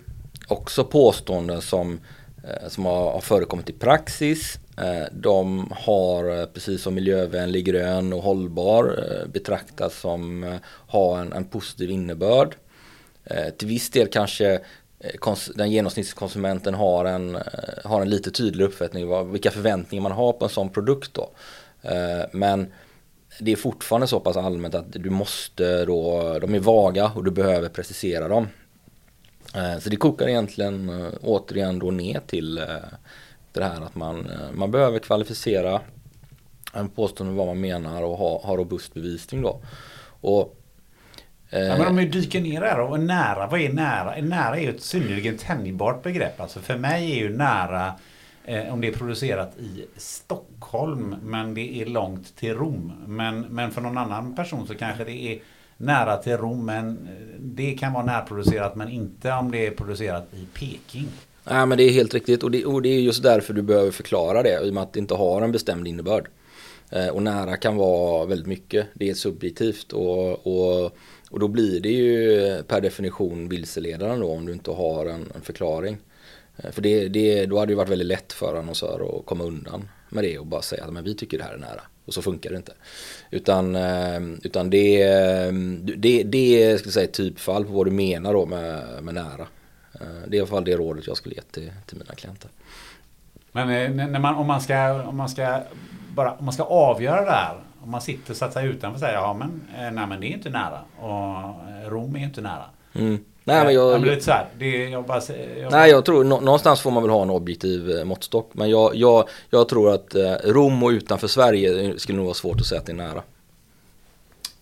också 0.48 0.84
påståenden 0.84 1.62
som 1.62 1.92
Eh, 1.92 2.20
Eh, 2.45 2.68
som 2.68 2.86
har 2.86 3.20
förekommit 3.20 3.70
i 3.70 3.72
praxis. 3.72 4.59
Eh, 4.76 5.12
de 5.12 5.72
har 5.76 6.41
eh, 6.41 6.47
precis 6.47 6.82
som 6.82 6.95
miljövänlig, 6.95 7.64
grön 7.64 8.12
och 8.12 8.22
hållbar 8.22 8.99
betraktats 9.32 10.01
som 10.01 10.59
har 10.86 11.18
en, 11.18 11.32
en 11.32 11.45
positiv 11.45 11.91
innebörd. 11.91 12.57
Till 13.59 13.68
viss 13.68 13.91
del 13.91 14.09
kanske 14.09 14.61
den 15.55 15.70
genomsnittskonsumenten 15.70 16.74
har 16.74 17.05
en, 17.05 17.38
har 17.84 18.01
en 18.01 18.11
lite 18.11 18.30
tydligare 18.30 18.68
uppfattning 18.68 19.12
om 19.12 19.32
vilka 19.32 19.51
förväntningar 19.51 20.03
man 20.03 20.12
har 20.12 20.32
på 20.32 20.45
en 20.45 20.51
sån 20.51 20.68
produkt. 20.68 21.14
Då. 21.14 21.30
Men 22.32 22.72
det 23.41 23.53
är 23.53 23.57
fortfarande 23.57 24.07
så 24.07 24.20
pass 24.20 24.36
allmänt 24.36 24.74
att 24.74 24.93
du 24.93 25.11
måste 25.11 25.84
då, 25.84 26.38
de 26.38 26.55
är 26.55 26.59
vaga 26.59 27.12
och 27.16 27.24
du 27.24 27.30
behöver 27.30 27.68
precisera 27.68 28.28
dem. 28.28 28.49
Eh, 29.55 29.78
så 29.78 29.91
det 29.91 29.97
kokar 29.97 30.28
egentligen 30.28 30.88
eh, 30.88 31.12
återigen 31.22 31.78
då 31.78 31.91
ner 31.91 32.20
till 32.26 32.59
eh, 32.59 32.64
det 33.53 33.64
här 33.64 33.80
att 33.80 33.95
man, 33.95 34.30
man 34.53 34.70
behöver 34.70 34.99
kvalificera 34.99 35.80
en 36.74 36.88
påstående 36.88 37.36
vad 37.36 37.47
man 37.47 37.61
menar 37.61 38.03
och 38.03 38.16
ha, 38.16 38.41
ha 38.41 38.57
robust 38.57 38.95
bevisning 38.95 39.43
då. 39.43 39.61
Och, 40.20 40.57
ja, 41.51 41.59
men 41.59 41.86
om 41.86 41.97
vi 41.97 42.05
dyker 42.05 42.41
ner 42.41 42.61
här 42.61 42.80
och 42.80 43.01
nära, 43.01 43.47
vad 43.47 43.61
är 43.61 43.72
nära? 43.72 44.22
Nära 44.22 44.57
är 44.57 44.61
ju 44.61 44.70
ett 44.70 44.82
synnerligen 44.82 45.38
tänjbart 45.38 46.03
begrepp. 46.03 46.41
Alltså 46.41 46.61
för 46.61 46.76
mig 46.76 47.12
är 47.12 47.16
ju 47.16 47.36
nära 47.36 47.95
eh, 48.45 48.72
om 48.72 48.80
det 48.80 48.88
är 48.88 48.93
producerat 48.93 49.57
i 49.59 49.86
Stockholm 49.97 51.16
men 51.22 51.55
det 51.55 51.82
är 51.82 51.86
långt 51.86 52.36
till 52.36 52.55
Rom. 52.55 52.93
Men, 53.07 53.41
men 53.41 53.70
för 53.70 53.80
någon 53.80 53.99
annan 53.99 54.34
person 54.34 54.66
så 54.66 54.74
kanske 54.74 55.05
det 55.05 55.32
är 55.32 55.38
nära 55.81 56.16
till 56.16 56.37
Rom. 56.37 56.66
Men 56.66 56.89
eh, 56.89 57.41
det 57.41 57.72
kan 57.72 57.93
vara 57.93 58.05
närproducerat 58.05 58.76
men 58.76 58.89
inte 58.89 59.33
om 59.33 59.51
det 59.51 59.66
är 59.66 59.70
producerat 59.70 60.28
i 60.33 60.47
Peking. 60.59 61.09
Nej 61.45 61.66
men 61.66 61.78
det 61.78 61.85
är 61.85 61.93
helt 61.93 62.14
riktigt 62.14 62.43
och 62.43 62.51
det, 62.51 62.64
och 62.64 62.83
det 62.83 62.89
är 62.89 63.01
just 63.01 63.22
därför 63.22 63.55
du 63.55 63.62
behöver 63.62 63.91
förklara 63.91 64.43
det 64.43 64.66
i 64.66 64.70
och 64.70 64.74
med 64.74 64.83
att 64.83 64.93
det 64.93 65.01
inte 65.01 65.14
har 65.14 65.43
en 65.43 65.53
bestämd 65.53 65.89
innebörd. 65.89 66.28
Eh, 66.91 67.09
och 67.09 67.22
nära 67.22 67.57
kan 67.57 67.76
vara 67.76 68.26
väldigt 68.26 68.47
mycket. 68.47 68.87
Det 68.95 69.11
är 69.11 69.14
subjektivt 69.14 69.93
och, 69.93 70.47
och, 70.47 70.93
och 71.31 71.41
då 71.41 71.49
blir 71.49 71.81
det 71.81 71.93
ju 71.93 72.43
eh, 72.47 72.62
per 72.62 72.81
definition 72.81 73.49
vilseledande 73.49 74.16
då 74.16 74.33
om 74.33 74.47
du 74.47 74.53
inte 74.53 74.70
har 74.70 75.07
en, 75.07 75.33
en 75.35 75.43
förklaring. 75.43 75.99
För 76.72 76.83
det, 76.83 77.09
det, 77.09 77.47
då 77.47 77.59
hade 77.59 77.72
det 77.72 77.76
varit 77.76 77.91
väldigt 77.91 78.07
lätt 78.09 78.33
för 78.33 78.57
annonsörer 78.59 79.18
att 79.18 79.26
komma 79.26 79.45
undan 79.45 79.89
med 80.09 80.24
det 80.24 80.39
och 80.39 80.47
bara 80.47 80.62
säga 80.62 80.85
att 80.85 80.93
men 80.93 81.05
vi 81.05 81.14
tycker 81.14 81.39
det 81.39 81.45
här 81.45 81.55
är 81.55 81.59
nära. 81.59 81.81
Och 82.05 82.14
så 82.14 82.22
funkar 82.22 82.51
det 82.51 82.57
inte. 82.57 82.72
Utan, 83.30 83.76
eh, 83.76 84.20
utan 84.42 84.70
det, 84.70 85.05
det, 85.96 86.22
det 86.22 86.62
är 86.62 86.78
ska 86.78 86.90
säga, 86.90 87.07
typfall 87.07 87.64
på 87.64 87.72
vad 87.72 87.86
du 87.86 87.90
menar 87.90 88.32
då 88.32 88.46
med, 88.46 88.82
med 89.03 89.14
nära. 89.14 89.46
Eh, 89.94 90.01
det 90.26 90.36
är 90.36 90.38
i 90.38 90.40
alla 90.40 90.48
fall 90.48 90.64
det 90.64 90.76
rådet 90.76 91.07
jag 91.07 91.16
skulle 91.16 91.34
ge 91.34 91.40
till, 91.40 91.72
till 91.86 91.98
mina 91.98 92.14
klienter. 92.14 92.51
Men 93.53 93.70
eh, 94.01 94.07
när 94.09 94.18
man, 94.18 94.34
om, 94.34 94.46
man 94.46 94.61
ska, 94.61 95.03
om, 95.03 95.16
man 95.16 95.28
ska 95.28 95.62
bara, 96.14 96.32
om 96.32 96.44
man 96.44 96.55
ska 96.55 96.62
avgöra 96.62 97.24
det 97.24 97.30
här. 97.30 97.57
Om 97.82 97.90
man 97.90 98.01
sitter 98.01 98.34
så 98.34 98.44
att 98.44 98.53
säga 98.53 98.66
utanför 98.66 98.94
och 98.94 99.01
säger 99.01 99.14
ja 99.14 99.34
men, 99.34 99.61
nej, 99.94 100.07
men 100.07 100.20
det 100.20 100.26
är 100.26 100.32
inte 100.32 100.51
nära. 100.51 100.80
Och 100.98 101.90
Rom 101.90 102.16
är 102.16 102.20
inte 102.20 102.40
nära. 102.40 102.64
Mm. 102.94 103.24
Nej, 103.51 103.64
men 103.64 103.74
jag, 103.74 104.07
jag, 104.07 104.22
så 104.22 104.30
här, 104.30 104.46
det, 104.59 104.88
jag 104.88 105.07
bara, 105.07 105.22
jag, 105.61 105.72
nej, 105.72 105.90
jag 105.90 106.05
tror 106.05 106.24
någonstans 106.24 106.80
får 106.80 106.90
man 106.90 107.03
väl 107.03 107.11
ha 107.11 107.22
en 107.22 107.30
objektiv 107.30 107.90
eh, 107.90 108.05
måttstock. 108.05 108.51
Men 108.53 108.70
jag, 108.70 108.96
jag, 108.96 109.28
jag 109.51 109.68
tror 109.68 109.94
att 109.94 110.14
eh, 110.14 110.32
Rom 110.44 110.82
och 110.82 110.88
utanför 110.88 111.28
Sverige 111.28 111.98
skulle 111.98 112.16
nog 112.16 112.26
vara 112.26 112.34
svårt 112.34 112.61
att 112.61 112.66
säga 112.66 112.80
att 112.80 112.86
det 112.86 112.92
är 112.92 112.96
nära. 112.96 113.22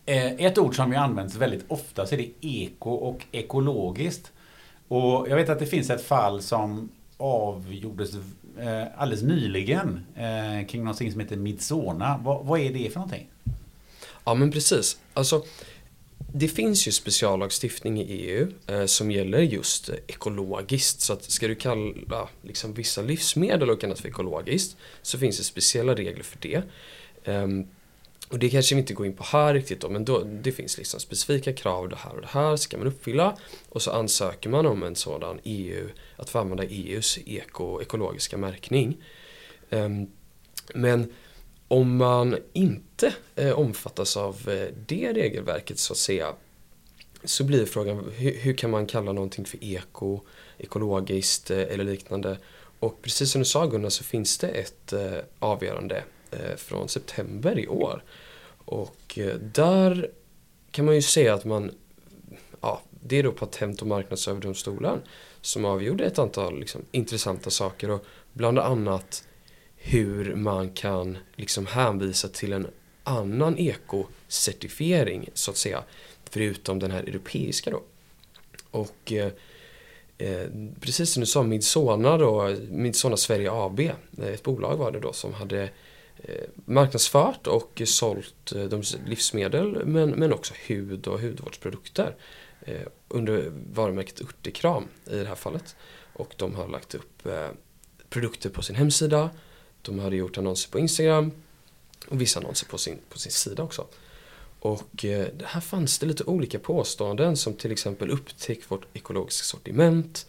Eh, 0.07 0.47
ett 0.47 0.59
ord 0.59 0.76
som 0.76 0.93
ju 0.93 0.99
används 0.99 1.36
väldigt 1.36 1.64
ofta 1.68 2.07
så 2.07 2.14
är 2.14 2.18
det 2.18 2.30
eko 2.41 2.91
och 2.91 3.24
ekologiskt. 3.32 4.32
Och 4.89 5.26
jag 5.28 5.36
vet 5.36 5.49
att 5.49 5.59
det 5.59 5.66
finns 5.66 5.91
ett 5.91 6.05
fall 6.05 6.43
som 6.43 6.89
avgjordes 7.16 8.11
alldeles 8.97 9.22
nyligen 9.22 10.07
kring 10.68 10.84
någonting 10.84 11.12
som 11.12 11.20
heter 11.20 11.36
Midsona. 11.36 12.20
Vad, 12.24 12.47
vad 12.47 12.61
är 12.61 12.72
det 12.72 12.93
för 12.93 13.01
någonting? 13.01 13.28
Ja 14.24 14.34
men 14.34 14.51
precis. 14.51 14.99
Alltså 15.14 15.43
det 16.33 16.49
finns 16.49 16.89
ju 16.89 16.93
speciallagstiftning 16.93 18.01
i 18.01 18.05
EU 18.05 18.49
eh, 18.66 18.87
som 18.87 19.11
gäller 19.11 19.41
just 19.41 19.91
ekologiskt. 20.07 21.01
Så 21.01 21.12
att 21.12 21.22
ska 21.22 21.49
du 21.49 21.55
kalla 21.55 22.29
liksom, 22.43 22.74
vissa 22.74 23.03
livsmedel 23.03 23.70
och 23.70 23.85
annat 23.85 24.01
för 24.01 24.09
ekologiskt 24.09 24.76
så 25.03 25.18
finns 25.18 25.39
det 25.39 25.45
speciella 25.45 25.95
regler 25.95 26.24
för 26.24 26.39
det. 26.41 26.62
Um, 27.24 27.68
och 28.29 28.39
det 28.39 28.51
kanske 28.51 28.74
vi 28.74 28.81
inte 28.81 28.95
går 28.95 29.07
in 29.07 29.16
på 29.16 29.24
här 29.24 29.55
riktigt 29.55 29.81
då, 29.81 29.89
men 29.89 30.05
då, 30.05 30.24
det 30.43 30.53
finns 30.53 30.79
liksom 30.79 31.01
specifika 31.01 31.53
krav, 31.53 31.89
det 31.89 31.97
här 31.97 32.14
och 32.14 32.20
det 32.20 32.29
här 32.31 32.57
ska 32.57 32.79
man 32.79 32.87
uppfylla. 32.87 33.37
Och 33.68 33.83
så 33.83 33.91
ansöker 33.91 34.51
man 34.51 34.66
om 34.66 34.83
en 34.83 34.97
sådan 34.97 35.41
EU, 35.45 35.89
att 36.16 36.31
få 36.31 36.39
använda 36.39 36.64
EUs 36.64 37.18
eko, 37.26 37.83
ekologiska 37.83 38.37
märkning. 38.37 38.97
Um, 39.70 40.11
men 40.74 41.12
om 41.69 41.97
man 41.97 42.37
inte 42.53 43.14
eh, 43.37 43.59
omfattas 43.59 44.16
av 44.16 44.49
eh, 44.49 44.75
det 44.87 45.12
regelverket 45.12 45.79
så 45.79 45.93
att 45.93 45.99
säga 45.99 46.35
så 47.25 47.45
blir 47.45 47.66
frågan 47.66 48.12
hur, 48.16 48.35
hur, 48.35 48.55
kan 48.55 48.71
man 48.71 48.87
kalla 48.87 49.12
någonting 49.12 49.45
för 49.45 49.64
eko, 49.64 50.21
ekologiskt 50.59 51.51
eh, 51.51 51.59
eller 51.59 51.85
liknande. 51.85 52.39
Och 52.81 53.03
precis 53.03 53.31
som 53.31 53.39
du 53.39 53.45
sa 53.45 53.66
Gunnar 53.66 53.89
så 53.89 54.05
finns 54.05 54.39
det 54.39 54.49
ett 54.49 54.93
eh, 54.93 55.19
avgörande 55.39 56.05
eh, 56.31 56.57
från 56.57 56.89
september 56.89 57.59
i 57.59 57.69
år. 57.69 58.05
Och 58.64 59.19
eh, 59.19 59.35
där 59.35 60.11
kan 60.71 60.85
man 60.85 60.95
ju 60.95 61.03
säga 61.03 61.35
att 61.35 61.45
man, 61.45 61.71
ja, 62.61 62.83
det 62.91 63.16
är 63.16 63.23
då 63.23 63.33
Patent 63.33 63.81
och 63.81 63.89
marknadsöverdomstolen 63.89 65.01
som 65.41 65.64
avgjorde 65.64 66.05
ett 66.05 66.19
antal 66.19 66.61
liksom, 66.61 66.83
intressanta 66.91 67.51
saker 67.51 67.91
och 67.91 68.05
bland 68.33 68.59
annat 68.59 69.25
hur 69.79 70.35
man 70.35 70.70
kan 70.70 71.18
liksom 71.37 71.66
hänvisa 71.66 72.29
till 72.29 72.53
en 72.53 72.66
annan 73.05 73.59
ekocertifiering 73.59 75.29
så 75.35 75.51
att 75.51 75.57
säga. 75.57 75.85
Förutom 76.31 76.79
den 76.79 76.91
här 76.91 77.03
europeiska 77.03 77.70
då. 77.70 77.83
Och 78.70 79.12
eh, 79.12 79.33
eh 80.18 80.49
precis 80.81 81.12
som 81.12 81.20
du 81.20 81.26
sa, 81.26 81.43
Midsona 81.43 82.18
då, 82.18 82.57
Midsona 82.70 83.16
Sverige 83.16 83.51
AB, 83.53 83.81
eh, 83.81 83.95
ett 84.18 84.43
bolag 84.43 84.76
var 84.76 84.91
det 84.91 85.01
då 85.01 85.12
som 85.12 85.35
hade 85.35 85.62
eh, 86.16 86.45
marknadsfört 86.55 87.47
och 87.47 87.83
sålt 87.85 88.53
eh, 88.53 88.64
de 88.64 88.83
livsmedel 89.07 89.85
men, 89.85 90.11
men 90.11 90.33
också 90.33 90.55
hud 90.66 91.07
och 91.07 91.20
hudvårdsprodukter 91.20 92.14
eh, 92.61 92.87
under 93.09 93.53
varumärket 93.72 94.20
Urtekram 94.20 94.85
i 95.07 95.16
det 95.16 95.26
här 95.26 95.35
fallet. 95.35 95.76
Och 96.12 96.35
de 96.37 96.55
har 96.55 96.68
lagt 96.68 96.95
upp 96.95 97.29
produkter 98.09 98.51
på 98.51 98.62
sin 98.62 98.76
hemsida 98.76 99.31
de 99.89 99.99
hade 99.99 100.16
gjort 100.16 100.39
annonser 100.39 100.70
på 100.70 100.78
Instagram 100.78 101.32
och 102.09 102.20
vissa 102.20 102.41
annonser 102.41 102.66
på 102.66 102.78
sin, 102.78 102.99
på 103.09 103.18
sin 103.18 103.32
sida 103.32 103.62
också. 103.62 103.86
Och 104.61 105.05
eh, 105.05 105.26
här 105.45 105.61
fanns 105.61 105.99
det 105.99 106.07
lite 106.07 106.24
olika 106.24 106.59
påståenden 106.59 107.36
som 107.36 107.55
till 107.55 107.72
exempel 107.72 108.11
upptäck 108.11 108.70
vårt 108.70 108.86
ekologiska 108.93 109.45
sortiment. 109.45 110.26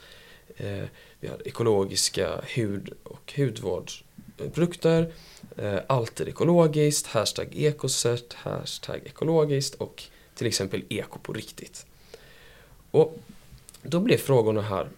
Eh, 0.57 0.83
vi 1.19 1.27
har 1.27 1.47
ekologiska 1.47 2.41
hud 2.47 2.93
och 3.03 3.33
hudvårdsprodukter, 3.37 5.13
eh, 5.57 5.79
alltid 5.87 6.27
ekologiskt, 6.27 7.07
hashtag 7.07 7.47
ekoset, 7.55 8.33
hashtag 8.33 9.01
ekologiskt 9.05 9.75
och 9.75 10.03
till 10.35 10.47
exempel 10.47 10.83
eko 10.89 11.19
på 11.19 11.33
riktigt. 11.33 11.85
Och 12.91 13.17
då 13.81 13.99
blir 13.99 14.17
frågorna 14.17 14.61
här, 14.61 14.89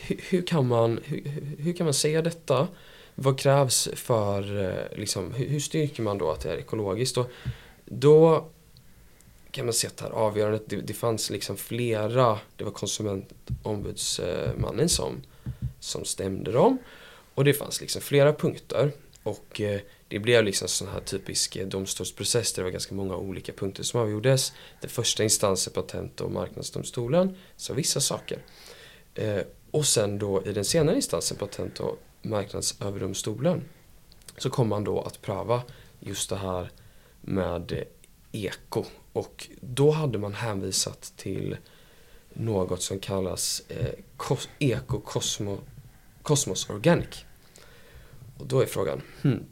hur, 0.00 0.20
hur 0.28 0.46
kan, 0.46 0.66
man, 0.66 1.00
hur, 1.04 1.22
hur, 1.58 1.72
kan 1.72 1.84
man 1.84 1.94
säga 1.94 2.22
detta? 2.22 2.68
Vad 3.22 3.38
krävs 3.38 3.88
för, 3.94 4.64
eh, 4.64 4.98
liksom, 4.98 5.32
hur, 5.32 5.46
hur 5.46 5.60
styrker 5.60 6.02
man 6.02 6.18
då 6.18 6.30
att 6.30 6.40
det 6.40 6.52
är 6.52 6.56
ekologiskt? 6.56 7.16
Och 7.16 7.30
då 7.84 8.48
kan 9.50 9.64
man 9.64 9.74
se 9.74 9.86
att 9.86 9.96
det 9.96 10.04
här 10.04 10.10
avgörandet, 10.10 10.62
det, 10.66 10.76
det 10.76 10.92
fanns 10.92 11.30
liksom 11.30 11.56
flera, 11.56 12.38
det 12.56 12.64
var 12.64 12.70
konsumentombudsmannen 12.70 14.88
som, 14.88 15.22
som 15.80 16.04
stämde 16.04 16.52
dem. 16.52 16.78
Och 17.34 17.44
det 17.44 17.54
fanns 17.54 17.80
liksom 17.80 18.02
flera 18.02 18.32
punkter. 18.32 18.92
Och 19.22 19.60
eh, 19.60 19.80
det 20.08 20.18
blev 20.18 20.44
liksom 20.44 20.68
sån 20.68 20.88
här 20.88 21.00
typisk 21.00 21.56
eh, 21.56 21.66
domstolsprocess 21.66 22.52
där 22.52 22.62
det 22.62 22.64
var 22.64 22.70
ganska 22.70 22.94
många 22.94 23.16
olika 23.16 23.52
punkter 23.52 23.82
som 23.82 24.00
avgjordes. 24.00 24.52
Den 24.80 24.90
första 24.90 25.22
instansen, 25.22 25.72
Patent 25.72 26.20
och 26.20 26.32
marknadsdomstolen, 26.32 27.36
sa 27.56 27.74
vissa 27.74 28.00
saker. 28.00 28.38
Och 29.70 29.86
sen 29.86 30.18
då 30.18 30.46
i 30.46 30.52
den 30.52 30.64
senare 30.64 30.96
instansen, 30.96 31.36
Patent 31.36 31.80
och 31.80 31.98
marknadsöverdomstolen, 32.22 33.62
så 34.38 34.50
kom 34.50 34.68
man 34.68 34.84
då 34.84 35.00
att 35.00 35.22
pröva 35.22 35.62
just 36.00 36.30
det 36.30 36.36
här 36.36 36.70
med 37.20 37.84
eko. 38.32 38.84
Och 39.12 39.48
då 39.60 39.90
hade 39.90 40.18
man 40.18 40.34
hänvisat 40.34 41.12
till 41.16 41.56
något 42.32 42.82
som 42.82 42.98
kallas 42.98 43.62
eh, 43.68 43.94
Eko 44.58 45.00
Cosmo, 45.00 45.58
Cosmos 46.22 46.70
Organic. 46.70 47.24
Och 48.38 48.46
då 48.46 48.60
är 48.60 48.66
frågan, 48.66 49.02
hmm, 49.22 49.44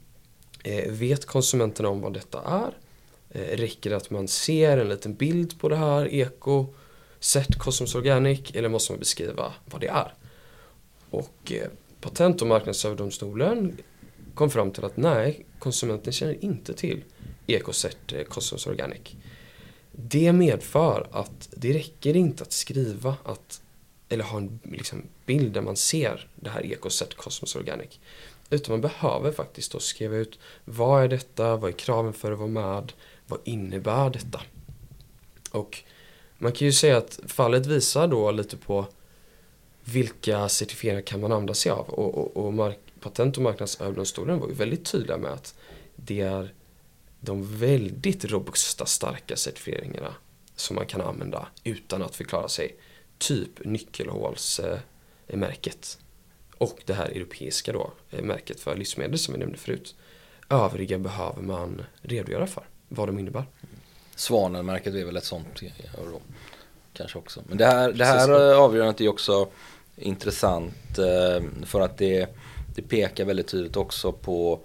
eh, 0.65 0.93
vet 0.93 1.27
konsumenterna 1.27 1.89
om 1.89 2.01
vad 2.01 2.13
detta 2.13 2.43
är? 2.43 2.77
Eh, 3.31 3.57
räcker 3.57 3.91
det 3.91 3.97
att 3.97 4.11
man 4.11 4.29
ser 4.29 4.79
en 4.79 4.89
liten 4.89 5.15
bild 5.15 5.61
på 5.61 5.69
det 5.69 5.77
här 5.77 6.15
eko, 6.15 6.75
set 7.21 7.59
Cosmos 7.59 7.95
Organic 7.95 8.51
eller 8.55 8.69
måste 8.69 8.93
man 8.93 8.99
beskriva 8.99 9.55
vad 9.65 9.81
det 9.81 9.89
är? 9.89 10.15
Och 11.11 11.53
eh, 11.53 11.69
Patent 12.01 12.43
och 12.43 12.49
marknadsöverdomstolen 12.49 13.77
kom 14.35 14.51
fram 14.51 14.71
till 14.71 14.85
att 14.85 14.97
nej, 14.97 15.47
konsumenten 15.59 16.13
känner 16.13 16.45
inte 16.45 16.75
till 16.75 17.05
Ecoset 17.47 18.13
eh, 18.13 18.23
Cosmos 18.23 18.67
Organic. 18.67 19.17
Det 19.93 20.33
medför 20.33 21.09
att 21.13 21.49
det 21.51 21.73
räcker 21.73 22.17
inte 22.17 22.43
att 22.43 22.53
skriva 22.53 23.17
att, 23.25 23.63
eller 24.09 24.25
ha 24.25 24.39
en 24.39 24.61
liksom, 24.63 25.03
bild 25.27 25.53
där 25.53 25.63
man 25.63 25.77
ser 25.77 26.29
det 26.35 26.51
här 26.51 26.73
Ecoset 26.73 27.15
Cosmos 27.15 27.57
Organic. 27.57 28.01
Utan 28.51 28.73
man 28.73 28.81
behöver 28.81 29.33
faktiskt 29.33 29.73
då 29.73 29.79
skriva 29.79 30.17
ut 30.17 30.39
vad 30.65 31.05
är 31.05 31.09
detta, 31.09 31.57
vad 31.57 31.71
är 31.71 31.75
kraven 31.75 32.13
för 32.13 32.33
att 32.33 32.39
vara 32.39 32.49
med, 32.49 32.93
vad 33.27 33.41
innebär 33.45 34.11
detta? 34.11 34.41
Och 35.51 35.83
man 36.39 36.53
kan 36.53 36.67
ju 36.67 36.73
säga 36.73 36.97
att 36.97 37.21
fallet 37.27 37.67
visar 37.67 38.09
då 38.09 38.31
lite 38.31 38.57
på 38.57 38.87
vilka 39.93 40.49
certifieringar 40.49 41.03
kan 41.03 41.21
man 41.21 41.33
använda 41.33 41.55
sig 41.55 41.73
av 41.73 41.89
och, 41.89 42.15
och, 42.15 42.37
och 42.37 42.55
mark, 42.55 42.79
Patent 43.01 43.37
och 43.37 43.43
marknadsöverdomstolen 43.43 44.41
var 44.41 44.49
ju 44.49 44.55
väldigt 44.55 44.85
tydliga 44.85 45.17
med 45.17 45.33
att 45.33 45.55
det 45.97 46.21
är 46.21 46.55
de 47.21 47.59
väldigt 47.59 48.25
robusta, 48.25 48.87
starka 48.87 49.37
certifieringarna 49.37 50.15
som 50.57 50.77
man 50.77 50.87
kan 50.87 51.01
använda 51.01 51.49
utan 51.65 52.03
att 52.03 52.17
förklara 52.17 52.49
sig. 52.49 52.77
Typ 53.19 53.65
nyckelhålsmärket 53.65 55.99
och 56.59 56.79
det 56.85 56.95
här 56.95 57.09
europeiska 57.09 57.73
då, 57.73 57.93
märket 58.11 58.61
för 58.61 58.77
livsmedel 58.77 59.19
som 59.19 59.35
vi 59.35 59.41
nämnde 59.41 59.59
förut. 59.59 59.95
Övriga 60.49 60.99
behöver 60.99 61.43
man 61.43 61.83
redogöra 62.03 62.47
för, 62.47 62.65
vad 62.89 63.09
de 63.09 63.19
innebär. 63.19 63.45
Svanenmärket 64.15 64.95
är 64.95 65.05
väl 65.05 65.17
ett 65.17 65.25
sånt 65.25 65.63
kanske 66.93 67.19
också. 67.19 67.43
Men 67.49 67.59
det 67.59 67.67
här, 67.67 67.93
det 67.93 68.05
här 68.05 68.55
avgörandet 68.55 69.01
är 69.01 69.09
också 69.09 69.49
intressant 70.01 70.99
eh, 70.99 71.45
för 71.65 71.81
att 71.81 71.99
det, 71.99 72.29
det 72.75 72.83
pekar 72.83 73.25
väldigt 73.25 73.49
tydligt 73.49 73.77
också 73.77 74.13
på 74.13 74.61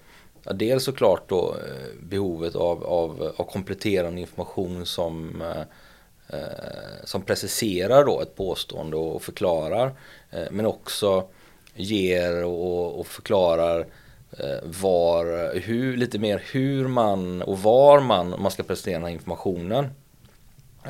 Ja, 0.46 0.54
dels 0.54 0.84
såklart 0.84 1.30
då 1.30 1.56
eh, 1.56 2.04
behovet 2.04 2.56
av, 2.56 2.84
av, 2.84 3.34
av 3.38 3.44
kompletterande 3.44 4.22
information 4.22 4.86
som, 4.86 5.42
eh, 6.30 6.36
som 7.04 7.22
preciserar 7.22 8.06
då 8.06 8.22
ett 8.22 8.36
påstående 8.36 8.98
och 8.98 9.22
förklarar. 9.22 9.94
Men 10.52 10.66
också 10.66 11.28
ger 11.76 12.44
och, 12.44 13.00
och 13.00 13.08
förklarar 13.08 13.86
var, 14.64 15.56
hur, 15.60 15.98
lite 15.98 16.20
mer 16.20 16.44
hur 16.52 16.88
man 16.88 17.42
och 17.42 17.60
var 17.60 18.00
man, 18.00 18.36
man 18.40 18.52
ska 18.52 18.64
presentera 18.64 18.94
den 18.94 19.04
här 19.04 19.12
informationen. 19.12 19.90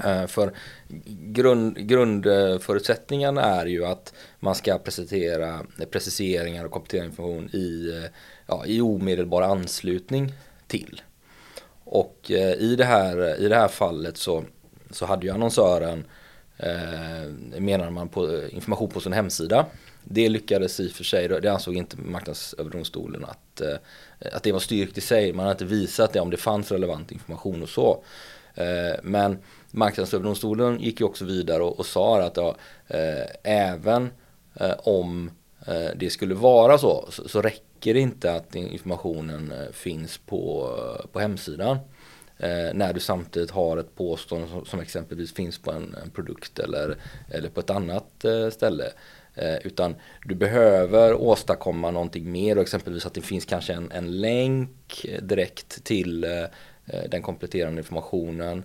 Eh, 0.05 0.27
för 0.27 0.53
grund, 1.05 1.87
grundförutsättningen 1.87 3.37
är 3.37 3.65
ju 3.65 3.85
att 3.85 4.13
man 4.39 4.55
ska 4.55 4.77
presentera 4.77 5.59
preciseringar 5.91 6.65
och 6.65 6.71
kompletterande 6.71 7.09
information 7.09 7.49
i 7.53 7.89
eh, 7.97 8.09
ja, 8.47 8.65
i 8.65 8.81
omedelbar 8.81 9.41
anslutning 9.41 10.33
till. 10.67 11.01
Och 11.83 12.31
eh, 12.31 12.53
i, 12.53 12.75
det 12.75 12.85
här, 12.85 13.41
i 13.41 13.47
det 13.47 13.55
här 13.55 13.67
fallet 13.67 14.17
så, 14.17 14.43
så 14.91 15.05
hade 15.05 15.25
ju 15.25 15.33
annonsören 15.33 16.05
eh, 16.57 17.59
menar 17.59 17.89
man 17.89 18.09
på 18.09 18.47
information 18.49 18.89
på 18.89 18.99
sin 18.99 19.13
hemsida. 19.13 19.65
Det 20.03 20.29
lyckades 20.29 20.79
i 20.79 20.87
och 20.87 20.91
för 20.91 21.03
sig, 21.03 21.27
det 21.27 21.51
ansåg 21.51 21.75
inte 21.75 21.97
marknadsöverdomstolen 21.97 23.25
att, 23.25 23.61
eh, 23.61 23.75
att 24.33 24.43
det 24.43 24.51
var 24.51 24.59
styrkt 24.59 24.97
i 24.97 25.01
sig. 25.01 25.33
Man 25.33 25.45
hade 25.45 25.51
inte 25.51 25.75
visat 25.75 26.13
det 26.13 26.19
om 26.19 26.29
det 26.29 26.37
fanns 26.37 26.71
relevant 26.71 27.11
information 27.11 27.63
och 27.63 27.69
så. 27.69 28.03
Eh, 28.55 28.99
men 29.03 29.37
marknadsöverdomstolen 29.73 30.79
gick 30.79 30.99
ju 30.99 31.05
också 31.05 31.25
vidare 31.25 31.63
och, 31.63 31.79
och 31.79 31.85
sa 31.85 32.21
att 32.21 32.37
ja, 32.37 32.55
eh, 32.87 33.27
även 33.43 34.09
eh, 34.55 34.73
om 34.77 35.31
eh, 35.67 35.89
det 35.95 36.09
skulle 36.09 36.35
vara 36.35 36.77
så, 36.77 37.07
så, 37.09 37.29
så 37.29 37.41
räcker 37.41 37.93
det 37.93 37.99
inte 37.99 38.35
att 38.35 38.55
informationen 38.55 39.51
eh, 39.51 39.71
finns 39.71 40.17
på, 40.17 40.69
på 41.11 41.19
hemsidan. 41.19 41.77
Eh, 42.37 42.73
när 42.73 42.93
du 42.93 42.99
samtidigt 42.99 43.51
har 43.51 43.77
ett 43.77 43.95
påstående 43.95 44.47
som, 44.47 44.65
som 44.65 44.79
exempelvis 44.79 45.33
finns 45.33 45.57
på 45.57 45.71
en, 45.71 45.95
en, 46.03 46.09
produkt 46.09 46.59
eller, 46.59 46.97
eller 47.29 47.49
på 47.49 47.59
ett 47.59 47.69
annat 47.69 48.25
eh, 48.25 48.49
ställe. 48.49 48.91
Eh, 49.35 49.55
utan 49.63 49.95
du 50.25 50.35
behöver 50.35 51.13
åstadkomma 51.13 51.91
någonting 51.91 52.31
mer 52.31 52.55
och 52.55 52.61
exempelvis 52.61 53.05
att 53.05 53.13
det 53.13 53.21
finns 53.21 53.45
kanske 53.45 53.73
en, 53.73 53.91
en 53.91 54.21
länk 54.21 55.05
direkt 55.21 55.83
till 55.83 56.23
eh, 56.23 56.43
eh 56.85 57.09
den 57.09 57.21
kompletterande 57.21 57.81
informationen. 57.81 58.63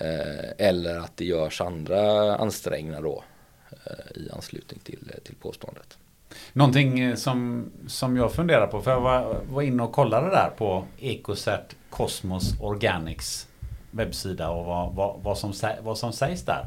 Eh, 0.00 0.66
eller 0.66 0.98
att 0.98 1.16
det 1.16 1.24
görs 1.24 1.60
andra 1.60 2.36
ansträngningar 2.36 3.02
då 3.02 3.24
eh, 3.70 4.22
i 4.22 4.30
anslutning 4.30 4.80
till, 4.84 5.12
till 5.24 5.34
påståendet. 5.34 5.98
Någonting 6.52 7.00
eh, 7.00 7.14
som, 7.14 7.70
som 7.86 8.16
jag 8.16 8.32
funderar 8.32 8.66
på, 8.66 8.82
för 8.82 8.90
jag 8.90 9.00
var, 9.00 9.40
var 9.50 9.62
inne 9.62 9.82
och 9.82 9.92
kollade 9.92 10.30
där 10.30 10.50
på 10.56 10.84
Ecocert 11.00 11.76
Cosmos 11.90 12.60
Organics 12.60 13.48
webbsida 13.90 14.50
och 14.50 14.64
vad, 14.64 14.94
vad, 14.94 15.20
vad, 15.22 15.38
som, 15.38 15.52
vad 15.82 15.98
som 15.98 16.12
sägs 16.12 16.42
där. 16.42 16.66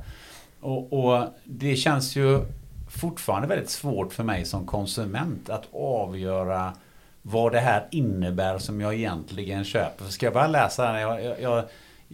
Och, 0.60 0.94
och, 0.94 1.28
det 1.44 1.76
känns 1.76 2.16
ju 2.16 2.46
fortfarande 2.90 3.48
väldigt 3.48 3.70
svårt 3.70 4.14
för 4.14 4.24
mig 4.24 4.46
som 4.46 4.66
konsument 4.66 5.50
att 5.50 5.68
avgöra 5.74 6.74
vad 7.22 7.52
det 7.52 7.60
här 7.60 7.88
innebär 7.92 8.58
som 8.58 8.82
jag 8.82 8.94
egentligen 8.94 9.64
köper. 9.64 10.06
Ska 10.06 10.26
jag 10.26 10.34
bara 10.34 10.48
läsa? 10.48 11.00
Jag, 11.00 11.24
jag, 11.24 11.42
jag 11.42 11.64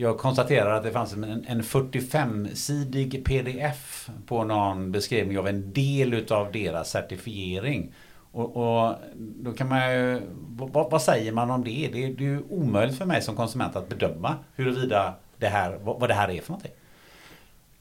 jag 0.02 0.18
konstaterar 0.18 0.74
att 0.74 0.84
det 0.84 0.91
fanns 0.91 1.14
en, 1.14 1.45
en 1.47 1.62
45-sidig 1.62 3.24
pdf 3.24 4.10
på 4.26 4.43
någon 4.43 4.91
beskrivning 4.91 5.39
av 5.39 5.47
en 5.47 5.74
del 5.74 6.14
utav 6.14 6.52
deras 6.52 6.91
certifiering. 6.91 7.93
Och, 8.32 8.58
och, 8.58 8.95
då 9.16 9.52
kan 9.52 9.70
man 9.70 9.93
ju, 9.93 10.22
vad, 10.50 10.91
vad, 10.91 11.02
säger 11.02 11.32
man 11.32 11.52
om 11.52 11.64
det? 11.64 11.89
det? 11.93 12.08
Det 12.08 12.24
är 12.24 12.28
ju 12.28 12.41
omöjligt 12.50 12.97
för 12.97 13.06
mig 13.06 13.22
som 13.22 13.36
konsument 13.36 13.76
att 13.76 13.89
bedöma 13.89 14.36
huruvida 14.56 15.14
det 15.38 15.47
här, 15.47 15.80
vad 15.82 16.10
det 16.10 16.14
här 16.14 16.30
är 16.30 16.41
för 16.41 16.52
någonting. 16.52 16.74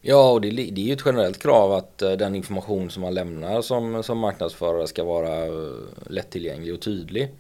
Ja, 0.01 0.31
och 0.31 0.41
det, 0.41 0.51
det 0.51 0.81
är 0.81 0.87
ju 0.87 0.93
ett 0.93 1.03
generellt 1.05 1.43
krav 1.43 1.73
att 1.73 2.03
eh, 2.03 2.13
den 2.13 2.35
information 2.35 2.91
som 2.91 3.03
man 3.03 3.15
lämnar 3.15 3.63
som, 3.63 4.03
som 4.03 4.19
marknadsförare 4.19 4.87
ska 4.87 5.05
vara 5.05 5.47
eh, 5.47 5.73
lättillgänglig 6.07 6.75
och 6.75 6.81
tydlig. 6.81 7.35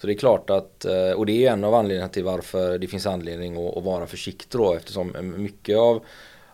Så 0.00 0.06
det 0.06 0.12
är 0.12 0.18
klart 0.18 0.50
att, 0.50 0.84
eh, 0.84 1.10
och 1.10 1.26
det 1.26 1.46
är 1.46 1.52
en 1.52 1.64
av 1.64 1.74
anledningarna 1.74 2.12
till 2.12 2.24
varför 2.24 2.78
det 2.78 2.86
finns 2.86 3.06
anledning 3.06 3.68
att, 3.68 3.84
vara 3.84 4.06
försiktig 4.06 4.60
då 4.60 4.74
eftersom 4.74 5.32
mycket 5.36 5.78
av 5.78 6.04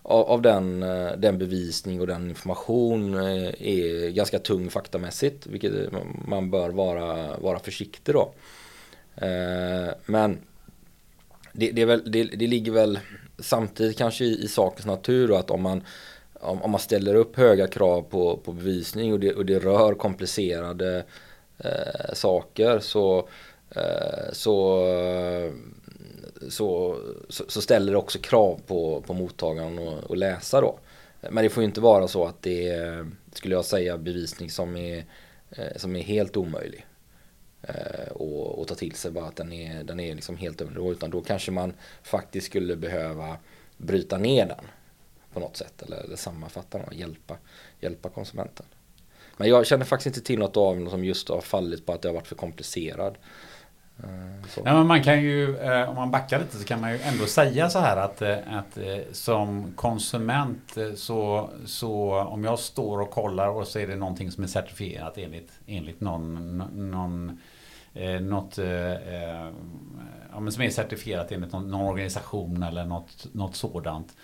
av, 0.07 0.42
den, 0.42 0.82
eh, 0.82 1.12
den 1.16 1.38
bevisning 1.38 2.01
och 2.01 2.07
den 2.07 2.28
information 2.28 3.14
eh, 3.14 3.68
är 3.68 4.11
ganska 4.11 4.38
tung 4.38 4.70
faktamässigt 4.70 5.47
vilket 5.47 5.72
man 6.26 6.51
bör 6.51 6.70
vara, 6.70 7.36
vara 7.38 7.59
försiktig 7.59 8.14
då. 8.14 8.32
Men 10.07 10.38
det, 11.53 11.70
det, 11.70 11.84
väl, 11.84 12.03
det, 12.12 12.24
det 12.24 12.47
ligger 12.47 12.72
väl 12.72 12.99
samtidigt 13.38 13.99
kanske 13.99 14.24
i, 14.24 14.45
i 14.45 14.49
sakens 14.49 14.86
natur 14.86 15.28
då 15.28 15.36
att 15.36 15.51
om 15.51 15.62
man, 15.62 15.82
om, 16.32 16.62
om, 16.62 16.70
man 16.70 16.80
ställer 16.80 17.14
upp 17.14 17.36
höga 17.36 17.66
krav 17.66 18.03
på, 18.03 18.36
på 18.36 18.53
bevisning 18.53 19.12
och 19.12 19.20
det, 19.20 19.34
och 19.34 19.47
det 19.47 19.59
rör 19.59 19.95
komplicerade 19.95 21.05
eh, 21.64 22.14
saker 22.14 22.78
så, 22.78 23.28
eh, 23.70 24.32
så, 24.32 24.80
så, 26.48 26.98
så, 27.28 27.44
så, 27.48 27.60
ställer 27.62 27.92
det 27.92 27.98
också 27.98 28.18
krav 28.18 28.60
på, 28.66 29.02
på 29.06 29.14
mottagaren 29.14 29.78
att 30.10 30.18
läsa 30.18 30.60
då. 30.60 30.78
Men 31.30 31.44
det 31.44 31.50
får 31.50 31.62
ju 31.62 31.66
inte 31.66 31.80
vara 31.80 32.08
så 32.08 32.26
att 32.26 32.42
det 32.42 32.68
är, 32.68 33.10
skulle 33.32 33.54
jag 33.54 33.64
säga, 33.64 33.98
bevisning 33.98 34.50
som 34.50 34.76
är, 34.76 35.04
eh, 35.50 35.76
som 35.76 35.96
är 35.96 36.02
helt 36.02 36.36
omöjlig. 36.36 36.86
Eh, 37.62 38.12
och, 38.12 38.58
och 38.58 38.68
ta 38.68 38.74
till 38.74 38.94
sig 38.94 39.10
bara 39.10 39.26
att 39.26 39.36
den 39.36 39.52
är, 39.52 39.84
den 39.84 40.00
är 40.00 40.14
liksom 40.14 40.36
helt 40.36 40.60
över 40.60 40.92
utan 40.92 41.10
då 41.10 41.20
kanske 41.20 41.50
man 41.50 41.72
faktiskt 42.02 42.46
skulle 42.46 42.76
behöva 42.76 43.36
bryta 43.76 44.18
ner 44.18 44.46
den 44.46 44.64
på 45.32 45.40
något 45.40 45.56
sätt 45.56 45.82
eller, 45.82 45.96
eller 45.96 46.16
sammanfatta 46.16 46.78
den 46.78 46.86
och 46.86 46.94
hjälpa, 46.94 47.36
hjälpa 47.80 48.08
konsumenten. 48.08 48.66
Men 49.37 49.49
jag 49.49 49.66
känner 49.66 49.85
faktiskt 49.85 50.07
inte 50.16 50.26
till 50.26 50.39
något 50.39 50.57
av 50.57 50.76
dem 50.76 50.91
som 50.91 51.05
just 51.05 51.28
har 51.28 51.41
fallit 51.41 51.87
på 51.87 51.93
att 51.93 52.03
det 52.03 52.09
har 52.09 52.14
varit 52.14 52.26
för 52.26 52.35
komplicerad. 52.35 53.18
Eh, 53.99 54.49
så. 54.49 54.62
Nej, 54.62 54.74
men 54.74 54.87
man 54.87 55.03
kan 55.03 55.22
ju, 55.22 55.59
eh, 55.59 55.89
om 55.89 55.97
man 55.97 56.11
backar 56.11 56.39
lite 56.39 56.57
så 56.57 56.64
kan 56.64 56.80
man 56.80 56.93
ju 56.93 56.99
ändå 56.99 57.26
säga 57.26 57.70
så 57.70 57.78
här 57.78 57.97
att, 57.97 58.22
eh, 58.22 58.37
att 58.51 58.78
som 59.12 59.72
konsument 59.76 60.76
så, 60.95 61.51
så 61.66 62.20
om 62.20 62.45
jag 62.45 62.59
står 62.59 63.01
och 63.01 63.11
kollar 63.11 63.49
och 63.49 63.66
så 63.66 63.78
är 63.78 63.87
det 63.87 63.97
någonting 63.97 64.30
som 64.30 64.45
är 64.45 64.49
certifierat 64.49 65.18
enligt, 65.18 65.53
enligt 65.66 66.01
någon, 66.01 66.59
någon 66.72 67.41
något 68.20 68.59
ja, 70.32 70.41
men 70.41 70.53
som 70.53 70.62
är 70.62 70.70
certifierat 70.70 71.32
enligt 71.32 71.53
någon, 71.53 71.70
någon 71.70 71.87
organisation 71.87 72.62
eller 72.62 72.85
något, 72.85 73.26
något 73.32 73.57
sådant. 73.57 74.16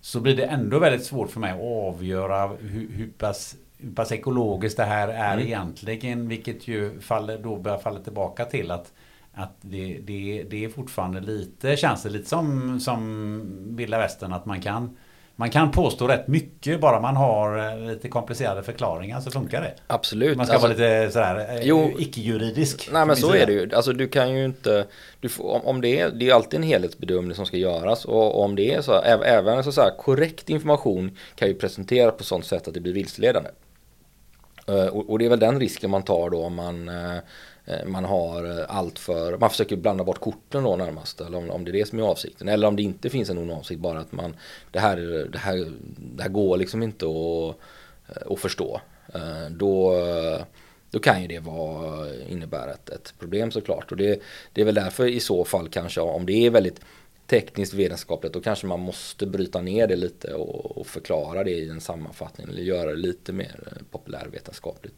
Så 0.00 0.20
blir 0.20 0.36
det 0.36 0.44
ändå 0.44 0.78
väldigt 0.78 1.04
svårt 1.04 1.30
för 1.30 1.40
mig 1.40 1.50
att 1.50 1.94
avgöra 1.94 2.46
hur, 2.46 2.92
hur 2.92 3.10
pass 3.18 3.56
pass 3.94 4.12
ekologiskt 4.12 4.76
det 4.76 4.84
här 4.84 5.08
är 5.08 5.32
mm. 5.32 5.46
egentligen. 5.46 6.28
Vilket 6.28 6.68
ju 6.68 7.00
faller, 7.00 7.38
då 7.38 7.56
börjar 7.56 7.78
falla 7.78 8.00
tillbaka 8.00 8.44
till 8.44 8.70
att 8.70 8.92
att 9.34 9.56
det, 9.60 9.98
det, 10.02 10.44
det 10.50 10.64
är 10.64 10.68
fortfarande 10.68 11.20
lite, 11.20 11.76
känns 11.76 12.02
det 12.02 12.08
lite 12.08 12.28
som, 12.28 12.80
som 12.80 13.76
vilda 13.76 13.98
västern 13.98 14.32
att 14.32 14.46
man 14.46 14.60
kan 14.60 14.96
man 15.36 15.50
kan 15.50 15.70
påstå 15.70 16.08
rätt 16.08 16.28
mycket 16.28 16.80
bara 16.80 17.00
man 17.00 17.16
har 17.16 17.58
eh, 17.58 17.90
lite 17.90 18.08
komplicerade 18.08 18.62
förklaringar 18.62 19.20
så 19.20 19.30
funkar 19.30 19.62
det. 19.62 19.74
Absolut. 19.86 20.36
Man 20.36 20.46
ska 20.46 20.54
alltså, 20.54 20.68
vara 20.68 20.76
lite 20.76 21.12
sådär 21.12 21.62
eh, 21.62 22.02
icke-juridisk. 22.02 22.88
Nej 22.92 23.06
men 23.06 23.16
så 23.16 23.34
är 23.34 23.46
det 23.46 23.52
ju. 23.52 23.70
Alltså 23.74 23.92
du 23.92 24.08
kan 24.08 24.34
ju 24.34 24.44
inte, 24.44 24.86
du 25.20 25.28
får, 25.28 25.68
om 25.68 25.80
det 25.80 26.00
är, 26.00 26.10
det 26.10 26.30
är 26.30 26.34
alltid 26.34 26.60
en 26.60 26.66
helhetsbedömning 26.66 27.34
som 27.34 27.46
ska 27.46 27.56
göras 27.56 28.04
och 28.04 28.42
om 28.42 28.56
det 28.56 28.74
är 28.74 28.80
så, 28.80 29.00
även 29.02 29.64
så, 29.64 29.72
så 29.72 29.80
här, 29.80 29.96
korrekt 29.98 30.50
information 30.50 31.16
kan 31.34 31.48
ju 31.48 31.54
presenteras 31.54 32.16
på 32.16 32.24
sånt 32.24 32.46
sätt 32.46 32.68
att 32.68 32.74
det 32.74 32.80
blir 32.80 32.92
vilseledande. 32.92 33.50
Eh, 34.68 34.86
och, 34.86 35.10
och 35.10 35.18
det 35.18 35.24
är 35.24 35.28
väl 35.28 35.38
den 35.38 35.60
risken 35.60 35.90
man 35.90 36.02
tar 36.02 36.30
då 36.30 36.42
om 36.42 36.54
man 36.54 36.88
eh, 36.88 37.16
eh, 37.64 37.84
man 37.86 38.04
har 38.04 38.64
allt 38.68 38.98
för, 38.98 39.38
man 39.38 39.50
försöker 39.50 39.76
blanda 39.76 40.04
bort 40.04 40.20
korten 40.20 40.64
då 40.64 40.76
närmast. 40.76 41.20
Eller 41.20 41.38
om, 41.38 41.50
om 41.50 41.64
det 41.64 41.70
är 41.70 41.72
det 41.72 41.88
som 41.88 41.98
är 41.98 42.02
avsikten. 42.02 42.48
Eller 42.48 42.68
om 42.68 42.76
det 42.76 42.82
inte 42.82 43.10
finns 43.10 43.30
en 43.30 43.38
ond 43.38 43.50
avsikt. 43.50 43.80
Bara 43.80 43.98
att 43.98 44.12
man, 44.12 44.36
det 44.70 44.78
här, 44.78 44.96
det 45.32 45.38
här, 45.38 45.72
det 45.96 46.22
här 46.22 46.30
går 46.30 46.56
liksom 46.56 46.82
inte 46.82 47.06
att, 47.06 47.56
att 48.32 48.38
förstå. 48.40 48.80
Då, 49.50 49.94
då 50.90 50.98
kan 50.98 51.22
ju 51.22 51.28
det 51.28 51.38
vara, 51.38 52.06
innebära 52.28 52.72
ett, 52.72 52.88
ett 52.88 53.14
problem 53.18 53.50
såklart. 53.50 53.90
Och 53.90 53.96
det, 53.96 54.20
det 54.52 54.60
är 54.60 54.64
väl 54.64 54.74
därför 54.74 55.06
i 55.06 55.20
så 55.20 55.44
fall 55.44 55.68
kanske 55.68 56.00
om 56.00 56.26
det 56.26 56.46
är 56.46 56.50
väldigt 56.50 56.80
tekniskt 57.28 57.74
vetenskapligt 57.74 58.32
då 58.32 58.40
kanske 58.40 58.66
man 58.66 58.80
måste 58.80 59.26
bryta 59.26 59.60
ner 59.60 59.86
det 59.86 59.96
lite 59.96 60.34
och, 60.34 60.78
och 60.78 60.86
förklara 60.86 61.44
det 61.44 61.50
i 61.50 61.68
en 61.68 61.80
sammanfattning 61.80 62.46
eller 62.50 62.62
göra 62.62 62.90
det 62.90 62.96
lite 62.96 63.32
mer 63.32 63.60
eh, 63.66 63.72
populärvetenskapligt. 63.90 64.94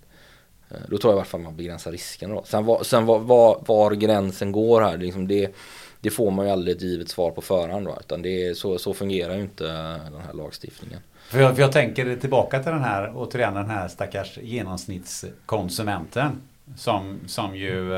Eh, 0.70 0.76
då 0.88 0.98
tror 0.98 1.12
jag 1.12 1.16
i 1.16 1.18
alla 1.18 1.24
fall 1.24 1.40
man 1.40 1.56
begränsar 1.56 1.92
risken. 1.92 2.30
Då. 2.30 2.42
Sen, 2.44 2.64
var, 2.64 2.82
sen 2.82 3.06
var, 3.06 3.18
var, 3.18 3.62
var 3.66 3.92
gränsen 3.92 4.52
går 4.52 4.80
här, 4.80 4.98
liksom 4.98 5.28
det, 5.28 5.54
det, 6.00 6.10
får 6.10 6.30
man 6.30 6.46
ju 6.46 6.52
aldrig 6.52 6.76
ett 6.76 6.82
givet 6.82 7.08
svar 7.08 7.30
på 7.30 7.40
förhand. 7.40 7.86
Då, 7.86 7.98
utan 8.00 8.22
det, 8.22 8.58
så, 8.58 8.78
så 8.78 8.94
fungerar 8.94 9.34
ju 9.34 9.40
inte 9.40 9.66
eh, 9.66 10.12
den 10.12 10.20
här 10.26 10.32
lagstiftningen. 10.32 11.00
För 11.28 11.40
jag, 11.40 11.54
för 11.54 11.62
jag 11.62 11.72
tänker 11.72 12.16
tillbaka 12.16 12.62
till 12.62 12.72
den 12.72 12.82
här, 12.82 13.12
återigen 13.14 13.54
den 13.54 13.70
här 13.70 13.88
stackars 13.88 14.38
genomsnittskonsumenten. 14.42 16.42
Som, 16.76 17.20
som 17.26 17.56
ju 17.56 17.90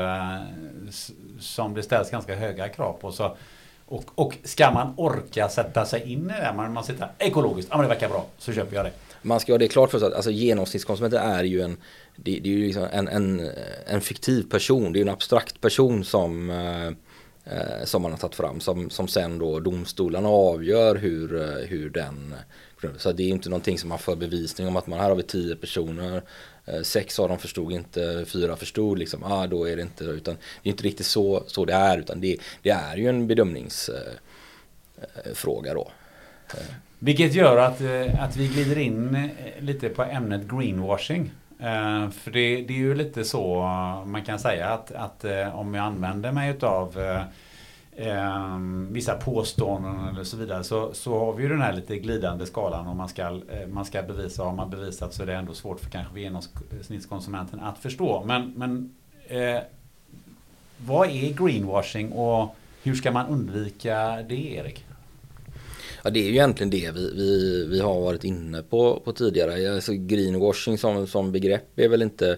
som 1.39 1.73
det 1.73 1.83
ställs 1.83 2.11
ganska 2.11 2.35
höga 2.35 2.69
krav 2.69 2.93
på. 2.93 3.11
Så, 3.11 3.35
och, 3.93 4.03
och 4.15 4.37
ska 4.43 4.71
man 4.71 4.93
orka 4.97 5.49
sätta 5.49 5.85
sig 5.85 6.11
in 6.11 6.29
i 6.29 6.33
det? 6.33 6.53
Man, 6.55 6.73
man 6.73 6.83
sitter 6.83 7.11
ekologiskt, 7.19 7.69
ja 7.71 7.77
men 7.77 7.83
det 7.83 7.93
verkar 7.93 8.09
bra, 8.09 8.25
så 8.37 8.53
köper 8.53 8.75
jag 8.75 8.85
det. 8.85 8.91
Man 9.21 9.39
ska 9.39 9.53
ha 9.53 9.57
det 9.57 9.67
klart 9.67 9.91
för 9.91 9.99
sig 9.99 10.07
att 10.07 10.13
alltså, 10.13 10.31
genomsnittskonsumenten 10.31 11.21
är 11.21 11.43
ju 11.43 11.61
en 11.61 11.77
det, 12.15 12.39
det 12.39 12.49
är 12.49 12.53
ju 12.53 12.65
liksom 12.65 12.87
en, 12.91 13.07
en, 13.07 13.49
en 13.85 14.01
fiktiv 14.01 14.49
person, 14.49 14.93
det 14.93 14.99
är 14.99 15.01
en 15.01 15.09
abstrakt 15.09 15.61
person 15.61 16.03
som, 16.03 16.49
eh, 16.49 16.87
eh, 17.53 17.83
som 17.83 18.01
man 18.01 18.11
har 18.11 18.17
tagit 18.17 18.35
fram 18.35 18.59
som, 18.59 18.89
som 18.89 19.07
sen 19.07 19.37
då 19.37 19.59
domstolarna 19.59 20.29
avgör 20.29 20.95
hur, 20.95 21.41
eh, 21.41 21.67
hur 21.67 21.89
den 21.89 22.35
så 22.97 23.11
det 23.11 23.23
är 23.23 23.27
inte 23.27 23.49
någonting 23.49 23.77
som 23.77 23.89
man 23.89 23.99
får 23.99 24.15
bevisning 24.15 24.67
om 24.67 24.75
att 24.75 24.87
man 24.87 24.99
här 24.99 25.09
har 25.09 25.15
vi 25.15 25.23
tio 25.23 25.55
personer 25.55 26.21
eh, 26.65 26.81
Sex 26.81 27.19
av 27.19 27.29
dem 27.29 27.39
förstod 27.39 27.71
inte, 27.71 28.25
fyra 28.27 28.55
förstod 28.55 28.99
liksom, 28.99 29.23
ah 29.23 29.47
då 29.47 29.69
är 29.69 29.75
det 29.75 29.81
inte, 29.81 30.03
utan 30.03 30.35
det 30.63 30.69
är 30.69 30.71
inte 30.71 30.83
riktigt 30.83 31.05
så, 31.05 31.43
så 31.47 31.65
det 31.65 31.73
är 31.73 31.97
utan 31.97 32.21
det, 32.21 32.37
det 32.61 32.69
är 32.69 32.97
ju 32.97 33.09
en 33.09 33.27
bedömningsfråga 33.27 34.11
eh, 35.65 35.67
eh, 35.67 35.73
då. 35.73 35.91
Vilket 36.99 37.33
gör 37.33 37.57
att, 37.57 37.81
att 38.19 38.35
vi 38.35 38.47
glider 38.47 38.77
in 38.77 39.29
lite 39.59 39.89
på 39.89 40.03
ämnet 40.03 40.41
greenwashing. 40.47 41.31
För 42.11 42.31
det, 42.31 42.61
det, 42.61 42.73
är 42.73 42.77
ju 42.77 42.95
lite 42.95 43.25
så 43.25 43.61
man 44.05 44.23
kan 44.25 44.39
säga 44.39 44.67
att, 44.67 44.91
att 44.91 45.25
om 45.53 45.73
jag 45.73 45.85
använder 45.85 46.31
mig 46.31 46.49
utav 46.49 46.97
eh, 47.95 48.57
vissa 48.89 49.13
påståenden 49.13 50.07
eller 50.09 50.23
så 50.23 50.37
vidare 50.37 50.63
så, 50.63 50.93
så 50.93 51.19
har 51.19 51.33
vi 51.33 51.43
ju 51.43 51.49
den 51.49 51.61
här 51.61 51.73
lite 51.73 51.97
glidande 51.97 52.45
skalan 52.45 52.87
om 52.87 52.97
man 52.97 53.09
ska, 53.09 53.21
eh, 53.23 53.67
man 53.67 53.85
ska 53.85 54.01
bevisa. 54.01 54.43
Har 54.43 54.53
man 54.53 54.69
bevisat 54.69 55.13
så 55.13 55.21
är 55.21 55.27
det 55.27 55.35
ändå 55.35 55.53
svårt 55.53 55.79
för 55.79 55.89
kanske 55.89 56.19
genomsnittskonsumenten 56.19 57.59
att 57.59 57.77
förstå. 57.77 58.23
Men, 58.25 58.53
men 58.57 58.93
eh, 59.27 59.61
vad 60.77 61.09
är 61.09 61.33
greenwashing 61.33 62.11
och 62.11 62.55
hur 62.83 62.95
ska 62.95 63.11
man 63.11 63.27
undvika 63.27 64.25
det 64.29 64.53
Erik? 64.53 64.85
Ja 66.03 66.09
det 66.09 66.19
är 66.19 66.23
ju 66.23 66.29
egentligen 66.29 66.69
det 66.69 66.91
vi, 66.91 67.13
vi, 67.15 67.65
vi 67.69 67.79
har 67.79 68.01
varit 68.01 68.23
inne 68.23 68.63
på, 68.63 69.01
på 69.05 69.13
tidigare. 69.13 69.75
Alltså 69.75 69.93
greenwashing 69.93 70.77
som, 70.77 71.07
som 71.07 71.31
begrepp 71.31 71.79
är 71.79 71.87
väl 71.87 72.01
inte 72.01 72.37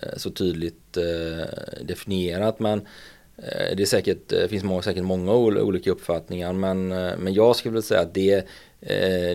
eh, 0.00 0.16
så 0.16 0.30
tydligt 0.30 0.96
eh, 0.96 1.84
definierat 1.84 2.60
men 2.60 2.86
Eh, 3.42 3.76
det 3.76 3.82
är 3.82 3.86
säkert, 3.86 4.28
det 4.28 4.48
finns 4.48 4.64
många, 4.64 4.82
säkert 4.82 5.04
många 5.04 5.32
olika 5.32 5.90
uppfattningar 5.90 6.52
men, 6.52 6.92
eh, 6.92 7.16
men 7.18 7.34
jag 7.34 7.56
skulle 7.56 7.72
vilja 7.72 7.82
säga 7.82 8.00
att 8.00 8.14
det, 8.14 8.46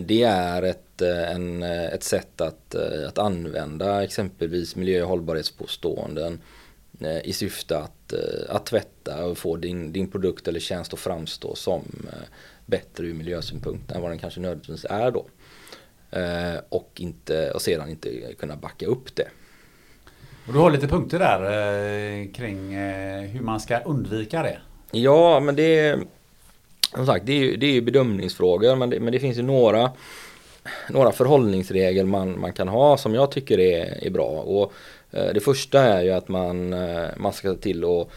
det 0.06 0.22
är 0.22 0.62
ett, 0.62 1.02
en, 1.02 1.62
ett 1.62 2.02
sätt 2.02 2.40
att, 2.40 2.74
att 3.08 3.18
använda 3.18 4.04
exempelvis 4.04 4.76
miljö 4.76 5.02
och 5.02 5.08
hållbarhetspåståenden 5.08 6.40
i 7.24 7.32
syfte 7.32 7.78
att, 7.78 8.14
att 8.48 8.66
tvätta 8.66 9.24
och 9.24 9.38
få 9.38 9.56
din, 9.56 9.92
din 9.92 10.10
produkt 10.10 10.48
eller 10.48 10.60
tjänst 10.60 10.92
att 10.92 10.98
framstå 10.98 11.54
som 11.54 11.82
bättre 12.66 13.06
ur 13.06 13.14
miljösynpunkt 13.14 13.90
än 13.90 14.02
vad 14.02 14.10
den 14.10 14.18
kanske 14.18 14.40
nödvändigtvis 14.40 14.86
är 14.90 15.10
då. 15.10 15.26
Och, 16.68 16.90
inte, 16.96 17.50
och 17.50 17.62
sedan 17.62 17.90
inte 17.90 18.34
kunna 18.38 18.56
backa 18.56 18.86
upp 18.86 19.16
det. 19.16 19.28
Och 20.46 20.52
du 20.52 20.58
har 20.58 20.70
lite 20.70 20.88
punkter 20.88 21.18
där 21.18 21.42
eh, 21.42 22.28
kring 22.32 22.74
eh, 22.74 23.20
hur 23.20 23.40
man 23.40 23.60
ska 23.60 23.78
undvika 23.78 24.42
det. 24.42 24.58
Ja, 24.90 25.40
men 25.40 25.56
det 25.56 25.78
är 25.78 25.98
som 26.94 27.06
sagt, 27.06 27.26
det 27.26 27.32
är 27.32 27.38
ju, 27.38 27.56
det 27.56 27.66
är 27.66 27.80
bedömningsfrågor 27.80 28.76
men 28.76 28.90
det, 28.90 29.00
men 29.00 29.12
det 29.12 29.20
finns 29.20 29.38
ju 29.38 29.42
några 29.42 29.90
några 30.90 31.12
förhållningsregler 31.12 32.04
man, 32.04 32.40
man 32.40 32.52
kan 32.52 32.68
ha 32.68 32.96
som 32.96 33.14
jag 33.14 33.30
tycker 33.30 33.58
är, 33.58 34.06
är 34.06 34.10
bra. 34.10 34.28
Och 34.28 34.72
eh, 35.10 35.34
det 35.34 35.40
första 35.40 35.80
är 35.80 36.02
ju 36.02 36.10
att 36.10 36.28
man, 36.28 36.72
eh, 36.72 37.08
man 37.16 37.32
ska 37.32 37.54
till 37.54 37.84
att 37.84 38.08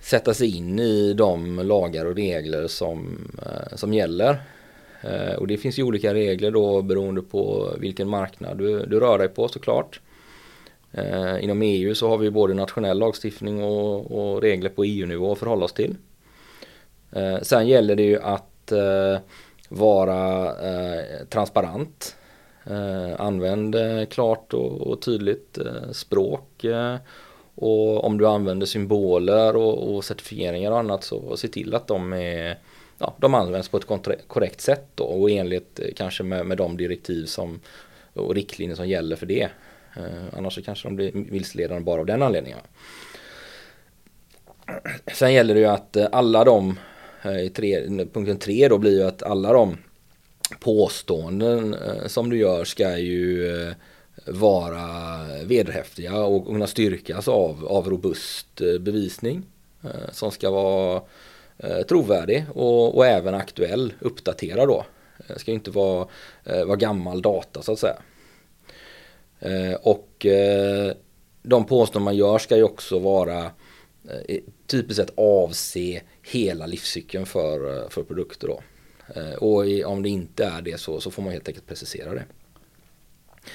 sätta 0.00 0.34
sig 0.34 0.56
in 0.56 0.78
i 0.78 1.12
de 1.12 1.58
lagar 1.58 2.04
och 2.04 2.16
regler 2.16 2.66
som, 2.66 3.28
eh, 3.46 3.76
som 3.76 3.94
gäller. 3.94 4.42
Eh, 5.02 5.34
och 5.34 5.46
det 5.46 5.56
finns 5.56 5.78
ju 5.78 5.82
olika 5.82 6.14
regler 6.14 6.50
då 6.50 6.82
beroende 6.82 7.22
på 7.22 7.74
vilken 7.78 8.08
marknad 8.08 8.58
du, 8.58 8.86
du 8.86 9.00
rör 9.00 9.18
dig 9.18 9.28
på 9.28 9.48
såklart. 9.48 10.00
Eh, 10.96 11.44
inom 11.44 11.62
EU 11.62 11.94
så 11.94 12.08
har 12.08 12.18
vi 12.18 12.30
både 12.30 12.54
nationell 12.54 12.98
lagstiftning 12.98 13.64
och, 13.64 14.10
och 14.10 14.42
regler 14.42 14.70
på 14.70 14.84
EU-nivå 14.84 15.32
att 15.32 15.38
förhålla 15.38 15.64
oss 15.64 15.72
till. 15.72 15.96
Eh, 17.12 17.40
sen 17.42 17.68
gäller 17.68 17.96
det 17.96 18.02
ju 18.02 18.22
att 18.22 18.72
eh, 18.72 19.18
vara 19.68 20.46
eh, 20.70 21.26
transparent. 21.28 22.16
Använd 23.18 23.76
klart 24.10 24.54
och, 24.54 24.80
och 24.80 25.02
tydligt 25.02 25.58
språk 25.92 26.64
och 27.54 28.04
om 28.04 28.18
du 28.18 28.26
använder 28.26 28.66
symboler 28.66 29.56
och, 29.56 29.94
och 29.94 30.04
certifieringar 30.04 30.70
och 30.70 30.78
annat 30.78 31.04
så 31.04 31.36
se 31.36 31.48
till 31.48 31.74
att 31.74 31.86
de 31.86 32.12
är 32.12 32.58
ja, 32.98 33.14
de 33.18 33.34
används 33.34 33.68
på 33.68 33.76
ett 33.76 33.86
korrekt 34.26 34.60
sätt 34.60 34.88
då 34.94 35.04
och 35.04 35.30
enligt 35.30 35.80
kanske 35.96 36.22
med, 36.22 36.46
med 36.46 36.58
de 36.58 36.76
direktiv 36.76 37.24
som 37.24 37.60
och 38.12 38.34
riktlinjer 38.34 38.76
som 38.76 38.88
gäller 38.88 39.16
för 39.16 39.26
det. 39.26 39.48
Eh, 39.96 40.38
annars 40.38 40.54
så 40.54 40.62
kanske 40.62 40.88
de 40.88 40.96
blir 40.96 41.12
vilseledande 41.12 41.84
bara 41.84 42.00
av 42.00 42.06
den 42.06 42.22
anledningen. 42.22 42.58
Sen 45.12 45.32
gäller 45.32 45.54
det 45.54 45.60
ju 45.60 45.66
att 45.66 45.96
eh, 45.96 46.06
alla 46.12 46.44
de, 46.44 46.78
eh, 47.22 47.38
i 47.38 47.48
tre, 47.48 47.88
punkten 48.12 48.38
tre 48.38 48.68
då 48.68 48.78
blir 48.78 48.92
ju 48.92 49.02
att 49.02 49.22
alla 49.22 49.52
de 49.52 49.76
påståenden 50.60 51.76
som 52.06 52.30
du 52.30 52.38
gör 52.38 52.64
ska 52.64 52.98
ju 52.98 53.74
vara 54.26 54.90
vederhäftiga 55.44 56.16
och 56.16 56.46
kunna 56.46 56.66
styrkas 56.66 57.28
av, 57.28 57.66
av 57.66 57.90
robust 57.90 58.60
bevisning 58.80 59.42
som 60.12 60.30
ska 60.30 60.50
vara 60.50 61.02
trovärdig 61.88 62.44
och, 62.54 62.96
och 62.96 63.06
även 63.06 63.34
aktuell, 63.34 63.92
uppdaterad 64.00 64.68
då. 64.68 64.84
Det 65.28 65.38
ska 65.38 65.52
inte 65.52 65.70
vara, 65.70 66.06
vara 66.44 66.76
gammal 66.76 67.22
data 67.22 67.62
så 67.62 67.72
att 67.72 67.78
säga. 67.78 67.96
Eh, 69.40 69.74
och 69.74 70.26
eh, 70.26 70.92
de 71.42 71.66
påståenden 71.66 72.04
man 72.04 72.16
gör 72.16 72.38
ska 72.38 72.56
ju 72.56 72.62
också 72.62 72.98
vara 72.98 73.44
eh, 74.28 74.40
typiskt 74.66 74.96
sett 74.96 75.18
avse 75.18 76.02
hela 76.22 76.66
livscykeln 76.66 77.26
för, 77.26 77.88
för 77.88 78.02
produkter. 78.02 78.48
Då. 78.48 78.60
Och 79.38 79.64
om 79.84 80.02
det 80.02 80.08
inte 80.08 80.44
är 80.44 80.62
det 80.62 80.80
så, 80.80 81.00
så 81.00 81.10
får 81.10 81.22
man 81.22 81.32
helt 81.32 81.48
enkelt 81.48 81.66
precisera 81.66 82.14
det. 82.14 82.24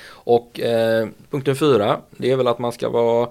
Och 0.05 0.59
eh, 0.59 1.07
punkten 1.29 1.55
fyra, 1.55 2.01
det 2.17 2.31
är 2.31 2.35
väl 2.35 2.47
att 2.47 2.59
man 2.59 2.71
ska 2.71 2.89
vara 2.89 3.29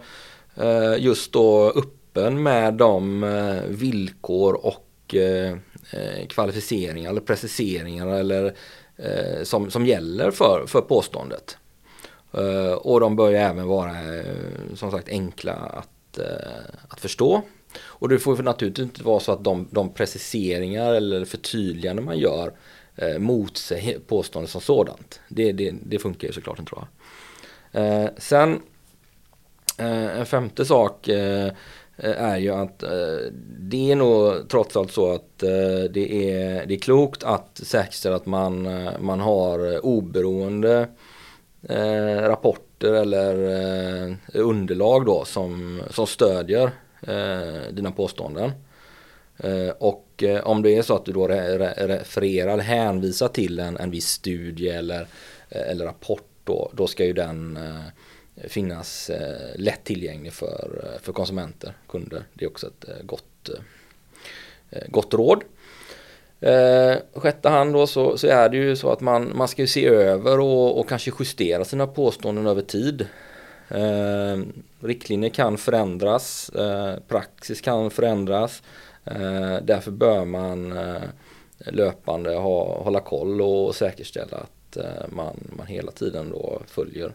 eh, 0.56 0.94
just 0.98 1.32
då 1.32 1.70
öppen 1.70 2.42
med 2.42 2.74
de 2.74 3.24
eh, 3.24 3.62
villkor 3.68 4.66
och 4.66 5.14
eh, 5.14 5.56
kvalificeringar 6.28 7.10
eller 7.10 7.20
preciseringar 7.20 8.06
eller 8.06 8.54
eh, 8.96 9.42
som, 9.42 9.70
som 9.70 9.86
gäller 9.86 10.30
för, 10.30 10.66
för 10.66 10.80
påståendet. 10.80 11.56
Eh, 12.32 12.72
och 12.72 13.00
de 13.00 13.16
bör 13.16 13.30
ju 13.30 13.36
även 13.36 13.66
vara 13.66 13.90
eh, 13.90 14.34
som 14.74 14.90
sagt 14.90 15.08
enkla 15.08 15.52
att, 15.52 16.18
eh, 16.18 16.74
att 16.88 17.00
förstå. 17.00 17.42
Och 17.82 18.08
det 18.08 18.18
får 18.18 18.42
naturligtvis 18.42 18.84
inte 18.84 19.04
vara 19.04 19.20
så 19.20 19.32
att 19.32 19.44
de, 19.44 19.68
de 19.70 19.92
preciseringar 19.92 20.94
eller 20.94 21.24
förtydliganden 21.24 22.04
man 22.04 22.18
gör 22.18 22.52
eh, 22.96 23.18
motsäger 23.18 23.98
påståendet 23.98 24.50
som 24.50 24.60
sådant. 24.60 25.20
Det, 25.28 25.52
det, 25.52 25.74
det 25.82 25.98
funkar 25.98 26.28
ju 26.28 26.32
såklart 26.34 26.58
inte 26.58 26.70
tror 26.70 26.86
jag. 27.72 27.82
Eh, 27.82 28.10
sen 28.18 28.60
en 29.78 30.26
femte 30.26 30.64
sak 30.64 31.08
Eh, 32.02 32.22
är 32.22 32.38
ju 32.38 32.50
att 32.50 32.84
det 33.58 33.90
är 33.92 33.96
nog 33.96 34.48
trots 34.48 34.76
allt 34.76 34.92
så 34.92 35.12
att 35.12 35.38
det, 35.38 36.32
är, 36.32 36.66
det 36.66 36.74
är 36.74 36.78
klokt 36.78 37.24
att 37.24 37.60
säkerställa 37.62 38.16
att 38.16 38.26
man, 38.26 38.68
man 39.00 39.20
har 39.20 39.86
oberoende 39.86 40.88
Eh, 41.62 42.28
rapporter 42.28 42.92
eller 42.92 43.34
eh, 43.34 44.16
underlag 44.34 45.06
då 45.06 45.24
som, 45.24 45.82
som 45.90 46.06
stödjer 46.06 46.70
eh, 47.02 47.72
dina 47.72 47.92
påståenden. 47.92 48.50
Och 49.78 50.24
om 50.42 50.62
det 50.62 50.76
är 50.76 50.82
så 50.82 50.96
att 50.96 51.04
du 51.04 51.12
då 51.12 51.28
refererar, 51.28 52.58
hänvisar 52.58 53.28
till 53.28 53.58
en, 53.58 53.76
en 53.76 53.90
viss 53.90 54.08
studie 54.08 54.68
eller, 54.68 55.06
eller 55.48 55.84
rapport 55.84 56.28
då, 56.44 56.70
då 56.74 56.86
ska 56.86 57.04
ju 57.04 57.12
den 57.12 57.58
finnas 58.48 59.10
eh, 59.10 59.56
lätt 59.56 59.84
tillgänglig 59.84 60.32
för, 60.32 60.98
för 61.02 61.12
konsumenter, 61.12 61.72
kunder. 61.88 62.24
Det 62.34 62.44
är 62.44 62.48
också 62.48 62.66
ett 62.66 62.88
eh, 62.88 63.04
gott, 63.04 63.50
gott 64.88 65.14
råd. 65.14 65.42
Eh, 66.40 66.96
sjätte 67.14 67.48
hand 67.48 67.72
då 67.72 67.86
så, 67.86 68.18
så, 68.18 68.26
är 68.26 68.48
det 68.48 68.56
ju 68.56 68.76
så 68.76 68.92
att 68.92 69.00
man, 69.00 69.36
man 69.36 69.48
ska 69.48 69.66
se 69.66 69.86
över 69.86 70.40
och, 70.40 70.80
och 70.80 70.88
kanske 70.88 71.12
justera 71.18 71.64
sina 71.64 71.86
påståenden 71.86 72.46
över 72.46 72.62
tid. 72.62 73.06
Eh, 73.68 74.38
riktlinjer 74.80 75.30
kan 75.30 75.58
förändras, 75.58 76.48
eh, 76.48 76.94
praxis 77.08 77.60
kan 77.60 77.90
förändras. 77.90 78.62
Eh, 79.04 79.56
därför 79.62 79.90
bör 79.90 80.24
man 80.24 80.72
eh, 80.72 81.02
löpande 81.58 82.34
ha, 82.34 82.82
hålla 82.82 83.00
koll 83.00 83.42
och 83.42 83.74
säkerställa 83.74 84.36
att 84.36 84.76
eh, 84.76 85.08
man, 85.08 85.36
man 85.56 85.66
hela 85.66 85.92
tiden 85.92 86.30
då 86.30 86.62
följer 86.66 87.12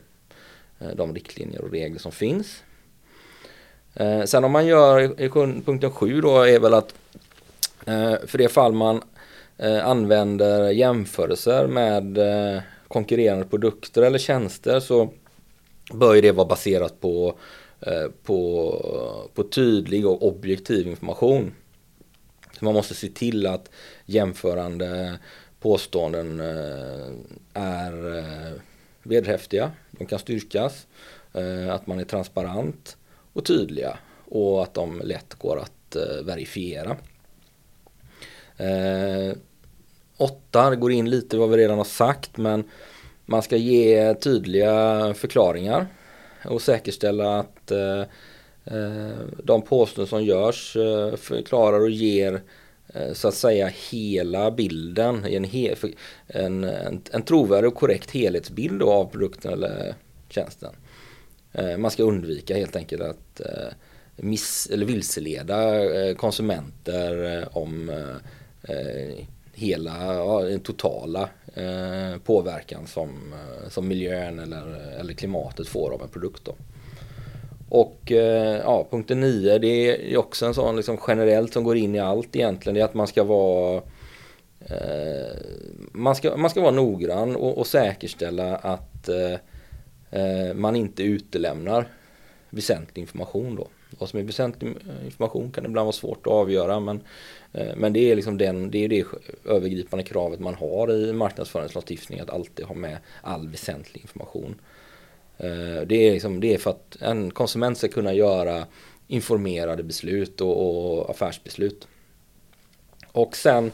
Eh, 0.80 0.96
de 0.96 1.14
riktlinjer 1.14 1.62
och 1.62 1.72
regler 1.72 2.00
som 2.00 2.12
finns. 2.12 2.64
Eh, 3.94 4.24
sen 4.24 4.44
om 4.44 4.52
man 4.52 4.66
gör 4.66 5.22
i 5.22 5.30
punkten 5.30 5.92
7 5.92 6.22
då 6.22 6.42
är 6.42 6.60
väl 6.60 6.74
att 6.74 6.94
eh, 7.86 8.16
för 8.26 8.38
det 8.38 8.50
fall 8.50 8.74
man 8.74 9.02
Eh, 9.58 9.88
använder 9.88 10.70
jämförelser 10.70 11.68
med 11.68 12.18
eh, 12.18 12.62
konkurrerande 12.88 13.46
produkter 13.46 14.02
eller 14.02 14.20
tjänster 14.20 14.80
så 14.80 15.10
bör 15.94 16.22
det 16.22 16.32
vara 16.32 16.48
baserat 16.48 17.02
på, 17.02 17.36
eh, 17.82 18.08
på, 18.24 19.30
på 19.34 19.44
tydlig 19.44 20.08
och 20.08 20.28
objektiv 20.28 20.88
information. 20.88 21.54
Så 22.60 22.66
man 22.66 22.74
måste 22.74 22.94
se 22.94 23.08
till 23.08 23.48
att 23.48 23.70
jämförande 24.06 25.20
påståenden 25.60 26.40
är 27.54 27.94
vederhäftiga, 29.04 29.72
de 29.92 30.06
kan 30.06 30.20
styrkas, 30.20 30.88
att 31.72 31.88
man 31.88 32.00
är 32.00 32.04
transparent 32.04 32.98
och 33.34 33.46
tydliga 33.46 33.98
och 34.26 34.64
att 34.64 34.74
de 34.74 35.02
lätt 35.04 35.34
går 35.34 35.60
att 35.60 35.96
verifiera. 36.24 36.98
Eh, 38.58 39.38
åtta 40.18 40.76
går 40.76 40.92
in 40.92 41.10
lite 41.10 41.38
vad 41.38 41.50
vi 41.50 41.58
redan 41.58 41.78
har 41.78 41.86
sagt 41.86 42.38
men 42.38 42.64
man 43.26 43.42
ska 43.42 43.58
ge 43.58 44.14
tydliga 44.14 45.14
förklaringar 45.14 45.88
och 46.46 46.62
säkerställa 46.62 47.40
att 47.40 47.72
eh, 47.72 48.02
eh, 48.66 49.18
de 49.44 49.62
påståenden 49.62 50.10
som 50.10 50.24
görs 50.24 50.76
eh, 50.76 51.16
förklarar 51.16 51.80
och 51.80 51.90
ger 51.90 52.42
så 53.14 53.28
att 53.28 53.34
säga 53.34 53.72
hela 53.92 54.52
bilden, 54.52 55.26
en, 55.26 55.44
he, 55.44 55.76
en, 56.28 56.64
en, 56.64 57.02
en 57.12 57.22
trovärdig 57.22 57.68
och 57.68 57.76
korrekt 57.76 58.12
helhetsbild 58.12 58.84
av 58.84 59.06
produkten 59.06 59.54
eller 59.54 59.96
tjänsten. 60.30 60.76
Man 61.78 61.92
ska 61.92 62.04
undvika 62.04 62.58
helt 62.58 62.76
enkelt 62.76 63.02
att 63.02 63.42
miss, 64.16 64.70
eller 64.72 64.86
vilseleda 64.86 65.84
konsumenter 66.18 67.44
om 67.58 67.92
Eh, 68.68 69.26
hela, 69.54 70.24
den 70.42 70.60
totala 70.60 71.30
eh, 71.54 72.18
påverkan 72.24 72.88
som, 72.88 73.10
eh, 73.34 73.70
som 73.70 73.88
miljön 73.88 74.40
eller, 74.40 74.96
eller 75.00 75.14
klimatet 75.14 75.68
får 75.68 75.94
av 75.94 76.02
en 76.02 76.10
produkt. 76.10 76.46
Då. 76.46 76.56
Och 77.70 78.12
eh, 78.12 78.58
ja, 78.58 78.88
punkten 78.90 79.20
9 79.20 79.58
det 79.58 80.14
är 80.14 80.18
också 80.18 80.46
en 80.46 80.54
sån 80.54 80.76
liksom 80.76 80.98
generellt 81.08 81.54
som 81.54 81.64
går 81.64 81.78
in 81.78 81.96
i 81.96 82.00
allt 82.00 82.36
egentligen. 82.36 82.74
Det 82.74 82.82
är 82.82 82.86
att 82.86 82.94
man 82.94 83.08
ska 83.08 83.24
vara 83.24 83.82
eh, 84.60 85.38
man, 85.92 86.16
ska, 86.16 86.38
man 86.38 86.50
ska 86.50 86.62
vara 86.62 86.72
noggrann 86.72 87.36
och, 87.36 87.58
och 87.58 87.68
säkerställa 87.68 88.56
att 88.56 89.10
eh, 89.10 90.54
man 90.56 90.76
inte 90.76 91.04
utelämnar 91.04 91.88
väsentlig 92.50 93.02
information 93.02 93.56
då. 93.56 93.68
Vad 93.98 94.10
som 94.10 94.20
är 94.20 94.24
väsentlig 94.24 94.76
information 95.06 95.52
kan 95.52 95.66
ibland 95.66 95.86
vara 95.86 95.94
svårt 95.94 96.28
att 96.28 96.34
avgöra 96.34 96.80
men, 96.80 97.02
eh, 97.54 97.76
men 97.76 97.94
det 97.94 98.12
är 98.12 98.16
liksom 98.16 98.38
den, 98.38 98.72
det 98.72 98.86
är 98.86 98.90
det 98.90 99.06
övergripande 99.46 100.04
kravet 100.04 100.40
man 100.40 100.56
har 100.56 100.92
i 100.92 101.14
marknadsföringslagstiftning 101.14 102.20
att 102.20 102.30
alltid 102.30 102.66
ha 102.66 102.76
med 102.76 102.98
all 103.22 103.48
väsentlig 103.48 104.02
information. 104.02 104.56
Eh, 105.38 105.82
det 105.88 105.96
är, 105.96 106.12
liksom, 106.12 106.40
det 106.40 106.54
är 106.54 106.58
för 106.58 106.70
att 106.70 106.98
en 107.02 107.32
konsument 107.32 107.78
ska 107.78 107.88
kunna 107.88 108.14
göra 108.14 108.66
informerade 109.08 109.84
beslut 109.84 110.42
och, 110.42 110.98
och 110.98 111.10
affärsbeslut. 111.10 111.88
Och 113.12 113.36
sen 113.36 113.72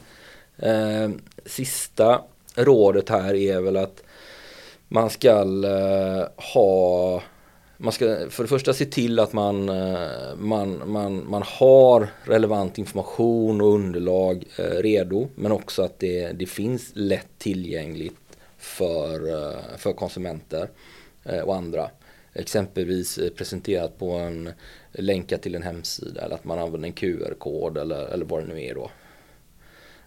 eh, 0.58 1.10
sista 1.46 2.22
rådet 2.56 3.10
här 3.10 3.34
är 3.34 3.62
väl 3.62 3.78
att 3.78 4.04
man 4.88 5.10
ska 5.10 5.30
eh, 5.66 6.28
ha 6.54 7.22
man 7.82 7.94
ska 7.94 8.30
för 8.30 8.44
det 8.44 8.50
första 8.50 8.74
se 8.74 8.86
till 8.86 9.20
att 9.20 9.34
man, 9.34 9.70
eh, 9.70 10.36
man, 10.38 10.92
man, 10.92 11.30
man 11.30 11.44
har 11.46 12.08
relevant 12.24 12.78
information 12.78 13.62
och 13.62 13.74
underlag 13.74 14.44
eh, 14.58 14.64
redo 14.64 15.28
men 15.36 15.52
också 15.52 15.82
att 15.82 16.00
det, 16.00 16.32
det 16.32 16.46
finns 16.46 16.92
lätt 16.94 17.28
tillgängligt 17.38 18.38
för, 18.58 19.30
eh, 19.30 19.60
för 19.78 19.94
konsumenter. 19.94 20.70
Och 21.46 21.56
andra. 21.56 21.90
Exempelvis 22.34 23.20
presenterat 23.36 24.00
på 24.00 24.12
en 24.12 24.50
länka 24.92 25.38
till 25.38 25.56
en 25.56 25.64
hemsida 25.64 26.22
eller 26.22 26.36
att 26.36 26.44
man 26.44 26.60
använder 26.60 26.88
en 26.88 26.94
QR-kod 26.94 27.78
eller, 27.78 28.06
eller 28.08 28.26
vad 28.26 28.44
det 28.44 28.54
nu 28.54 28.64
är 28.64 28.76
då. 28.76 28.92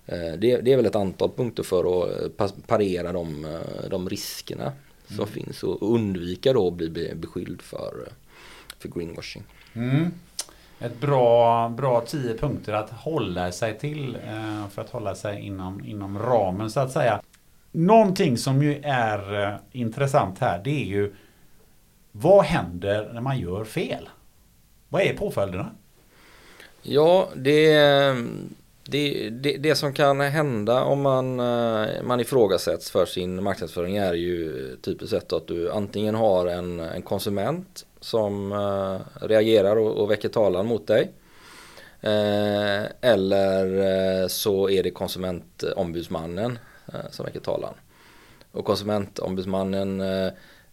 Det, 0.06 0.36
det, 0.60 0.72
är 0.72 0.76
väl 0.76 0.86
ett 0.86 0.96
antal 0.96 1.30
punkter 1.36 1.62
för 1.62 2.02
att 2.38 2.66
parera 2.66 3.12
de, 3.12 3.46
de 3.90 4.08
riskerna 4.08 4.72
som 5.06 5.16
mm. 5.16 5.28
finns 5.28 5.62
och 5.62 5.94
undvika 5.94 6.52
då 6.52 6.68
att 6.68 6.74
bli 6.74 7.14
beskylld 7.14 7.62
för, 7.62 8.08
för 8.78 8.88
greenwashing. 8.88 9.42
Mm. 9.74 10.10
Ett 10.78 11.00
bra, 11.00 11.68
bra 11.68 12.00
tio 12.00 12.38
punkter 12.38 12.72
att 12.72 12.90
hålla 12.90 13.52
sig 13.52 13.78
till 13.78 14.18
för 14.70 14.82
att 14.82 14.90
hålla 14.90 15.14
sig 15.14 15.40
inom, 15.40 15.84
inom 15.84 16.18
ramen 16.18 16.70
så 16.70 16.80
att 16.80 16.92
säga. 16.92 17.20
Någonting 17.76 18.38
som 18.38 18.62
ju 18.62 18.80
är 18.84 19.42
eh, 19.42 19.54
intressant 19.72 20.38
här 20.38 20.60
det 20.64 20.70
är 20.70 20.84
ju 20.84 21.14
Vad 22.12 22.44
händer 22.44 23.10
när 23.12 23.20
man 23.20 23.38
gör 23.38 23.64
fel? 23.64 24.08
Vad 24.88 25.02
är 25.02 25.16
påföljderna? 25.16 25.70
Ja, 26.82 27.28
det, 27.36 27.76
det, 28.86 29.30
det, 29.30 29.56
det 29.56 29.74
som 29.74 29.92
kan 29.92 30.20
hända 30.20 30.82
om 30.82 31.02
man, 31.02 31.40
eh, 31.40 32.02
man 32.02 32.20
ifrågasätts 32.20 32.90
för 32.90 33.06
sin 33.06 33.42
marknadsföring 33.42 33.96
är 33.96 34.14
ju 34.14 34.76
typiskt 34.82 35.10
sett 35.10 35.32
att 35.32 35.46
du 35.46 35.70
antingen 35.70 36.14
har 36.14 36.46
en, 36.46 36.80
en 36.80 37.02
konsument 37.02 37.86
som 38.00 38.52
eh, 38.52 39.26
reagerar 39.26 39.76
och, 39.76 39.92
och 39.92 40.10
väcker 40.10 40.28
talan 40.28 40.66
mot 40.66 40.86
dig. 40.86 41.12
Eh, 42.00 42.84
eller 43.00 43.66
eh, 44.22 44.28
så 44.28 44.70
är 44.70 44.82
det 44.82 44.90
konsumentombudsmannen 44.90 46.58
eh, 46.92 47.10
som 47.10 47.26
väcker 47.26 47.40
talan. 47.40 47.74
Och 48.52 48.64
konsumentombudsmannen 48.64 50.02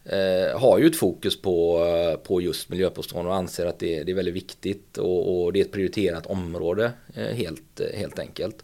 eh, 0.06 0.60
har 0.60 0.80
ju 0.80 0.88
ett 0.88 0.96
fokus 0.96 1.42
på, 1.42 1.86
på 2.24 2.42
just 2.42 2.70
miljöpåståenden 2.70 3.32
och 3.32 3.38
anser 3.38 3.66
att 3.66 3.80
det, 3.80 4.04
det 4.04 4.12
är 4.12 4.16
väldigt 4.16 4.36
viktigt 4.36 4.98
och, 4.98 5.44
och, 5.44 5.54
det 5.54 5.60
är 5.60 5.66
ett 5.66 5.72
prioriterat 5.72 6.26
område 6.26 6.92
eh, 7.16 7.36
helt, 7.36 7.82
helt 7.94 8.20
enkelt. 8.20 8.64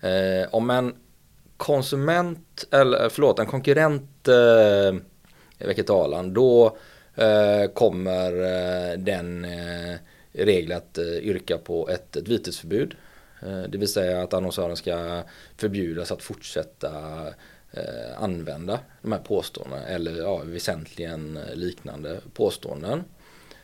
Eh, 0.00 0.54
om 0.54 0.70
en 0.70 0.94
konsument, 1.56 2.66
eller 2.70 3.08
förlåt, 3.08 3.38
en 3.38 3.46
konkurrent 3.46 4.28
eh, 4.28 5.66
väcker 5.66 5.82
talan, 5.82 6.34
då 6.34 6.76
eh, 7.14 7.70
kommer 7.74 8.32
eh, 8.32 8.98
den 8.98 9.44
eh, 9.44 10.76
att 10.76 10.98
eh, 10.98 11.04
yrka 11.04 11.58
på 11.58 11.88
ett, 11.88 12.16
ett 12.16 12.28
vitesförbud. 12.28 12.94
Eh, 13.42 13.62
det 13.62 13.78
vill 13.78 13.92
säga 13.92 14.22
att 14.22 14.34
annonsören 14.34 14.76
ska 14.76 15.22
förbjudas 15.56 16.12
att 16.12 16.22
fortsätta 16.22 16.90
eh, 17.72 18.22
använda 18.22 18.80
de 19.02 19.12
här 19.12 19.18
påståendena 19.18 19.86
eller 19.86 20.16
ja, 20.16 20.42
väsentligen 20.44 21.36
eh, 21.36 21.54
liknande 21.54 22.20
påståenden 22.34 23.04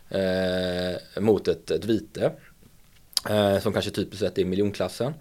eh, 0.08 1.22
mot 1.22 1.48
ett, 1.48 1.70
ett 1.70 1.84
vite 1.84 2.32
eh, 3.30 3.58
som 3.58 3.72
kanske 3.72 3.90
typiskt 3.90 4.20
sett 4.20 4.38
är 4.38 4.44
miljonklassen. 4.44 5.14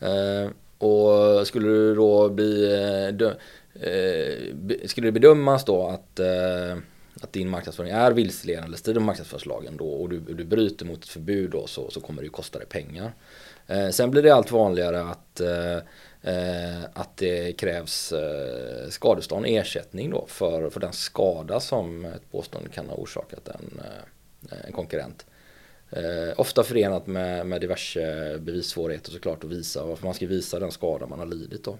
Eh, 0.00 0.50
och 0.78 1.46
skulle 1.46 1.68
du 1.68 1.94
då 1.94 2.28
bli 2.28 2.72
eh, 2.72 3.14
dö, 3.14 3.34
eh, 3.74 4.86
skulle 4.86 5.06
det 5.06 5.12
bedömas 5.12 5.64
då 5.64 5.86
att 5.86 6.20
eh, 6.20 6.76
att 7.22 7.32
din 7.32 7.48
marknadsföring 7.48 7.90
är 7.90 8.12
vilseledande 8.12 8.66
eller 8.66 8.76
strider 8.76 9.00
mot 9.00 9.06
marknadsföringslagen 9.06 9.76
då 9.76 9.88
och 9.88 10.08
du, 10.08 10.20
du 10.20 10.44
bryter 10.44 10.86
mot 10.86 11.04
ett 11.04 11.08
förbud 11.08 11.50
då 11.50 11.66
så, 11.66 11.90
så 11.90 12.00
kommer 12.00 12.22
det 12.22 12.26
ju 12.26 12.30
kosta 12.30 12.58
dig 12.58 12.68
pengar. 12.68 13.12
Eh, 13.66 13.88
sen 13.88 14.10
blir 14.10 14.22
det 14.22 14.30
allt 14.30 14.52
vanligare 14.52 15.02
att 15.02 15.20
Eh, 15.40 15.78
Eh, 16.22 16.84
att 16.92 17.16
det 17.16 17.52
krävs 17.52 18.12
eh, 18.12 18.88
skadestånd, 18.88 19.46
ersättning 19.48 20.10
då 20.10 20.24
för, 20.28 20.70
för 20.70 20.80
den 20.80 20.92
skada 20.92 21.60
som 21.60 22.04
ett 22.04 22.30
påstående 22.30 22.70
kan 22.70 22.88
ha 22.88 22.94
orsakat 22.94 23.48
en, 23.48 23.80
eh, 24.50 24.66
en 24.66 24.72
konkurrent. 24.72 25.26
ofta 26.36 26.62
förenat 26.62 27.06
med, 27.06 27.46
med 27.46 27.60
diverse 27.60 28.38
bevissvårigheter 28.38 29.10
såklart 29.10 29.44
att 29.44 29.50
visa 29.50 29.84
varför 29.84 30.04
man 30.04 30.14
ska 30.14 30.26
visa 30.26 30.58
den 30.58 30.70
skada 30.70 31.06
man 31.06 31.18
har 31.18 31.26
lidit 31.26 31.64
då. 31.64 31.78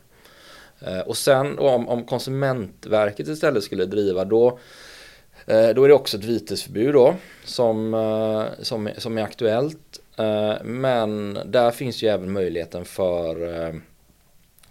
och 1.07 1.17
sen 1.17 1.59
om, 1.59 1.89
om 1.89 2.05
Konsumentverket 2.05 3.29
istället 3.29 3.65
skulle 3.65 3.87
driva 3.87 4.25
då 4.25 4.59
då 5.47 5.85
är 5.85 5.89
det 5.89 5.95
också 5.95 6.17
ett 6.17 6.25
vitesförbud 6.25 6.95
då 6.95 7.15
som, 7.45 7.97
som, 8.63 8.91
som 8.99 9.19
är 9.19 9.23
aktuellt. 9.23 10.01
Men 10.63 11.39
där 11.45 11.71
finns 11.71 12.03
ju 12.03 12.09
även 12.09 12.33
möjligheten 12.33 12.85
för 12.85 13.81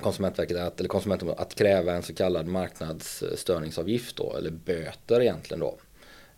Konsumentverket 0.02 0.58
att, 0.58 0.80
eller 0.80 1.39
att 1.41 1.56
kräva 1.56 1.93
en 1.93 2.04
så 2.04 2.14
kallad 2.14 2.47
marknadsstörningsavgift 2.47 4.16
då, 4.16 4.36
eller 4.38 4.52
böter 4.52 5.22
egentligen 5.22 5.60
då. 5.60 5.78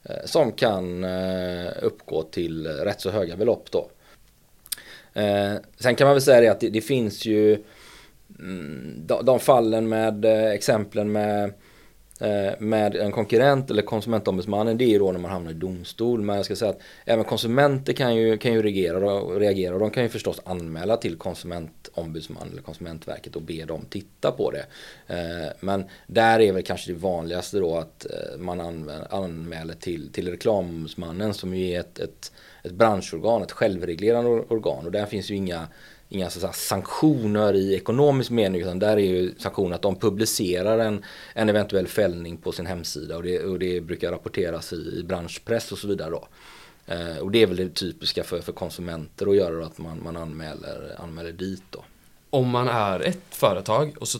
Eh, 0.03 0.25
som 0.25 0.51
kan 0.51 1.03
eh, 1.03 1.71
uppgå 1.81 2.23
till 2.23 2.67
rätt 2.67 3.01
så 3.01 3.09
höga 3.09 3.35
belopp 3.35 3.71
då. 3.71 3.89
Eh, 5.13 5.53
sen 5.77 5.95
kan 5.95 6.07
man 6.07 6.15
väl 6.15 6.21
säga 6.21 6.41
det 6.41 6.47
att 6.47 6.59
det, 6.59 6.69
det 6.69 6.81
finns 6.81 7.25
ju 7.25 7.63
mm, 8.39 8.93
de, 9.05 9.25
de 9.25 9.39
fallen 9.39 9.89
med 9.89 10.25
exemplen 10.25 11.11
med 11.11 11.53
Eh, 12.21 12.53
med 12.59 12.95
en 12.95 13.11
konkurrent 13.11 13.71
eller 13.71 13.81
konsumentombudsmannen 13.81 14.77
det 14.77 14.83
är 14.83 14.89
ju 14.89 14.99
då 14.99 15.11
när 15.11 15.19
man 15.19 15.31
hamnar 15.31 15.51
i 15.51 15.53
domstol. 15.53 16.21
Men 16.21 16.35
jag 16.35 16.45
ska 16.45 16.55
säga 16.55 16.71
att 16.71 16.81
även 17.05 17.25
konsumenter 17.25 17.93
kan 17.93 18.15
ju, 18.15 18.37
kan 18.37 18.53
ju 18.53 18.61
reagera, 18.61 19.13
och 19.13 19.39
reagera 19.39 19.73
och 19.73 19.79
de 19.79 19.91
kan 19.91 20.03
ju 20.03 20.09
förstås 20.09 20.41
anmäla 20.45 20.97
till 20.97 21.17
konsumentombudsmannen 21.17 22.51
eller 22.51 22.61
konsumentverket 22.61 23.35
och 23.35 23.41
be 23.41 23.65
dem 23.65 23.85
titta 23.89 24.31
på 24.31 24.51
det. 24.51 24.65
Eh, 25.07 25.53
men 25.59 25.85
där 26.07 26.39
är 26.39 26.51
väl 26.51 26.63
kanske 26.63 26.91
det 26.91 26.99
vanligaste 26.99 27.59
då 27.59 27.77
att 27.77 28.05
eh, 28.05 28.39
man 28.39 28.89
anmäler 29.09 29.73
till, 29.73 30.11
till 30.11 30.31
reklamombudsmannen 30.31 31.33
som 31.33 31.55
ju 31.55 31.71
är 31.71 31.79
ett, 31.79 31.99
ett, 31.99 32.31
ett 32.63 32.71
branschorgan, 32.71 33.41
ett 33.41 33.51
självreglerande 33.51 34.29
organ 34.29 34.85
och 34.85 34.91
där 34.91 35.05
finns 35.05 35.31
ju 35.31 35.35
inga 35.35 35.67
inga 36.11 36.29
så 36.29 36.49
sanktioner 36.53 37.53
i 37.53 37.75
ekonomisk 37.75 38.31
mening 38.31 38.61
utan 38.61 38.79
där 38.79 38.97
är 38.97 39.01
ju 39.01 39.33
sanktionen 39.37 39.73
att 39.73 39.81
de 39.81 39.95
publicerar 39.95 40.79
en, 40.79 41.03
en 41.33 41.49
eventuell 41.49 41.87
fällning 41.87 42.37
på 42.37 42.51
sin 42.51 42.65
hemsida 42.65 43.17
och 43.17 43.23
det, 43.23 43.39
och 43.39 43.59
det 43.59 43.81
brukar 43.81 44.11
rapporteras 44.11 44.73
i, 44.73 44.99
i 44.99 45.03
branschpress 45.03 45.71
och 45.71 45.77
så 45.77 45.87
vidare 45.87 46.09
då. 46.09 46.27
Eh, 46.85 47.17
och 47.17 47.31
det 47.31 47.41
är 47.41 47.47
väl 47.47 47.57
det 47.57 47.69
typiska 47.69 48.23
för, 48.23 48.41
för 48.41 48.51
konsumenter 48.51 49.27
att 49.27 49.35
göra 49.35 49.55
då, 49.55 49.63
att 49.63 49.77
man, 49.77 50.03
man 50.03 50.17
anmäler, 50.17 50.95
anmäler 50.97 51.31
dit 51.31 51.63
då. 51.69 51.83
Om 52.29 52.49
man 52.49 52.67
är 52.67 52.99
ett 52.99 53.25
företag 53.29 53.95
och 53.99 54.07
så 54.07 54.19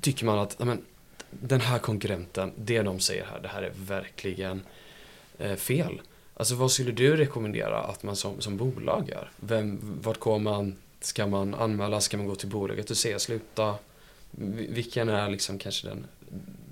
tycker 0.00 0.26
man 0.26 0.38
att 0.38 0.60
amen, 0.60 0.84
den 1.30 1.60
här 1.60 1.78
konkurrenten, 1.78 2.52
det 2.56 2.82
de 2.82 3.00
säger 3.00 3.24
här, 3.24 3.40
det 3.40 3.48
här 3.48 3.62
är 3.62 3.72
verkligen 3.74 4.62
eh, 5.38 5.54
fel. 5.54 6.00
Alltså 6.34 6.54
vad 6.54 6.70
skulle 6.72 6.92
du 6.92 7.16
rekommendera 7.16 7.78
att 7.78 8.02
man 8.02 8.16
som, 8.16 8.40
som 8.40 8.56
bolag 8.56 9.08
gör? 9.08 9.30
Vem, 9.36 9.80
vart 10.02 10.18
går 10.18 10.38
man 10.38 10.76
Ska 11.00 11.26
man 11.26 11.54
anmäla? 11.54 12.00
Ska 12.00 12.16
man 12.16 12.26
gå 12.26 12.34
till 12.34 12.48
bolaget 12.48 12.90
och 12.90 12.96
säga 12.96 13.18
sluta? 13.18 13.74
Vilken 14.68 15.08
är 15.08 15.28
liksom 15.28 15.58
kanske 15.58 15.88
den 15.88 16.06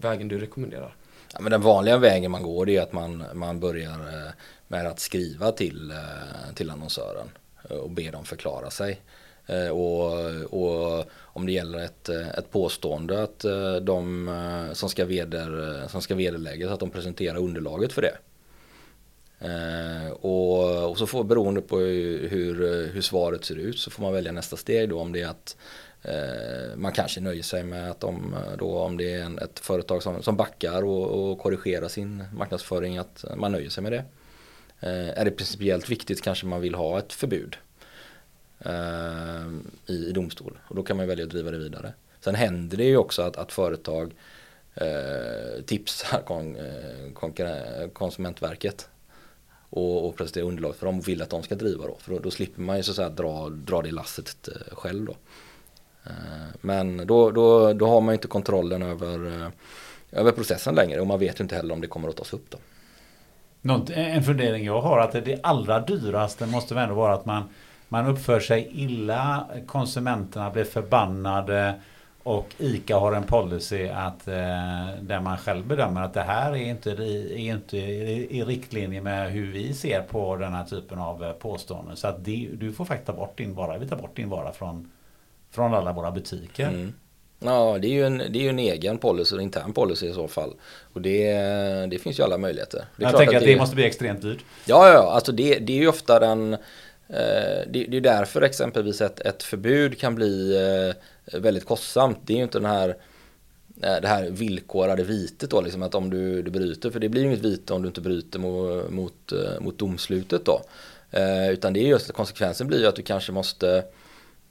vägen 0.00 0.28
du 0.28 0.38
rekommenderar? 0.38 0.96
Ja, 1.32 1.40
men 1.40 1.50
den 1.50 1.60
vanliga 1.60 1.98
vägen 1.98 2.30
man 2.30 2.42
går 2.42 2.68
är 2.68 2.82
att 2.82 2.92
man, 2.92 3.24
man 3.34 3.60
börjar 3.60 3.90
eh, 3.90 4.30
med 4.68 4.86
att 4.86 5.00
skriva 5.00 5.52
till, 5.52 5.90
eh, 5.90 6.54
till 6.54 6.70
annonsören 6.70 7.28
eh, 7.70 7.76
och 7.76 7.90
be 7.90 8.10
dem 8.10 8.24
förklara 8.24 8.70
sig. 8.70 9.00
Och, 9.72 10.12
och, 10.44 11.04
om 11.18 11.46
det 11.46 11.52
gäller 11.52 11.78
ett, 11.78 12.08
ett 12.08 12.50
påstående 12.50 13.22
att 13.22 13.44
de 13.82 14.70
som 14.72 14.88
ska, 14.88 15.04
veder, 15.04 15.82
som 15.88 16.02
ska 16.02 16.14
vederläggas 16.14 16.70
att 16.70 16.80
de 16.80 16.90
presenterar 16.90 17.36
underlaget 17.36 17.92
för 17.92 18.02
det. 18.02 18.16
Eh, 19.38 20.10
och, 20.10 20.90
och, 20.90 20.98
så 20.98 21.06
får 21.06 21.24
beroende 21.24 21.60
på 21.60 21.78
hur, 21.78 22.86
hur 22.92 23.00
svaret 23.00 23.44
ser 23.44 23.56
ut 23.56 23.78
så 23.78 23.90
får 23.90 24.02
man 24.02 24.12
välja 24.12 24.32
nästa 24.32 24.56
steg 24.56 24.88
då 24.88 25.00
om 25.00 25.12
det 25.12 25.22
är 25.22 25.28
att 25.28 25.56
eh, 26.02 26.76
man 26.76 26.92
kanske 26.92 27.20
nöjer 27.20 27.42
sig 27.42 27.64
med 27.64 27.90
att 27.90 28.04
om, 28.04 28.36
då, 28.58 28.78
om 28.78 28.96
det 28.96 29.14
är 29.14 29.22
en, 29.22 29.38
ett 29.38 29.58
företag 29.58 30.02
som, 30.02 30.22
som 30.22 30.36
backar 30.36 30.82
och, 30.82 31.30
och 31.30 31.38
korrigerar 31.38 31.88
sin 31.88 32.24
marknadsföring 32.34 32.98
att 32.98 33.24
man 33.36 33.52
nöjer 33.52 33.70
sig 33.70 33.82
med 33.82 33.92
det. 33.92 34.04
Eh, 34.80 35.18
är 35.20 35.24
det 35.24 35.30
principiellt 35.30 35.90
viktigt 35.90 36.22
kanske 36.22 36.46
man 36.46 36.60
vill 36.60 36.74
ha 36.74 36.98
ett 36.98 37.12
förbud 37.12 37.56
eh, 38.58 39.46
i, 39.86 40.06
i 40.08 40.12
domstol 40.12 40.58
och 40.68 40.76
då 40.76 40.82
kan 40.82 40.96
man 40.96 41.08
välja 41.08 41.24
att 41.24 41.30
driva 41.30 41.50
det 41.50 41.58
vidare. 41.58 41.92
Sen 42.20 42.34
händer 42.34 42.76
det 42.76 42.84
ju 42.84 42.96
också 42.96 43.22
att, 43.22 43.36
att 43.36 43.52
företag 43.52 44.14
eh, 44.74 45.62
tipsar 45.66 46.22
kon, 46.26 46.56
eh, 46.56 47.88
Konsumentverket 47.92 48.88
och, 49.70 50.08
och 50.08 50.16
presentera 50.16 50.44
underlag 50.44 50.76
för 50.76 50.86
dem 50.86 50.98
och 50.98 51.08
vill 51.08 51.22
att 51.22 51.30
de 51.30 51.42
ska 51.42 51.54
driva 51.54 51.86
då. 51.86 51.96
För 52.00 52.12
då, 52.12 52.18
då 52.18 52.30
slipper 52.30 52.62
man 52.62 52.76
ju 52.76 52.82
så 52.82 52.90
att 52.90 52.96
säga 52.96 53.08
dra, 53.08 53.48
dra 53.48 53.82
det 53.82 53.90
lasset 53.90 54.48
eh, 54.48 54.76
själv 54.76 55.04
då. 55.04 55.16
Eh, 56.06 56.12
men 56.60 57.06
då, 57.06 57.30
då, 57.30 57.72
då 57.72 57.88
har 57.88 58.00
man 58.00 58.14
inte 58.14 58.28
kontrollen 58.28 58.82
över, 58.82 59.42
eh, 59.42 59.48
över 60.20 60.32
processen 60.32 60.74
längre 60.74 61.00
och 61.00 61.06
man 61.06 61.18
vet 61.18 61.40
inte 61.40 61.56
heller 61.56 61.74
om 61.74 61.80
det 61.80 61.86
kommer 61.86 62.08
att 62.08 62.16
tas 62.16 62.32
upp 62.32 62.50
då. 62.50 62.58
Något, 63.60 63.90
en 63.90 64.22
fundering 64.22 64.64
jag 64.64 64.80
har 64.80 64.98
att 64.98 65.12
det 65.12 65.40
allra 65.42 65.80
dyraste 65.80 66.46
måste 66.46 66.74
väl 66.74 66.82
ändå 66.82 66.94
vara 66.94 67.14
att 67.14 67.26
man, 67.26 67.42
man 67.88 68.06
uppför 68.06 68.40
sig 68.40 68.70
illa, 68.72 69.46
konsumenterna 69.66 70.50
blir 70.50 70.64
förbannade 70.64 71.80
och 72.26 72.54
ICA 72.58 72.96
har 72.96 73.12
en 73.12 73.22
policy 73.22 73.88
att 73.88 74.28
eh, 74.28 74.34
där 75.00 75.20
man 75.20 75.38
själv 75.38 75.66
bedömer 75.66 76.02
att 76.02 76.14
det 76.14 76.22
här 76.22 76.52
är 76.52 76.56
inte, 76.56 76.90
är 76.90 77.38
inte 77.38 77.76
i, 77.76 78.44
riktlinje 78.46 79.00
med 79.00 79.32
hur 79.32 79.52
vi 79.52 79.74
ser 79.74 80.02
på 80.02 80.36
den 80.36 80.52
här 80.52 80.64
typen 80.64 80.98
av 80.98 81.24
eh, 81.24 81.32
påståenden. 81.32 81.96
Så 81.96 82.08
att 82.08 82.24
det, 82.24 82.48
du 82.54 82.72
får 82.72 82.84
faktiskt 82.84 83.06
ta 83.06 83.12
bort 83.12 83.38
din 83.38 83.54
vara. 83.54 83.78
Vi 83.78 83.88
tar 83.88 83.96
bort 83.96 84.16
din 84.16 84.28
vara 84.28 84.52
från, 84.52 84.90
från 85.50 85.74
alla 85.74 85.92
våra 85.92 86.10
butiker. 86.10 86.68
Mm. 86.68 86.92
Ja, 87.38 87.78
det 87.78 87.88
är, 87.88 87.92
ju 87.92 88.06
en, 88.06 88.18
det 88.18 88.38
är 88.38 88.42
ju 88.42 88.48
en 88.48 88.58
egen 88.58 88.98
policy, 88.98 89.36
en 89.36 89.42
intern 89.42 89.72
policy 89.72 90.06
i 90.06 90.12
så 90.12 90.28
fall. 90.28 90.54
Och 90.92 91.00
det, 91.00 91.32
det 91.90 91.98
finns 91.98 92.18
ju 92.18 92.22
alla 92.22 92.38
möjligheter. 92.38 92.84
jag 92.96 93.16
tänker 93.16 93.36
att 93.36 93.42
det, 93.42 93.52
det 93.52 93.58
måste 93.58 93.74
bli 93.74 93.84
extremt 93.84 94.22
dyrt. 94.22 94.44
Ja, 94.64 94.88
ja, 94.88 95.12
alltså 95.12 95.32
det, 95.32 95.58
det 95.58 95.72
är 95.72 95.80
ju 95.80 95.88
ofta 95.88 96.20
den 96.20 96.56
Eh, 97.08 97.68
det, 97.68 97.86
det 97.88 97.96
är 97.96 98.00
därför 98.00 98.42
exempelvis 98.42 99.00
ett, 99.00 99.20
ett 99.20 99.42
förbud 99.42 99.98
kan 99.98 100.14
bli 100.14 100.56
eh, 100.56 101.40
väldigt 101.40 101.64
kostsamt. 101.64 102.18
Det 102.24 102.32
är 102.32 102.36
ju 102.36 102.42
inte 102.42 102.58
den 102.58 102.70
här 102.70 102.88
eh, 103.82 103.96
det 104.02 104.08
här 104.08 104.30
villkorade 104.30 105.02
vitet 105.02 105.50
då, 105.50 105.60
liksom 105.60 105.82
att 105.82 105.94
om 105.94 106.10
du, 106.10 106.42
du 106.42 106.50
bryter, 106.50 106.90
för 106.90 107.00
det 107.00 107.08
blir 107.08 107.22
ju 107.22 107.28
inget 107.28 107.44
vite 107.44 107.74
om 107.74 107.82
du 107.82 107.88
inte 107.88 108.00
bryter 108.00 108.38
mot, 108.38 108.90
mot, 108.90 109.32
mot 109.60 109.78
domslutet 109.78 110.44
då. 110.44 110.62
Eh, 111.10 111.50
utan 111.50 111.72
det 111.72 111.80
är 111.80 111.88
just 111.88 112.10
att 112.10 112.16
konsekvensen 112.16 112.66
blir 112.66 112.80
ju 112.80 112.86
att 112.86 112.96
du 112.96 113.02
kanske 113.02 113.32
måste, 113.32 113.84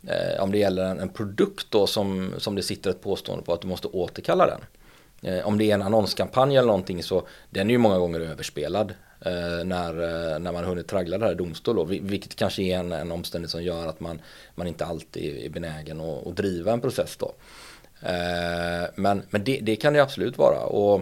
eh, 0.07 0.43
om 0.43 0.51
det 0.51 0.57
gäller 0.57 0.85
en, 0.85 0.99
en, 0.99 1.09
produkt 1.09 1.67
då 1.69 1.87
som, 1.87 2.33
som 2.37 2.55
det 2.55 2.63
sitter 2.63 2.89
ett 2.89 3.01
påstående 3.01 3.45
på, 3.45 3.53
att 3.53 3.61
du 3.61 3.67
måste 3.67 3.87
återkalla 3.87 4.45
den. 4.47 4.61
Eh, 5.21 5.47
om 5.47 5.57
det 5.57 5.71
är 5.71 5.73
en 5.73 5.81
annonskampanj 5.81 6.57
eller 6.57 6.67
någonting 6.67 7.03
så 7.03 7.27
den 7.49 7.69
är 7.69 7.71
ju 7.71 7.77
många 7.77 7.97
gånger 7.97 8.19
överspelad. 8.19 8.93
Eh, 9.19 9.65
när, 9.65 9.89
eh, 10.33 10.39
när 10.39 10.51
man 10.51 10.63
hunnit 10.63 10.87
traggla 10.87 11.17
det 11.17 11.25
här 11.25 11.31
i 11.31 11.35
domstol. 11.35 11.75
Då, 11.75 11.83
vilket 11.83 12.35
kanske 12.35 12.61
är 12.63 12.77
en, 12.77 12.91
en 12.91 13.11
omständighet 13.11 13.51
som 13.51 13.63
gör 13.63 13.87
att 13.87 13.99
man, 13.99 14.21
man 14.55 14.67
inte 14.67 14.85
alltid 14.85 15.45
är 15.45 15.49
benägen 15.49 16.01
att, 16.01 16.27
att 16.27 16.35
driva 16.35 16.71
en 16.71 16.81
process. 16.81 17.17
Då. 17.17 17.33
Eh, 18.01 18.89
men 18.95 19.21
men 19.29 19.43
det, 19.43 19.59
det 19.61 19.75
kan 19.75 19.93
det 19.93 19.99
absolut 19.99 20.37
vara. 20.37 20.59
Och 20.59 21.01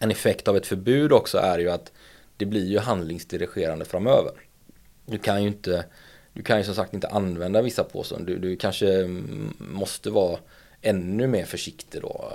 en 0.00 0.10
effekt 0.10 0.48
av 0.48 0.56
ett 0.56 0.66
förbud 0.66 1.12
också 1.12 1.38
är 1.38 1.58
ju 1.58 1.70
att 1.70 1.92
det 2.36 2.46
blir 2.46 2.66
ju 2.66 2.78
handlingsdirigerande 2.78 3.84
framöver. 3.84 4.32
Du 5.06 5.18
kan 5.18 5.42
ju 5.42 5.48
inte 5.48 5.84
du 6.32 6.42
kan 6.42 6.58
ju 6.58 6.64
som 6.64 6.74
sagt 6.74 6.94
inte 6.94 7.08
använda 7.08 7.62
vissa 7.62 7.84
påståenden. 7.84 8.34
Du, 8.34 8.48
du 8.48 8.56
kanske 8.56 8.94
mm, 8.94 9.54
måste 9.58 10.10
vara 10.10 10.38
ännu 10.82 11.26
mer 11.26 11.44
försiktig 11.44 12.02
då 12.02 12.32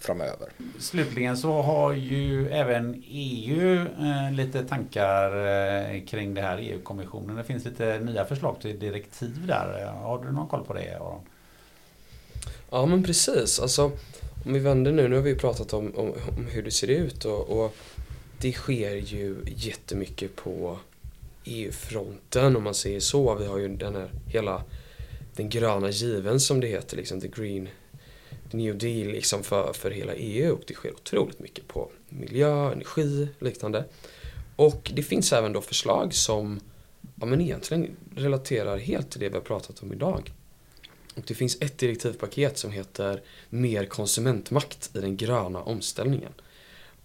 framöver. 0.00 0.48
Slutligen 0.78 1.36
så 1.36 1.62
har 1.62 1.92
ju 1.92 2.48
även 2.48 3.02
EU 3.08 3.80
eh, 3.80 4.32
lite 4.32 4.64
tankar 4.64 5.46
eh, 5.46 6.04
kring 6.04 6.34
det 6.34 6.42
här 6.42 6.58
EU-kommissionen. 6.58 7.36
Det 7.36 7.44
finns 7.44 7.64
lite 7.64 7.98
nya 7.98 8.24
förslag 8.24 8.56
till 8.60 8.78
direktiv 8.78 9.46
där. 9.46 9.92
Har 10.02 10.24
du 10.24 10.32
någon 10.32 10.48
koll 10.48 10.64
på 10.64 10.74
det 10.74 10.96
Aron? 10.96 11.20
Ja 12.70 12.86
men 12.86 13.02
precis. 13.02 13.60
Alltså, 13.60 13.92
om 14.46 14.52
vi 14.52 14.58
vänder 14.58 14.92
nu, 14.92 15.08
nu 15.08 15.16
har 15.16 15.22
vi 15.22 15.34
pratat 15.34 15.72
om, 15.72 15.94
om, 15.96 16.12
om 16.36 16.46
hur 16.50 16.62
det 16.62 16.70
ser 16.70 16.88
ut 16.88 17.24
och, 17.24 17.48
och, 17.48 17.76
det 18.40 18.52
sker 18.52 18.94
ju 18.94 19.36
jättemycket 19.46 20.36
på 20.36 20.78
EU-fronten 21.44 22.56
om 22.56 22.62
man 22.62 22.74
säger 22.74 23.00
så. 23.00 23.34
Vi 23.34 23.46
har 23.46 23.58
ju 23.58 23.68
den 23.68 23.94
här 23.94 24.10
hela 24.26 24.62
den 25.36 25.48
gröna 25.48 25.90
given 25.90 26.40
som 26.40 26.60
det 26.60 26.66
heter, 26.66 26.96
liksom 26.96 27.20
the 27.20 27.28
green 27.28 27.68
New 28.56 28.78
Deal 28.78 29.08
liksom 29.08 29.42
för, 29.42 29.72
för 29.72 29.90
hela 29.90 30.14
EU 30.14 30.52
och 30.52 30.62
det 30.66 30.74
sker 30.74 30.92
otroligt 30.94 31.40
mycket 31.40 31.68
på 31.68 31.90
miljö, 32.08 32.72
energi 32.72 33.28
och 33.38 33.42
liknande. 33.42 33.84
Och 34.56 34.90
det 34.94 35.02
finns 35.02 35.32
även 35.32 35.52
då 35.52 35.60
förslag 35.60 36.14
som 36.14 36.60
ja, 37.20 37.26
men 37.26 37.40
egentligen 37.40 37.96
relaterar 38.16 38.78
helt 38.78 39.10
till 39.10 39.20
det 39.20 39.28
vi 39.28 39.34
har 39.34 39.40
pratat 39.40 39.82
om 39.82 39.92
idag. 39.92 40.32
Och 41.14 41.22
det 41.26 41.34
finns 41.34 41.56
ett 41.60 41.78
direktivpaket 41.78 42.58
som 42.58 42.72
heter 42.72 43.22
Mer 43.50 43.86
konsumentmakt 43.86 44.90
i 44.96 45.00
den 45.00 45.16
gröna 45.16 45.62
omställningen. 45.62 46.32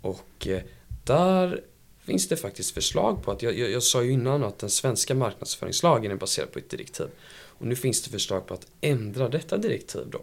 Och 0.01 0.47
eh, 0.47 0.61
där 1.03 1.63
finns 1.99 2.27
det 2.27 2.37
faktiskt 2.37 2.71
förslag 2.71 3.23
på 3.23 3.31
att, 3.31 3.41
jag, 3.41 3.57
jag, 3.57 3.71
jag, 3.71 3.83
sa 3.83 4.03
ju 4.03 4.11
innan 4.11 4.43
att 4.43 4.59
den 4.59 4.69
svenska 4.69 5.15
marknadsföringslagen 5.15 6.11
är 6.11 6.15
baserad 6.15 6.51
på 6.51 6.59
ett 6.59 6.69
direktiv. 6.69 7.07
Och 7.29 7.67
nu 7.67 7.75
finns 7.75 8.01
det 8.01 8.09
förslag 8.09 8.47
på 8.47 8.53
att 8.53 8.67
ändra 8.81 9.29
detta 9.29 9.57
direktiv 9.57 10.01
då 10.11 10.21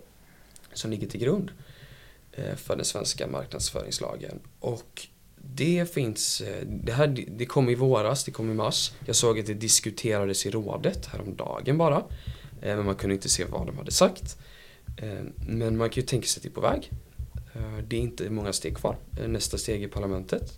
som 0.78 0.90
ligger 0.90 1.06
till 1.06 1.20
grund 1.20 1.50
eh, 2.32 2.56
för 2.56 2.76
den 2.76 2.84
svenska 2.84 3.26
marknadsföringslagen. 3.26 4.40
Och 4.60 5.06
det 5.36 5.94
finns, 5.94 6.40
eh, 6.40 6.66
det 6.66 6.92
här 6.92 7.24
det 7.28 7.46
kom 7.46 7.68
i 7.68 7.74
våras, 7.74 8.24
det 8.24 8.30
kom 8.30 8.50
i 8.50 8.54
mars. 8.54 8.92
Jag 9.06 9.16
såg 9.16 9.38
att 9.38 9.46
det 9.46 9.54
diskuterades 9.54 10.46
i 10.46 10.50
rådet 10.50 11.06
häromdagen 11.06 11.78
bara. 11.78 11.96
Eh, 12.62 12.76
men 12.76 12.84
man 12.84 12.94
kunde 12.94 13.14
inte 13.14 13.28
se 13.28 13.44
vad 13.44 13.66
de 13.66 13.76
hade 13.76 13.92
sagt. 13.92 14.38
Men 15.48 15.76
man 15.76 15.90
kan 15.90 16.00
ju 16.00 16.06
tänka 16.06 16.26
sig 16.26 16.38
att 16.38 16.42
det 16.42 16.48
är 16.48 16.52
på 16.52 16.60
väg. 16.60 16.90
Det 17.88 17.96
är 17.96 18.00
inte 18.00 18.30
många 18.30 18.52
steg 18.52 18.76
kvar. 18.76 18.96
Nästa 19.26 19.58
steg 19.58 19.82
är 19.82 19.88
parlamentet. 19.88 20.52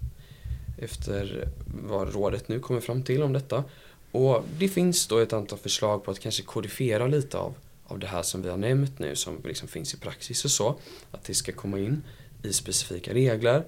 Efter 0.79 1.49
vad 1.85 2.15
rådet 2.15 2.49
nu 2.49 2.61
kommer 2.61 2.81
fram 2.81 3.03
till 3.03 3.23
om 3.23 3.33
detta. 3.33 3.65
Och 4.11 4.45
det 4.59 4.69
finns 4.69 5.07
då 5.07 5.19
ett 5.19 5.33
antal 5.33 5.59
förslag 5.59 6.05
på 6.05 6.11
att 6.11 6.19
kanske 6.21 6.43
kodifiera 6.43 7.07
lite 7.07 7.39
av 7.39 7.55
av 7.89 7.99
det 7.99 8.07
här 8.07 8.23
som 8.23 8.43
vi 8.43 8.49
har 8.49 8.57
nämnt 8.57 8.99
nu 8.99 9.17
som 9.17 9.41
liksom 9.45 9.69
finns 9.69 9.95
i 9.95 9.97
praxis 9.97 10.45
och 10.45 10.51
så. 10.51 10.81
Att 11.11 11.25
det 11.25 11.35
ska 11.35 11.53
komma 11.53 11.79
in 11.79 12.03
i 12.43 12.53
specifika 12.53 13.15
regler. 13.15 13.65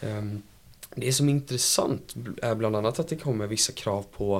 Ehm, 0.00 0.42
det 0.94 1.12
som 1.12 1.28
är 1.28 1.32
intressant 1.32 2.14
är 2.42 2.54
bland 2.54 2.76
annat 2.76 2.98
att 2.98 3.08
det 3.08 3.16
kommer 3.16 3.46
vissa 3.46 3.72
krav 3.72 4.06
på 4.12 4.36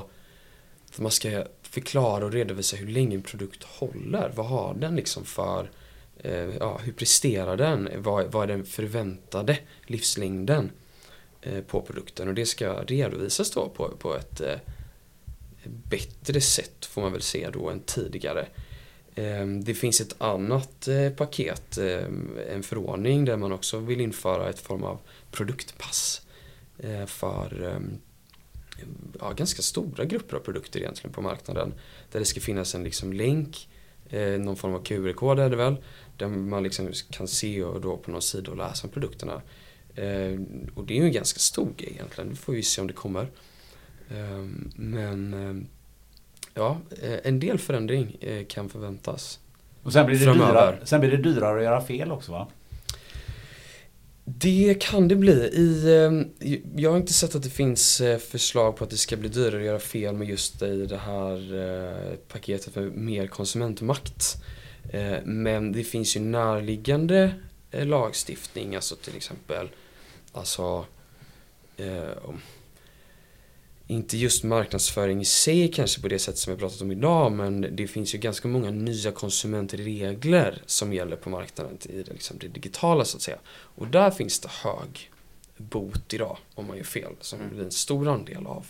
att 0.91 0.99
man 0.99 1.11
ska 1.11 1.45
förklara 1.63 2.25
och 2.25 2.33
redovisa 2.33 2.77
hur 2.77 2.89
länge 2.89 3.17
en 3.17 3.23
produkt 3.23 3.65
håller. 3.65 4.33
Vad 4.35 4.47
har 4.47 4.75
den 4.75 4.97
liksom 4.97 5.25
för, 5.25 5.71
eh, 6.19 6.57
ja, 6.57 6.81
hur 6.85 6.93
presterar 6.93 7.57
den? 7.57 7.89
Vad, 7.97 8.33
vad 8.33 8.43
är 8.43 8.47
den 8.47 8.65
förväntade 8.65 9.59
livslängden 9.87 10.71
eh, 11.43 11.61
på 11.61 11.81
produkten? 11.81 12.29
Och 12.29 12.35
det 12.35 12.47
ska 12.47 12.83
redovisas 12.83 13.51
då 13.51 13.69
på, 13.69 13.89
på 13.89 14.17
ett 14.17 14.41
eh, 14.41 14.57
bättre 15.65 16.41
sätt 16.41 16.87
får 16.87 17.03
man 17.03 17.13
väl 17.13 17.23
säga 17.23 17.51
då 17.51 17.71
än 17.71 17.81
tidigare. 17.81 18.47
Ehm, 19.19 19.65
det 19.65 19.75
finns 19.75 20.01
ett 20.01 20.15
annat 20.19 20.89
eh, 20.89 21.11
paket, 21.11 21.79
ehm, 21.79 22.39
en 22.51 22.63
förordning 22.63 23.25
där 23.25 23.37
man 23.37 23.53
också 23.53 23.79
vill 23.79 24.01
införa 24.01 24.49
ett 24.49 24.59
form 24.59 24.85
av 24.85 24.99
produktpass 25.31 26.23
eh, 26.79 27.07
för 27.07 27.73
ehm, 27.75 27.99
ja, 29.21 29.33
ganska 29.33 29.63
stora 29.63 30.05
grupper 30.05 30.37
av 30.37 30.41
produkter 30.41 30.81
egentligen 30.81 31.13
på 31.13 31.23
marknaden. 31.23 31.75
Där 32.13 32.19
det 32.19 32.25
ska 32.25 32.41
finnas 32.41 32.75
en 32.75 32.85
liksom 32.85 33.13
länk, 33.13 33.69
eh, 34.11 34.41
någon 34.41 34.57
form 34.57 34.75
av 34.75 34.83
QR-kod 34.83 35.39
är 35.39 35.51
det 35.51 35.57
väl, 35.57 35.77
där 36.17 36.29
man 36.29 36.63
liksom 36.63 36.93
kan 37.11 37.29
se 37.29 37.65
och 37.65 37.81
då 37.81 37.97
på 37.97 38.11
någon 38.11 38.23
sida 38.23 38.51
och 38.51 38.57
läsa 38.57 38.87
om 38.87 38.93
produkterna. 38.93 39.43
Och 40.75 40.85
det 40.87 40.95
är 40.95 40.99
ju 40.99 41.05
en 41.05 41.13
ganska 41.13 41.39
stor 41.39 41.69
grej 41.77 41.93
egentligen, 41.93 42.31
vi 42.31 42.37
får 42.37 42.55
ju 42.57 42.63
se 42.63 42.81
om 42.81 42.87
det 42.87 42.93
kommer. 42.93 43.31
Men 44.77 45.67
ja, 46.59 46.81
eh, 47.03 47.19
en 47.25 47.41
del 47.41 47.59
förändring 47.59 48.17
eh, 48.21 48.47
kan 48.47 48.69
förväntas. 48.69 49.41
Och 49.83 49.93
sen 49.93 50.07
blir, 50.07 50.19
det 50.19 50.33
dyrare, 50.33 50.79
sen 50.85 51.01
blir 51.01 51.11
det 51.11 51.17
dyrare 51.17 51.59
att 51.59 51.65
göra 51.65 51.81
fel 51.81 52.13
också 52.13 52.33
va? 52.33 52.49
Det 54.25 54.77
kan 54.81 55.09
det 55.09 55.17
bli. 55.17 55.33
I, 55.33 55.95
eh, 55.95 56.59
jag 56.77 56.91
har 56.91 56.97
inte 56.97 57.13
sett 57.13 57.35
att 57.35 57.43
det 57.43 57.51
finns 57.51 58.03
förslag 58.21 58.77
på 58.77 58.85
att 58.85 58.91
det 58.91 58.97
ska 58.97 59.17
bli 59.17 59.29
dyrare 59.29 59.61
att 59.61 59.67
göra 59.67 59.79
fel 59.79 60.15
med 60.15 60.29
just 60.29 60.63
i 60.63 60.87
det 60.87 60.99
här 60.99 62.17
paketet 62.29 62.75
för 62.75 62.91
mer 62.91 63.27
konsumentmakt. 63.27 64.37
Men 65.25 65.73
det 65.73 65.85
finns 65.85 66.17
ju 66.17 66.21
närliggande 66.21 67.33
lagstiftning, 67.73 68.75
alltså 68.75 68.97
till 68.97 69.17
exempel 69.17 69.69
alltså 70.33 70.85
inte 73.91 74.17
just 74.17 74.45
marknadsföring 74.45 75.21
i 75.21 75.25
sig 75.25 75.69
kanske 75.69 76.01
på 76.03 76.09
det 76.09 76.19
sätt 76.19 76.39
som 76.39 76.55
vi 76.55 76.61
pratat 76.61 76.81
om 76.81 76.93
idag 76.93 77.33
men 77.33 77.77
det 77.77 77.87
finns 77.87 78.15
ju 78.15 78.19
ganska 78.19 78.49
många 78.49 78.71
nya 78.71 79.13
konsumentregler 79.13 80.63
som 80.67 80.93
gäller 80.93 81.17
på 81.17 81.31
marknaden 81.31 81.79
i 81.83 82.03
det, 82.03 82.13
liksom 82.13 82.39
det 82.39 82.49
digitala 82.49 83.05
så 83.05 83.17
att 83.17 83.23
säga. 83.23 83.39
Och 83.49 83.87
där 83.87 84.11
finns 84.11 84.41
det 84.41 84.49
hög 84.51 85.11
bot 85.57 86.15
idag 86.15 86.39
om 86.55 86.67
man 86.67 86.77
gör 86.77 86.85
fel 86.85 87.13
som 87.21 87.39
blir 87.53 87.65
en 87.65 87.71
stor 87.71 88.09
andel 88.09 88.47
av, 88.47 88.67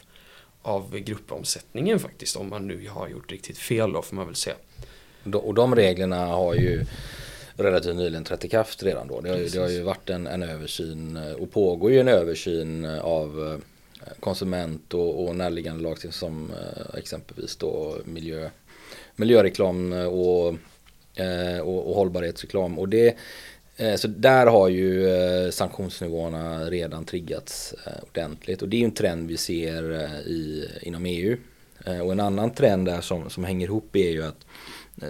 av 0.63 0.99
gruppomsättningen 0.99 1.99
faktiskt 1.99 2.37
om 2.37 2.49
man 2.49 2.67
nu 2.67 2.89
har 2.89 3.09
gjort 3.09 3.33
riktigt 3.33 3.59
fel 3.59 3.93
då 3.93 4.03
får 4.03 4.17
man 4.17 4.27
väl 4.27 4.35
säga. 4.35 4.57
Och 5.33 5.55
de 5.55 5.75
reglerna 5.75 6.27
har 6.27 6.55
ju 6.55 6.85
relativt 7.57 7.97
nyligen 7.97 8.25
trätt 8.25 8.45
i 8.45 8.49
kraft 8.49 8.83
redan 8.83 9.09
då. 9.09 9.21
Det 9.21 9.31
har 9.31 9.37
ju, 9.37 9.49
det 9.49 9.59
har 9.59 9.69
ju 9.69 9.83
varit 9.83 10.11
en, 10.11 10.27
en 10.27 10.43
översyn 10.43 11.17
och 11.39 11.53
pågår 11.53 11.91
ju 11.91 12.01
en 12.01 12.09
översyn 12.09 12.85
av 12.85 13.61
konsument 14.21 14.95
och, 14.95 15.25
och 15.25 15.37
närliggande 15.37 15.83
lagstiftning 15.83 16.13
som 16.13 16.51
eh, 16.51 16.99
exempelvis 16.99 17.57
då 17.57 17.97
miljö, 18.05 18.51
miljöreklam 19.17 19.93
och, 19.93 20.55
eh, 21.23 21.61
och, 21.61 21.91
och 21.91 21.95
hållbarhetsreklam. 21.95 22.79
Och 22.79 22.89
det, 22.89 23.17
eh, 23.77 23.95
så 23.95 24.09
där 24.09 24.47
har 24.47 24.69
ju 24.69 25.09
sanktionsnivåerna 25.53 26.65
redan 26.65 27.05
triggats 27.05 27.75
ordentligt 28.03 28.63
och 28.63 28.69
det 28.69 28.77
är 28.77 28.79
ju 28.79 28.85
en 28.85 28.91
trend 28.91 29.29
vi 29.29 29.37
ser 29.37 29.93
i, 30.27 30.69
inom 30.83 31.07
EU. 31.07 31.37
Och 32.05 32.13
en 32.13 32.21
annan 32.21 32.51
trend 32.51 32.87
där 32.87 33.01
som, 33.01 33.31
som 33.31 33.45
hänger 33.45 33.67
ihop 33.67 33.97
är 33.97 34.11
ju 34.11 34.25
att, 34.25 34.47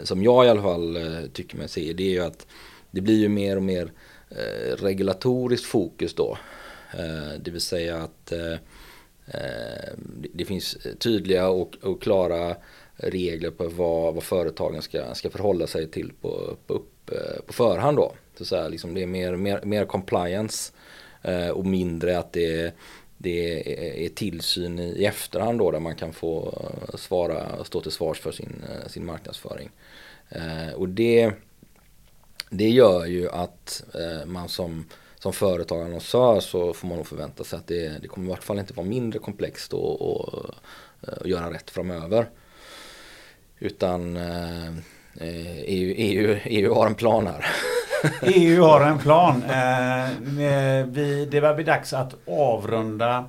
som 0.05 0.23
jag 0.23 0.47
i 0.47 0.49
alla 0.49 0.63
fall 0.63 0.99
tycker 1.33 1.57
mig 1.57 1.69
se, 1.69 1.93
det 1.93 2.03
är 2.03 2.11
ju 2.11 2.21
att 2.21 2.47
det 2.91 3.01
blir 3.01 3.19
ju 3.19 3.29
mer 3.29 3.57
och 3.57 3.63
mer 3.63 3.93
regulatoriskt 4.77 5.67
fokus 5.67 6.15
då. 6.15 6.39
Det 7.41 7.51
vill 7.51 7.61
säga 7.61 7.97
att 7.97 8.33
Eh, 9.35 9.93
det 10.33 10.45
finns 10.45 10.77
tydliga 10.99 11.49
och, 11.49 11.77
och 11.83 12.03
klara 12.03 12.57
regler 12.97 13.51
på 13.51 13.69
vad, 13.69 14.15
vad 14.15 14.23
företagen 14.23 14.83
ska, 14.83 15.15
ska 15.15 15.31
förhålla 15.31 15.67
sig 15.67 15.89
till 15.89 16.13
på, 16.21 16.57
på, 16.67 16.75
upp, 16.75 17.11
eh, 17.11 17.43
på 17.47 17.53
förhand 17.53 17.97
då. 17.97 18.13
Så, 18.39 18.45
så 18.45 18.57
här, 18.57 18.69
liksom 18.69 18.95
det 18.95 19.03
är 19.03 19.07
mer, 19.07 19.37
mer, 19.37 19.61
mer 19.65 19.85
compliance 19.85 20.73
eh, 21.23 21.49
och 21.49 21.67
mindre 21.67 22.19
att 22.19 22.33
det, 22.33 22.75
det 23.19 24.05
är 24.05 24.09
tillsyn 24.09 24.79
i 24.79 25.05
efterhand 25.05 25.59
då 25.59 25.71
där 25.71 25.81
man 25.81 25.97
kan 25.97 26.13
få 26.13 26.63
svara, 26.95 27.65
stå 27.65 27.81
till 27.81 27.93
svars 27.93 28.21
för 28.21 28.33
sin, 28.33 28.65
sin 28.87 29.07
marknadsföring. 29.07 29.71
Och 30.77 30.89
det, 30.89 31.33
det 32.51 32.69
gör 32.69 33.07
ju 33.07 33.29
att 33.29 33.85
man 34.27 34.49
som, 34.49 34.85
som 35.19 35.33
företag 35.33 35.83
annonsör 35.83 36.41
så 36.41 36.73
får 36.73 36.89
man 36.89 36.97
nog 36.97 37.07
förvänta 37.07 37.45
sig 37.45 37.59
att 37.59 37.67
det, 37.67 38.03
det 38.03 38.09
kommer 38.09 38.27
i 38.27 38.31
vart 38.31 38.45
fall 38.45 38.59
inte 38.59 38.75
vara 38.75 38.87
mindre 38.87 39.19
komplext 39.19 39.73
att 39.73 39.79
och, 39.79 40.03
och 40.03 40.55
eh, 41.03 41.31
göra 41.31 41.51
rätt 41.51 41.71
framöver. 41.71 42.29
Utan 43.59 44.17
eh, 44.17 44.79
EU, 45.21 45.95
EU, 45.97 46.39
EU 46.45 46.75
har 46.75 46.87
en 46.87 46.95
plan 46.95 47.27
här. 47.27 47.47
EU 48.23 48.63
har 48.63 48.81
en 48.81 48.99
plan. 48.99 49.43
Eh, 49.43 50.11
vi, 50.87 51.29
det 51.31 51.41
var 51.41 51.55
bli 51.55 51.65
dags 51.65 51.93
att 51.93 52.15
avrunda. 52.27 53.25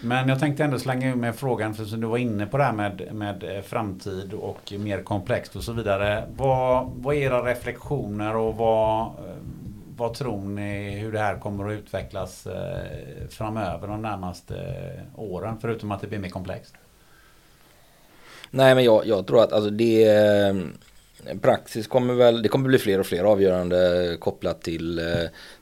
Men 0.00 0.28
jag 0.28 0.40
tänkte 0.40 0.64
ändå 0.64 0.78
slänga 0.78 1.10
ur 1.10 1.14
med 1.14 1.34
frågan, 1.34 1.74
för 1.74 1.84
som 1.84 2.00
du 2.00 2.06
var 2.06 2.18
inne 2.18 2.46
på 2.46 2.58
det 2.58 2.64
här 2.64 2.72
med, 2.72 3.08
med 3.14 3.56
eh, 3.56 3.62
framtid 3.62 4.32
och 4.34 4.72
mer 4.78 5.02
komplext 5.02 5.56
och 5.56 5.62
så 5.62 5.72
vidare. 5.72 6.24
Vad, 6.36 6.90
vad 6.96 7.14
är 7.14 7.18
era 7.18 7.50
reflektioner 7.50 8.36
och 8.36 8.56
vad, 8.56 9.00
eh, 9.06 9.36
vad 9.96 10.14
tror 10.14 10.48
ni 10.48 10.90
hur 10.90 11.12
det 11.12 11.18
här 11.18 11.38
kommer 11.38 11.68
att 11.68 11.78
utvecklas 11.78 12.46
eh, 12.46 13.28
framöver 13.28 13.88
de 13.88 14.02
närmaste 14.02 14.56
eh, 14.56 15.20
åren? 15.20 15.56
Förutom 15.60 15.92
att 15.92 16.00
det 16.00 16.06
blir 16.06 16.18
mer 16.18 16.28
komplext. 16.28 16.74
Nej 18.50 18.74
men 18.74 18.84
jag, 18.84 19.06
jag 19.06 19.26
tror 19.26 19.42
att 19.42 19.52
alltså 19.52 19.70
det 19.70 20.04
eh, 20.04 20.54
praxis 21.40 21.86
kommer 21.86 22.14
väl, 22.14 22.42
det 22.42 22.48
kommer 22.48 22.68
bli 22.68 22.78
fler 22.78 23.00
och 23.00 23.06
fler 23.06 23.24
avgörande 23.24 24.16
kopplat 24.20 24.62
till, 24.62 25.00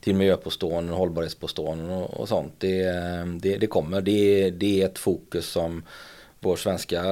till 0.01 0.14
miljöpåståenden, 0.14 0.95
hållbarhetspåståenden 0.95 1.91
och, 1.91 2.20
och 2.20 2.28
sånt. 2.28 2.53
Det, 2.59 2.85
det, 3.41 3.57
det 3.57 3.66
kommer, 3.66 4.01
det, 4.01 4.51
det 4.51 4.83
är 4.83 4.87
ett 4.87 4.99
fokus 4.99 5.47
som 5.47 5.83
vår 6.41 6.57
svenska 6.57 7.03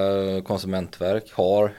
konsumentverk 0.45 1.33
har. 1.33 1.73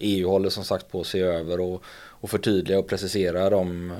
EU 0.00 0.28
håller 0.28 0.48
som 0.48 0.64
sagt 0.64 0.90
på 0.90 1.00
att 1.00 1.06
se 1.06 1.20
över 1.20 1.60
och, 1.60 1.84
och 2.20 2.30
förtydliga 2.30 2.78
och 2.78 2.88
precisera 2.88 3.50
de, 3.50 3.90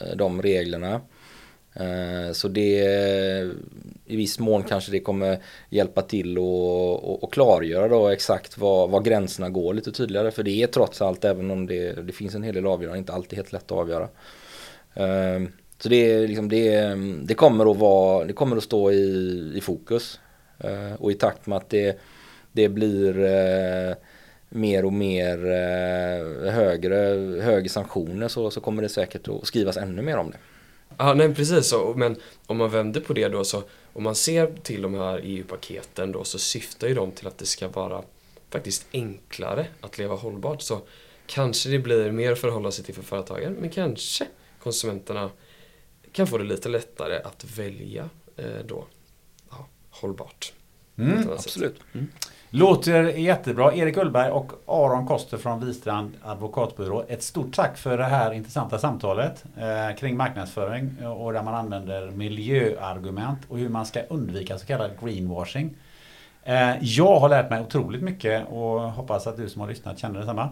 eh, 0.00 0.16
de 0.16 0.42
reglerna. 0.42 1.00
Eh, 1.74 2.32
så 2.32 2.48
det 2.48 2.84
i 4.06 4.16
viss 4.16 4.38
mån 4.38 4.62
kanske 4.62 4.92
det 4.92 5.00
kommer 5.00 5.38
hjälpa 5.70 6.02
till 6.02 6.38
och, 6.38 7.24
och, 7.24 7.32
klargöra 7.32 7.88
då 7.88 8.08
exakt 8.08 8.58
var, 8.58 8.88
var 8.88 9.00
gränserna 9.00 9.48
går 9.48 9.74
lite 9.74 9.92
tydligare. 9.92 10.30
För 10.30 10.42
det 10.42 10.62
är 10.62 10.66
trots 10.66 11.02
allt, 11.02 11.24
även 11.24 11.50
om 11.50 11.66
det, 11.66 11.92
det 11.92 12.12
finns 12.12 12.34
en 12.34 12.42
hel 12.42 12.54
del 12.54 12.66
avgörande, 12.66 12.98
inte 12.98 13.12
alltid 13.12 13.36
helt 13.36 13.52
lätt 13.52 13.72
att 13.72 13.78
avgöra. 13.78 14.08
Eh, 14.94 15.48
så 15.78 15.88
det, 15.88 16.26
liksom, 16.26 16.48
det, 16.48 16.94
det, 17.22 17.34
kommer 17.34 17.70
att 17.70 17.76
vara, 17.76 18.24
det 18.24 18.32
kommer 18.32 18.56
att 18.56 18.64
stå 18.64 18.92
i, 18.92 19.52
i 19.54 19.60
fokus. 19.60 20.20
Och 20.98 21.12
i 21.12 21.14
takt 21.14 21.46
med 21.46 21.56
att 21.56 21.68
det, 21.68 21.98
det 22.52 22.68
blir 22.68 23.14
mer 24.50 24.84
och 24.84 24.92
mer 24.92 25.36
högre, 26.50 26.96
högre 27.42 27.68
sanktioner 27.68 28.28
så, 28.28 28.50
så 28.50 28.60
kommer 28.60 28.82
det 28.82 28.88
säkert 28.88 29.28
att 29.28 29.46
skrivas 29.46 29.76
ännu 29.76 30.02
mer 30.02 30.16
om 30.16 30.30
det. 30.30 30.38
Ja, 30.98 31.14
nej 31.14 31.34
precis 31.34 31.66
så. 31.66 31.94
Men 31.96 32.16
om 32.46 32.56
man 32.56 32.70
vänder 32.70 33.00
på 33.00 33.12
det 33.12 33.28
då 33.28 33.44
så, 33.44 33.62
om 33.92 34.02
man 34.02 34.14
ser 34.14 34.52
till 34.62 34.82
de 34.82 34.94
här 34.94 35.20
EU-paketen 35.24 36.12
då 36.12 36.24
så 36.24 36.38
syftar 36.38 36.88
ju 36.88 36.94
de 36.94 37.12
till 37.12 37.26
att 37.26 37.38
det 37.38 37.46
ska 37.46 37.68
vara 37.68 38.02
faktiskt 38.50 38.86
enklare 38.92 39.66
att 39.80 39.98
leva 39.98 40.14
hållbart. 40.14 40.62
Så 40.62 40.80
kanske 41.26 41.68
det 41.70 41.78
blir 41.78 42.10
mer 42.12 42.32
att 42.32 42.38
förhålla 42.38 42.70
sig 42.70 42.84
till 42.84 42.94
för 42.94 43.02
företagen, 43.02 43.56
men 43.60 43.70
kanske 43.70 44.26
konsumenterna 44.62 45.30
kan 46.12 46.26
få 46.26 46.38
det 46.38 46.44
lite 46.44 46.68
lättare 46.68 47.16
att 47.16 47.44
välja 47.58 48.08
eh, 48.36 48.64
då 48.66 48.86
ja, 49.50 49.68
hållbart. 49.90 50.52
Mm, 50.98 51.30
absolut. 51.30 51.76
Mm. 51.92 52.08
Låter 52.52 53.02
jättebra. 53.04 53.74
Erik 53.74 53.96
Ullberg 53.96 54.30
och 54.30 54.52
Aron 54.66 55.06
Koster 55.06 55.36
från 55.36 55.66
Wistrand 55.66 56.12
advokatbyrå. 56.22 57.04
Ett 57.08 57.22
stort 57.22 57.54
tack 57.54 57.78
för 57.78 57.98
det 57.98 58.04
här 58.04 58.32
intressanta 58.32 58.78
samtalet 58.78 59.44
eh, 59.56 59.96
kring 59.96 60.16
marknadsföring 60.16 61.06
och 61.06 61.32
där 61.32 61.42
man 61.42 61.54
använder 61.54 62.10
miljöargument 62.10 63.38
och 63.48 63.58
hur 63.58 63.68
man 63.68 63.86
ska 63.86 64.02
undvika 64.02 64.58
så 64.58 64.66
kallad 64.66 64.90
greenwashing. 65.02 65.76
Eh, 66.42 66.72
jag 66.80 67.20
har 67.20 67.28
lärt 67.28 67.50
mig 67.50 67.60
otroligt 67.60 68.02
mycket 68.02 68.48
och 68.48 68.80
hoppas 68.80 69.26
att 69.26 69.36
du 69.36 69.48
som 69.48 69.60
har 69.60 69.68
lyssnat 69.68 69.98
känner 69.98 70.18
detsamma. 70.18 70.48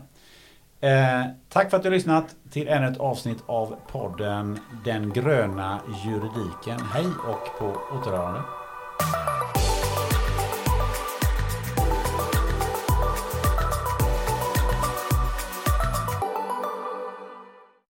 Eh, 0.80 1.22
tack 1.48 1.70
för 1.70 1.76
att 1.76 1.82
du 1.82 1.88
har 1.88 1.94
lyssnat 1.94 2.34
till 2.50 2.68
ännu 2.68 2.88
ett 2.88 3.00
avsnitt 3.00 3.38
av 3.46 3.76
podden 3.92 4.58
Den 4.84 5.12
gröna 5.12 5.80
juridiken. 6.04 6.80
Hej 6.92 7.06
och 7.28 7.58
på 7.58 7.96
återhörande. 7.98 8.40